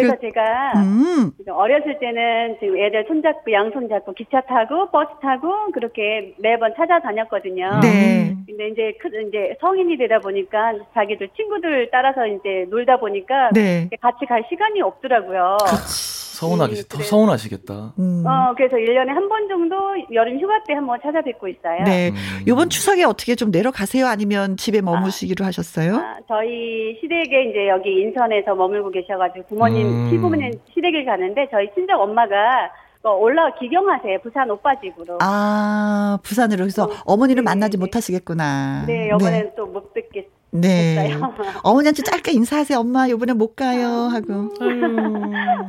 네. 0.00 0.06
그래서 0.06 0.14
그, 0.16 0.20
제가 0.20 0.72
음. 0.76 1.32
어렸을 1.48 1.98
때는 1.98 2.56
지금 2.60 2.76
애들 2.78 3.04
손잡고 3.08 3.52
양손 3.52 3.88
잡고 3.88 4.12
기차 4.12 4.40
타고 4.42 4.90
버스 4.90 5.10
타고 5.20 5.70
그렇게 5.72 6.34
매번 6.38 6.74
찾아다녔거든요. 6.76 7.80
네. 7.82 8.34
근데 8.46 8.68
이제 8.68 8.98
크, 9.00 9.08
이제 9.28 9.56
성인이 9.60 9.96
되다 9.96 10.20
보니까 10.20 10.74
자기들 10.94 11.28
친구들 11.36 11.88
따라서 11.92 12.26
이제 12.26 12.66
놀다 12.68 12.98
보니까 12.98 13.50
네. 13.50 13.88
같이 14.00 14.26
갈 14.26 14.44
시간이 14.48 14.80
없더라고요. 14.82 15.56
그치. 15.60 16.19
서운하시, 16.40 16.88
더 16.88 16.98
서운하시겠다. 17.02 17.94
음. 17.98 18.24
어, 18.26 18.54
그래서 18.56 18.76
1년에 18.76 19.08
한 19.08 19.28
번 19.28 19.46
정도 19.48 19.76
여름 20.12 20.40
휴가 20.40 20.54
때 20.66 20.74
한번 20.74 20.98
찾아뵙고 21.02 21.48
있어요. 21.48 21.84
네. 21.84 22.10
음. 22.10 22.14
요번 22.48 22.68
추석에 22.70 23.04
어떻게 23.04 23.34
좀 23.34 23.50
내려가세요? 23.50 24.06
아니면 24.06 24.56
집에 24.56 24.80
머무시기로 24.80 25.44
아, 25.44 25.48
하셨어요? 25.48 25.96
아, 25.96 26.16
저희 26.26 26.98
시댁에 27.00 27.44
이제 27.50 27.68
여기 27.68 27.90
인천에서 28.02 28.54
머물고 28.54 28.90
계셔가지고 28.90 29.46
부모님, 29.46 29.86
음. 29.86 30.10
시부모님 30.10 30.52
시댁에 30.74 31.04
가는데 31.04 31.46
저희 31.50 31.68
친정 31.74 32.00
엄마가 32.00 32.70
어, 33.02 33.12
올라 33.12 33.54
기경하세요. 33.58 34.18
부산 34.22 34.50
오빠 34.50 34.78
집으로. 34.80 35.18
아, 35.22 36.18
부산으로 36.22 36.64
해서 36.66 36.88
어, 37.06 37.16
머니를 37.16 37.42
네, 37.42 37.50
만나지 37.50 37.78
네. 37.78 37.80
못하시겠구나. 37.80 38.84
네, 38.86 39.06
이번엔 39.14 39.32
네. 39.44 39.54
또못 39.56 39.94
뵙겠어요. 39.94 40.39
네. 40.52 41.14
어머니한테 41.62 42.02
짧게 42.02 42.32
인사하세요. 42.32 42.78
엄마, 42.78 43.08
요번에 43.08 43.32
못 43.32 43.54
가요. 43.54 43.86
하고. 43.86 44.50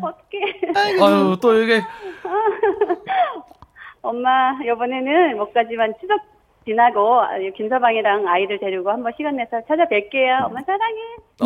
어떡해. 0.01 0.41
아유, 0.75 1.37
또 1.41 1.61
이게. 1.61 1.81
엄마, 4.01 4.57
요번에는 4.65 5.37
못 5.37 5.53
가지만 5.53 5.93
추석 6.01 6.19
지나고 6.65 7.21
김서방이랑 7.55 8.27
아이들 8.27 8.59
데리고 8.59 8.89
한번 8.91 9.11
시간 9.17 9.35
내서 9.35 9.59
찾아뵐게요. 9.61 10.45
엄마 10.45 10.61
사랑해. 10.61 10.95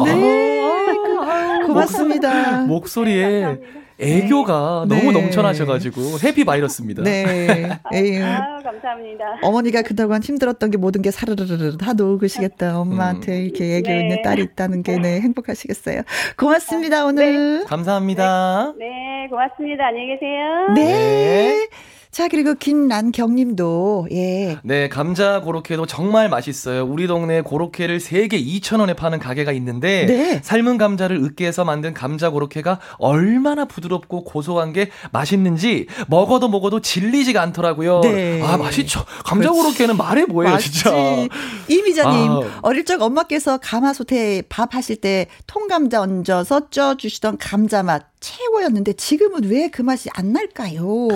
네. 0.06 0.62
아유, 1.22 1.68
고맙습니다. 1.68 2.66
목소리에 2.66 3.28
네, 3.46 3.58
애교가 4.00 4.86
네. 4.90 4.98
너무 4.98 5.12
넘쳐나셔가지고 5.12 6.02
해피 6.24 6.44
바이러스입니다. 6.44 7.04
네. 7.04 7.70
에휴. 7.94 8.24
아유, 8.24 8.64
감사합니다. 8.64 9.40
어머니가 9.42 9.82
그동안 9.84 10.22
힘들었던 10.22 10.72
게 10.72 10.78
모든 10.78 11.02
게 11.02 11.12
사르르르 11.12 11.78
다 11.78 11.94
녹으시겠다. 11.94 12.80
엄마한테 12.80 13.38
음. 13.40 13.44
이렇게 13.46 13.78
애교 13.78 13.90
네. 13.90 14.00
있는 14.02 14.22
딸이 14.22 14.42
있다는 14.44 14.84
게 14.84 14.98
네, 14.98 15.22
행복하시겠어요. 15.22 16.02
고맙습니다, 16.38 17.06
오늘. 17.06 17.60
네. 17.60 17.66
감사합니다. 17.66 18.74
네. 18.78 18.86
네, 19.26 19.30
고맙습니다. 19.30 19.88
안녕히 19.88 20.08
계세요. 20.10 20.74
네. 20.76 21.68
네. 22.16 22.24
자, 22.24 22.30
그리고 22.30 22.54
김란경 22.54 23.36
님도, 23.36 24.08
예. 24.12 24.58
네, 24.64 24.88
감자 24.88 25.42
고로케도 25.42 25.86
정말 25.86 26.30
맛있어요. 26.30 26.86
우리 26.86 27.08
동네에 27.08 27.42
고로케를 27.42 28.00
3개 28.00 28.42
2,000원에 28.42 28.96
파는 28.96 29.20
가게가 29.20 29.52
있는데, 29.52 30.06
네. 30.06 30.40
삶은 30.42 30.78
감자를 30.78 31.18
으깨서 31.18 31.66
만든 31.66 31.94
감자 31.94 32.30
고로케가 32.30 32.80
얼마나 33.00 33.66
부드럽고 33.66 34.24
고소한 34.24 34.72
게 34.72 34.92
맛있는지, 35.12 35.88
먹어도 36.08 36.48
먹어도 36.48 36.80
질리지가 36.80 37.42
않더라고요. 37.42 38.00
네. 38.00 38.42
아, 38.42 38.56
맛있죠. 38.56 39.04
감자 39.26 39.52
고로케는 39.52 39.98
말해 39.98 40.24
뭐예요, 40.24 40.54
맛있지. 40.54 40.84
진짜. 40.84 40.96
이미자님, 41.68 42.32
아. 42.32 42.60
어릴 42.62 42.86
적 42.86 43.02
엄마께서 43.02 43.58
가마솥에 43.58 44.44
밥 44.48 44.74
하실 44.74 44.96
때 44.96 45.28
통감자 45.48 46.00
얹어서 46.00 46.70
쪄주시던 46.70 47.40
감자 47.40 47.84
맛 47.84 48.15
최고였는데, 48.26 48.94
지금은 48.94 49.44
왜 49.46 49.70
그 49.70 49.82
맛이 49.82 50.10
안 50.14 50.32
날까요? 50.34 51.08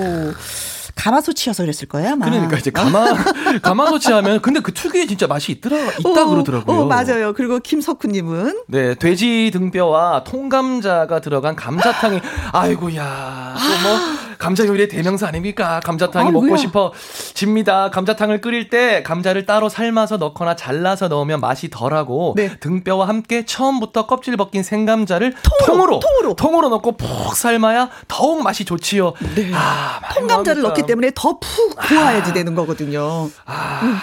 가마솥이어서 0.96 1.64
그랬을 1.64 1.88
거예요, 1.88 2.12
아마. 2.12 2.26
그러니까 2.30 2.58
이제 2.58 2.72
가마 2.72 3.06
가마솥이 3.64 4.12
하면 4.12 4.42
근데 4.42 4.60
그 4.60 4.74
특유의 4.74 5.08
진짜 5.08 5.28
맛이 5.28 5.54
있더라 5.54 5.78
있다 5.78 6.24
어, 6.24 6.28
그러더라고요. 6.28 6.78
어, 6.82 6.86
맞아요. 6.86 7.34
그리고 7.34 7.60
김석훈님은 7.60 8.64
네 8.68 8.96
돼지 8.96 9.50
등뼈와 9.54 10.26
통감자가 10.26 11.22
들어간 11.22 11.56
감자탕이 11.56 12.20
아이고야 12.52 13.56
또뭐 13.56 13.98
아. 13.98 14.29
감자 14.40 14.66
요리의 14.66 14.88
대명사 14.88 15.28
아닙니까? 15.28 15.82
감자탕이 15.84 16.30
아, 16.30 16.32
먹고 16.32 16.56
싶어 16.56 16.94
집니다. 17.34 17.90
감자탕을 17.92 18.40
끓일 18.40 18.70
때 18.70 19.04
감자를 19.04 19.46
따로 19.46 19.68
삶아서 19.68 20.16
넣거나 20.16 20.56
잘라서 20.56 21.10
넣으면 21.10 21.42
맛이 21.42 21.70
덜하고 21.70 22.34
네. 22.38 22.58
등뼈와 22.60 23.08
함께 23.10 23.46
처음부터 23.46 24.08
껍질 24.08 24.38
벗긴 24.38 24.64
생감자를 24.64 25.34
통으로, 25.68 26.00
통으로 26.00 26.36
통으로 26.36 26.70
넣고 26.70 26.94
푹 26.96 27.36
삶아야 27.36 27.90
더욱 28.08 28.42
맛이 28.42 28.64
좋지요. 28.64 29.14
네. 29.36 29.52
아, 29.54 30.00
통감자를 30.16 30.62
넣기 30.64 30.84
때문에 30.86 31.12
더 31.14 31.38
푹 31.40 31.76
구워야지 31.78 32.32
아. 32.32 32.34
되는 32.34 32.56
거거든요. 32.56 33.30
아. 33.46 33.80
음. 33.84 33.96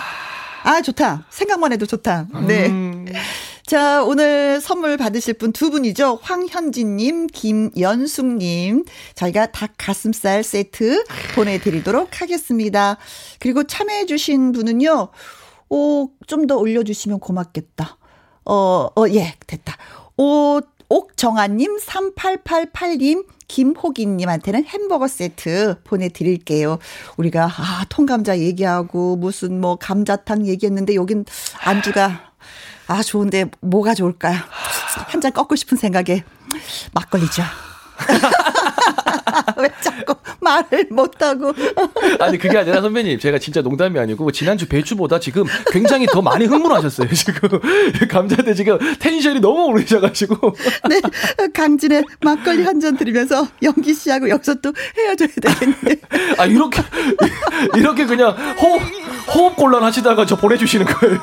아, 0.65 0.83
좋다. 0.83 1.25
생각만 1.31 1.73
해도 1.73 1.87
좋다. 1.87 2.27
네. 2.47 2.67
음. 2.67 3.07
자, 3.67 4.05
오늘 4.05 4.61
선물 4.61 4.97
받으실 4.97 5.35
분 5.35 5.53
두 5.53 5.71
분이죠. 5.71 6.21
황현진님, 6.23 7.27
김연숙님. 7.29 8.85
저희가 9.17 9.47
닭 9.51 9.73
가슴살 9.77 10.45
세트 10.45 11.05
보내드리도록 11.35 12.21
하겠습니다. 12.21 12.97
그리고 13.41 13.65
참여해주신 13.65 14.53
분은요, 14.53 15.09
오, 15.71 16.11
좀 16.29 16.47
더 16.47 16.57
올려주시면 16.57 17.19
고맙겠다. 17.19 17.99
어, 18.45 18.55
어, 18.97 19.09
예, 19.11 19.35
됐다. 19.49 19.77
오, 20.17 20.61
옥정아님, 20.89 21.79
3888님, 21.79 23.27
김호기님한테는 23.49 24.65
햄버거 24.67 25.09
세트 25.09 25.81
보내드릴게요. 25.83 26.79
우리가, 27.17 27.47
아, 27.47 27.85
통감자 27.89 28.39
얘기하고, 28.39 29.17
무슨 29.17 29.61
뭐, 29.61 29.75
감자탕 29.77 30.47
얘기했는데, 30.47 30.95
여긴 30.95 31.25
안주가, 31.65 32.26
아, 32.89 33.03
좋은데, 33.03 33.47
뭐가 33.61 33.95
좋을까요? 33.95 34.39
한잔 35.09 35.33
꺾고 35.33 35.57
싶은 35.57 35.77
생각에, 35.77 36.25
막걸리죠. 36.95 37.43
왜 39.59 39.69
자꾸 39.81 40.15
말을 40.41 40.87
못하고. 40.91 41.53
아니, 42.21 42.39
그게 42.39 42.59
아니라 42.59 42.81
선배님, 42.81 43.19
제가 43.19 43.39
진짜 43.39 43.61
농담이 43.63 43.99
아니고, 43.99 44.31
지난주 44.33 44.67
배추보다 44.69 45.19
지금 45.21 45.45
굉장히 45.71 46.07
더 46.07 46.23
많이 46.23 46.45
흥분하셨어요, 46.47 47.09
지금. 47.15 47.49
감자대 48.09 48.55
지금 48.55 48.79
텐션이 48.99 49.41
너무 49.41 49.65
오르셔가지고. 49.67 50.55
네, 50.89 51.01
강진의 51.53 52.05
막걸리 52.23 52.63
한 52.63 52.77
잔 52.77 52.95
드리면서 52.97 53.49
영기 53.63 53.95
씨하고 53.95 54.29
여기서 54.29 54.57
또 54.57 54.71
헤어져야 54.99 55.29
되겠는데. 55.41 55.97
아, 56.37 56.45
이렇게, 56.45 56.83
이렇게 57.75 58.05
그냥 58.05 58.37
호흡, 58.61 58.83
호흡 59.35 59.57
곤란 59.57 59.83
하시다가 59.83 60.27
저 60.27 60.37
보내주시는 60.37 60.85
거예요? 60.85 61.19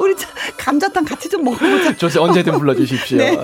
우리 0.00 0.14
감자탕 0.58 1.04
같이 1.04 1.28
좀 1.28 1.44
먹어보자. 1.44 1.96
저 1.96 2.20
언제든 2.22 2.58
불러주십시오. 2.58 3.18
네. 3.18 3.38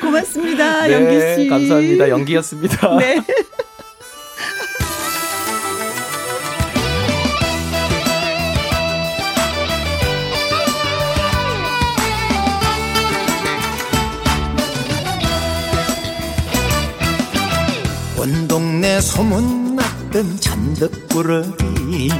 고맙습니다, 0.00 0.86
네, 0.86 0.92
영기 0.94 1.42
씨. 1.42 1.48
감사합니다. 1.48 2.08
연기였습니다. 2.10 2.75
네. 2.98 3.22
온 18.18 18.48
동네 18.48 19.00
소문났던 19.00 20.40
잔득꾸러기 20.40 22.10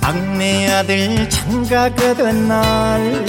막내 0.00 0.68
아들 0.68 1.30
장가가 1.30 2.14
된날 2.14 3.24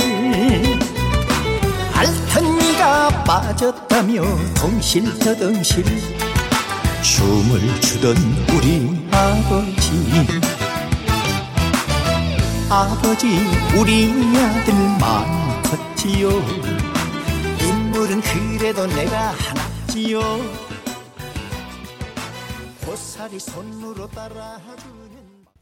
알턴니가 1.93 3.23
빠졌다며 3.23 4.23
덩실더덩실 4.55 6.32
춤을 7.23 7.79
추던 7.79 8.17
우리 8.53 9.07
아버지 9.09 9.91
아버지 12.69 13.27
우리 13.79 14.09
아들만 14.37 15.63
컸지요 15.63 16.29
인물은 17.61 18.19
그래도 18.19 18.85
내가 18.87 19.33
하나지요 19.37 20.19
고사리 22.85 23.39
손으로 23.39 24.05
따라주는 24.09 25.13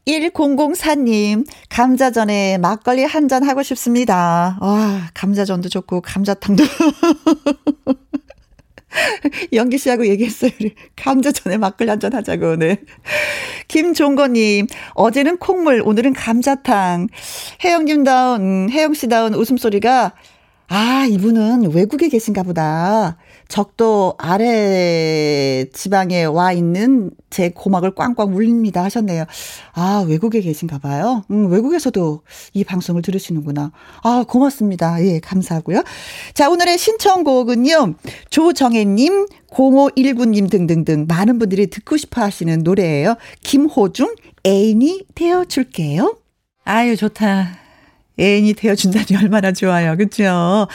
1004님, 0.04 1.46
감자전에 1.68 2.58
막걸리 2.58 3.04
한 3.04 3.28
잔 3.28 3.44
하고 3.44 3.62
싶습니다. 3.62 4.58
와, 4.60 5.08
감자전도 5.14 5.68
좋고, 5.68 6.00
감자탕도. 6.00 6.64
연기 9.52 9.78
씨하고 9.78 10.06
얘기했어요. 10.06 10.50
감자 10.96 11.32
전에 11.32 11.56
막걸리 11.56 11.90
한잔 11.90 12.14
하자고, 12.14 12.56
네. 12.56 12.78
김종건님, 13.68 14.66
어제는 14.94 15.38
콩물, 15.38 15.82
오늘은 15.84 16.12
감자탕. 16.12 17.08
혜영님다운, 17.64 18.70
혜영씨다운 18.70 19.34
웃음소리가, 19.34 20.12
아, 20.68 21.06
이분은 21.10 21.74
외국에 21.74 22.08
계신가 22.08 22.42
보다. 22.42 23.18
적도 23.52 24.14
아래 24.16 25.66
지방에 25.74 26.24
와 26.24 26.54
있는 26.54 27.10
제 27.28 27.50
고막을 27.50 27.94
꽝꽝 27.94 28.34
울립니다 28.34 28.82
하셨네요. 28.84 29.26
아, 29.74 30.06
외국에 30.08 30.40
계신가 30.40 30.78
봐요. 30.78 31.22
음, 31.30 31.52
외국에서도 31.52 32.22
이 32.54 32.64
방송을 32.64 33.02
들으시는구나. 33.02 33.72
아, 34.04 34.24
고맙습니다. 34.26 35.04
예, 35.04 35.20
감사하고요. 35.20 35.82
자, 36.32 36.48
오늘의 36.48 36.78
신청곡은요. 36.78 37.96
조정혜님, 38.30 39.26
0519님 39.50 40.50
등등등 40.50 41.04
많은 41.06 41.38
분들이 41.38 41.66
듣고 41.66 41.98
싶어 41.98 42.22
하시는 42.22 42.58
노래예요. 42.62 43.16
김호중, 43.42 44.14
애인이 44.46 45.08
되어줄게요. 45.14 46.16
아유, 46.64 46.96
좋다. 46.96 47.61
애인이 48.18 48.54
되어준다니 48.54 49.16
얼마나 49.22 49.52
좋아요. 49.52 49.96
그죠? 49.96 50.68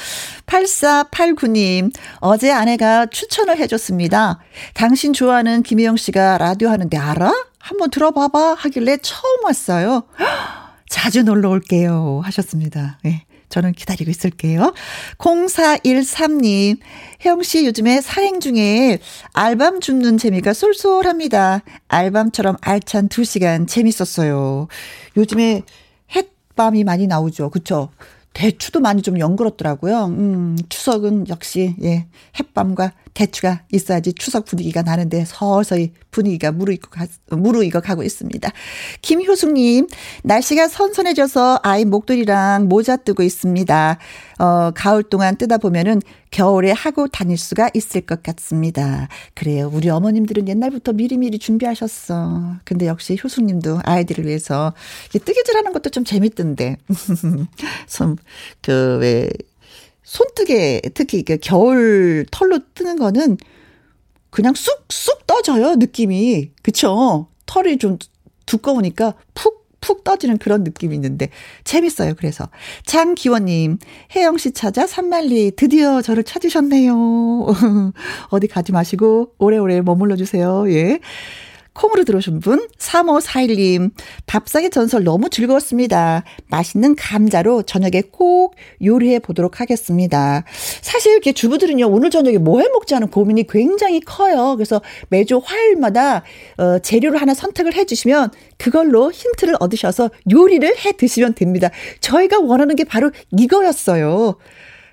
8489님, 0.45 1.93
어제 2.19 2.51
아내가 2.51 3.05
추천을 3.05 3.57
해줬습니다. 3.57 4.39
당신 4.73 5.13
좋아하는 5.13 5.63
김혜영 5.63 5.97
씨가 5.97 6.37
라디오 6.37 6.69
하는데 6.69 6.97
알아? 6.97 7.31
한번 7.59 7.89
들어봐봐 7.89 8.55
하길래 8.57 8.97
처음 9.01 9.43
왔어요. 9.43 10.03
자주 10.89 11.23
놀러 11.23 11.49
올게요. 11.49 12.21
하셨습니다. 12.23 12.97
네. 13.03 13.25
저는 13.49 13.71
기다리고 13.73 14.11
있을게요. 14.11 14.73
0413님, 15.17 16.79
혜영 17.25 17.43
씨 17.43 17.65
요즘에 17.65 18.01
사행 18.01 18.41
중에 18.41 18.99
알밤 19.31 19.79
줍는 19.79 20.17
재미가 20.17 20.53
쏠쏠합니다. 20.53 21.61
알밤처럼 21.87 22.57
알찬 22.59 23.07
2시간 23.07 23.67
재밌었어요. 23.67 24.67
요즘에 25.15 25.63
햇밤이 26.57 26.83
많이 26.83 27.05
나오죠. 27.05 27.51
그쵸? 27.51 27.89
대추도 28.33 28.79
많이 28.79 29.01
좀 29.01 29.19
연그럽더라고요. 29.19 30.05
음, 30.05 30.57
추석은 30.69 31.29
역시, 31.29 31.75
예, 31.83 32.07
햇밤과 32.39 32.91
대추가 33.17 33.63
있어야지 33.71 34.13
추석 34.13 34.45
분위기가 34.45 34.83
나는데 34.83 35.25
서서히 35.25 35.91
분위기가 36.11 36.51
무르익고, 36.51 36.91
가, 36.91 37.07
무르익어 37.31 37.81
가고 37.81 38.03
있습니다. 38.03 38.47
김효숙님, 39.01 39.87
날씨가 40.23 40.67
선선해져서 40.67 41.61
아이 41.63 41.83
목도리랑 41.83 42.67
모자 42.67 42.95
뜨고 42.95 43.23
있습니다. 43.23 43.97
어, 44.37 44.71
가을 44.75 45.01
동안 45.01 45.35
뜨다 45.35 45.57
보면은 45.57 45.99
겨울에 46.29 46.71
하고 46.71 47.07
다닐 47.07 47.39
수가 47.39 47.71
있을 47.73 48.01
것 48.01 48.21
같습니다. 48.21 49.07
그래요. 49.33 49.71
우리 49.73 49.89
어머님들은 49.89 50.47
옛날부터 50.47 50.93
미리미리 50.93 51.39
준비하셨어. 51.39 52.57
근데 52.65 52.85
역시 52.85 53.17
효숙님도 53.23 53.81
아이들을 53.83 54.27
위해서 54.27 54.75
뜨개질하는 55.11 55.73
것도 55.73 55.89
좀 55.89 56.03
재밌던데. 56.03 56.77
그, 58.61 58.99
왜, 59.01 59.27
손뜨개, 60.07 60.81
특히 60.93 61.21
그 61.21 61.37
겨울 61.41 62.25
털로 62.31 62.59
뜨는 62.73 62.97
거는 62.97 63.37
그냥 64.29 64.53
쑥쑥 64.55 65.27
떠져요, 65.27 65.75
느낌이. 65.75 66.51
그쵸? 66.63 67.27
털이 67.45 67.77
좀 67.77 67.97
두꺼우니까 68.45 69.15
푹, 69.33 69.67
푹 69.81 70.05
떠지는 70.05 70.37
그런 70.37 70.63
느낌이 70.63 70.95
있는데 70.95 71.29
재밌어요, 71.65 72.13
그래서. 72.15 72.47
장기원님, 72.85 73.79
혜영 74.15 74.37
씨 74.37 74.53
찾아 74.53 74.87
산말리 74.87 75.51
드디어 75.57 76.01
저를 76.01 76.23
찾으셨네요. 76.23 77.45
어디 78.29 78.47
가지 78.47 78.71
마시고 78.71 79.33
오래오래 79.39 79.81
머물러 79.81 80.15
주세요, 80.15 80.63
예. 80.69 80.99
콩으로 81.77 82.03
들어오신 82.03 82.39
분 82.39 82.67
3541님 82.77 83.91
밥상의 84.25 84.71
전설 84.71 85.03
너무 85.03 85.29
즐거웠습니다. 85.29 86.23
맛있는 86.47 86.95
감자로 86.95 87.63
저녁에 87.63 88.01
꼭 88.11 88.55
요리해 88.83 89.19
보도록 89.19 89.61
하겠습니다. 89.61 90.43
사실 90.81 91.11
이렇게 91.13 91.31
주부들은요 91.31 91.87
오늘 91.87 92.09
저녁에 92.09 92.37
뭐 92.39 92.57
해 92.57 92.67
먹지 92.69 92.95
하는 92.95 93.07
고민이 93.09 93.45
굉장히 93.47 93.99
커요. 93.99 94.55
그래서 94.57 94.81
매주 95.09 95.39
화요일마다 95.43 96.23
어, 96.57 96.79
재료를 96.79 97.21
하나 97.21 97.35
선택을 97.35 97.75
해주시면 97.75 98.31
그걸로 98.57 99.11
힌트를 99.11 99.55
얻으셔서 99.59 100.09
요리를 100.31 100.67
해 100.83 100.91
드시면 100.93 101.35
됩니다. 101.35 101.69
저희가 102.01 102.39
원하는 102.39 102.75
게 102.75 102.83
바로 102.83 103.11
이거였어요. 103.37 104.37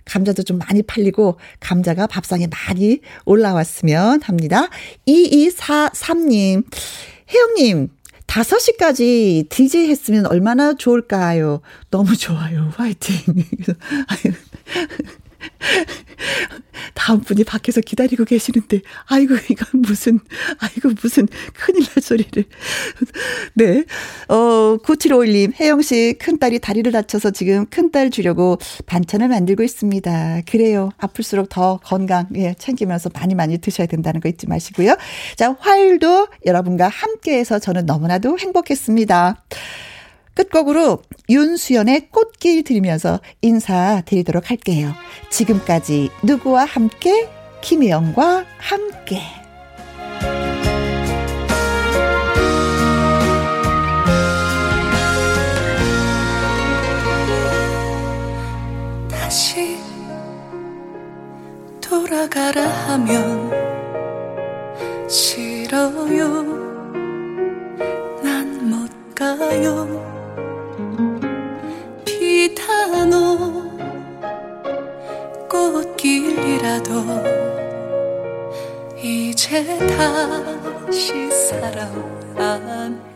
감자도 0.04 0.42
좀 0.42 0.58
많이 0.58 0.82
팔리고 0.82 1.38
감자가 1.60 2.06
밥상에 2.06 2.46
많이 2.48 3.00
올라왔으면 3.24 4.22
합니다. 4.22 4.68
2243님, 5.06 6.64
혜영님, 7.32 7.88
5시까지 8.26 9.48
DJ 9.48 9.88
했으면 9.88 10.26
얼마나 10.26 10.74
좋을까요? 10.74 11.60
너무 11.90 12.16
좋아요. 12.16 12.72
화이팅. 12.76 13.16
다음 16.94 17.20
분이 17.20 17.44
밖에서 17.44 17.80
기다리고 17.80 18.24
계시는데, 18.24 18.80
아이고, 19.06 19.34
이건 19.50 19.82
무슨, 19.82 20.20
아이고, 20.58 20.90
무슨 21.02 21.26
큰일 21.54 21.84
날 21.84 22.02
소리를. 22.02 22.44
네. 23.54 23.84
어, 24.28 24.78
9751님, 24.78 25.58
혜영씨, 25.60 26.16
큰딸이 26.18 26.60
다리를 26.60 26.90
다쳐서 26.90 27.30
지금 27.32 27.66
큰딸 27.66 28.10
주려고 28.10 28.58
반찬을 28.86 29.28
만들고 29.28 29.62
있습니다. 29.62 30.42
그래요. 30.48 30.90
아플수록 30.98 31.48
더 31.48 31.78
건강, 31.82 32.28
예, 32.36 32.54
챙기면서 32.58 33.10
많이 33.12 33.34
많이 33.34 33.58
드셔야 33.58 33.86
된다는 33.86 34.20
거 34.20 34.28
잊지 34.28 34.46
마시고요. 34.46 34.96
자, 35.36 35.56
화요일도 35.58 36.28
여러분과 36.46 36.88
함께 36.88 37.38
해서 37.38 37.58
저는 37.58 37.86
너무나도 37.86 38.38
행복했습니다. 38.38 39.44
끝곡으로 40.34 41.02
윤수연의 41.28 42.10
꽃길 42.10 42.64
들으면서 42.64 43.20
인사드리도록 43.42 44.50
할게요. 44.50 44.92
지금까지 45.30 46.10
누구와 46.22 46.64
함께? 46.64 47.28
김혜영과 47.62 48.44
함께. 48.58 49.20
다시 59.08 59.78
돌아가라 61.80 62.62
하면 62.68 63.50
싫어요. 65.08 66.42
난 68.22 68.64
못 68.64 68.90
가요. 69.14 70.13
비단오 72.44 73.70
꽃길이라도 75.48 77.04
이제 79.02 79.64
다시 79.96 81.30
사랑 81.30 82.36
안 82.36 83.13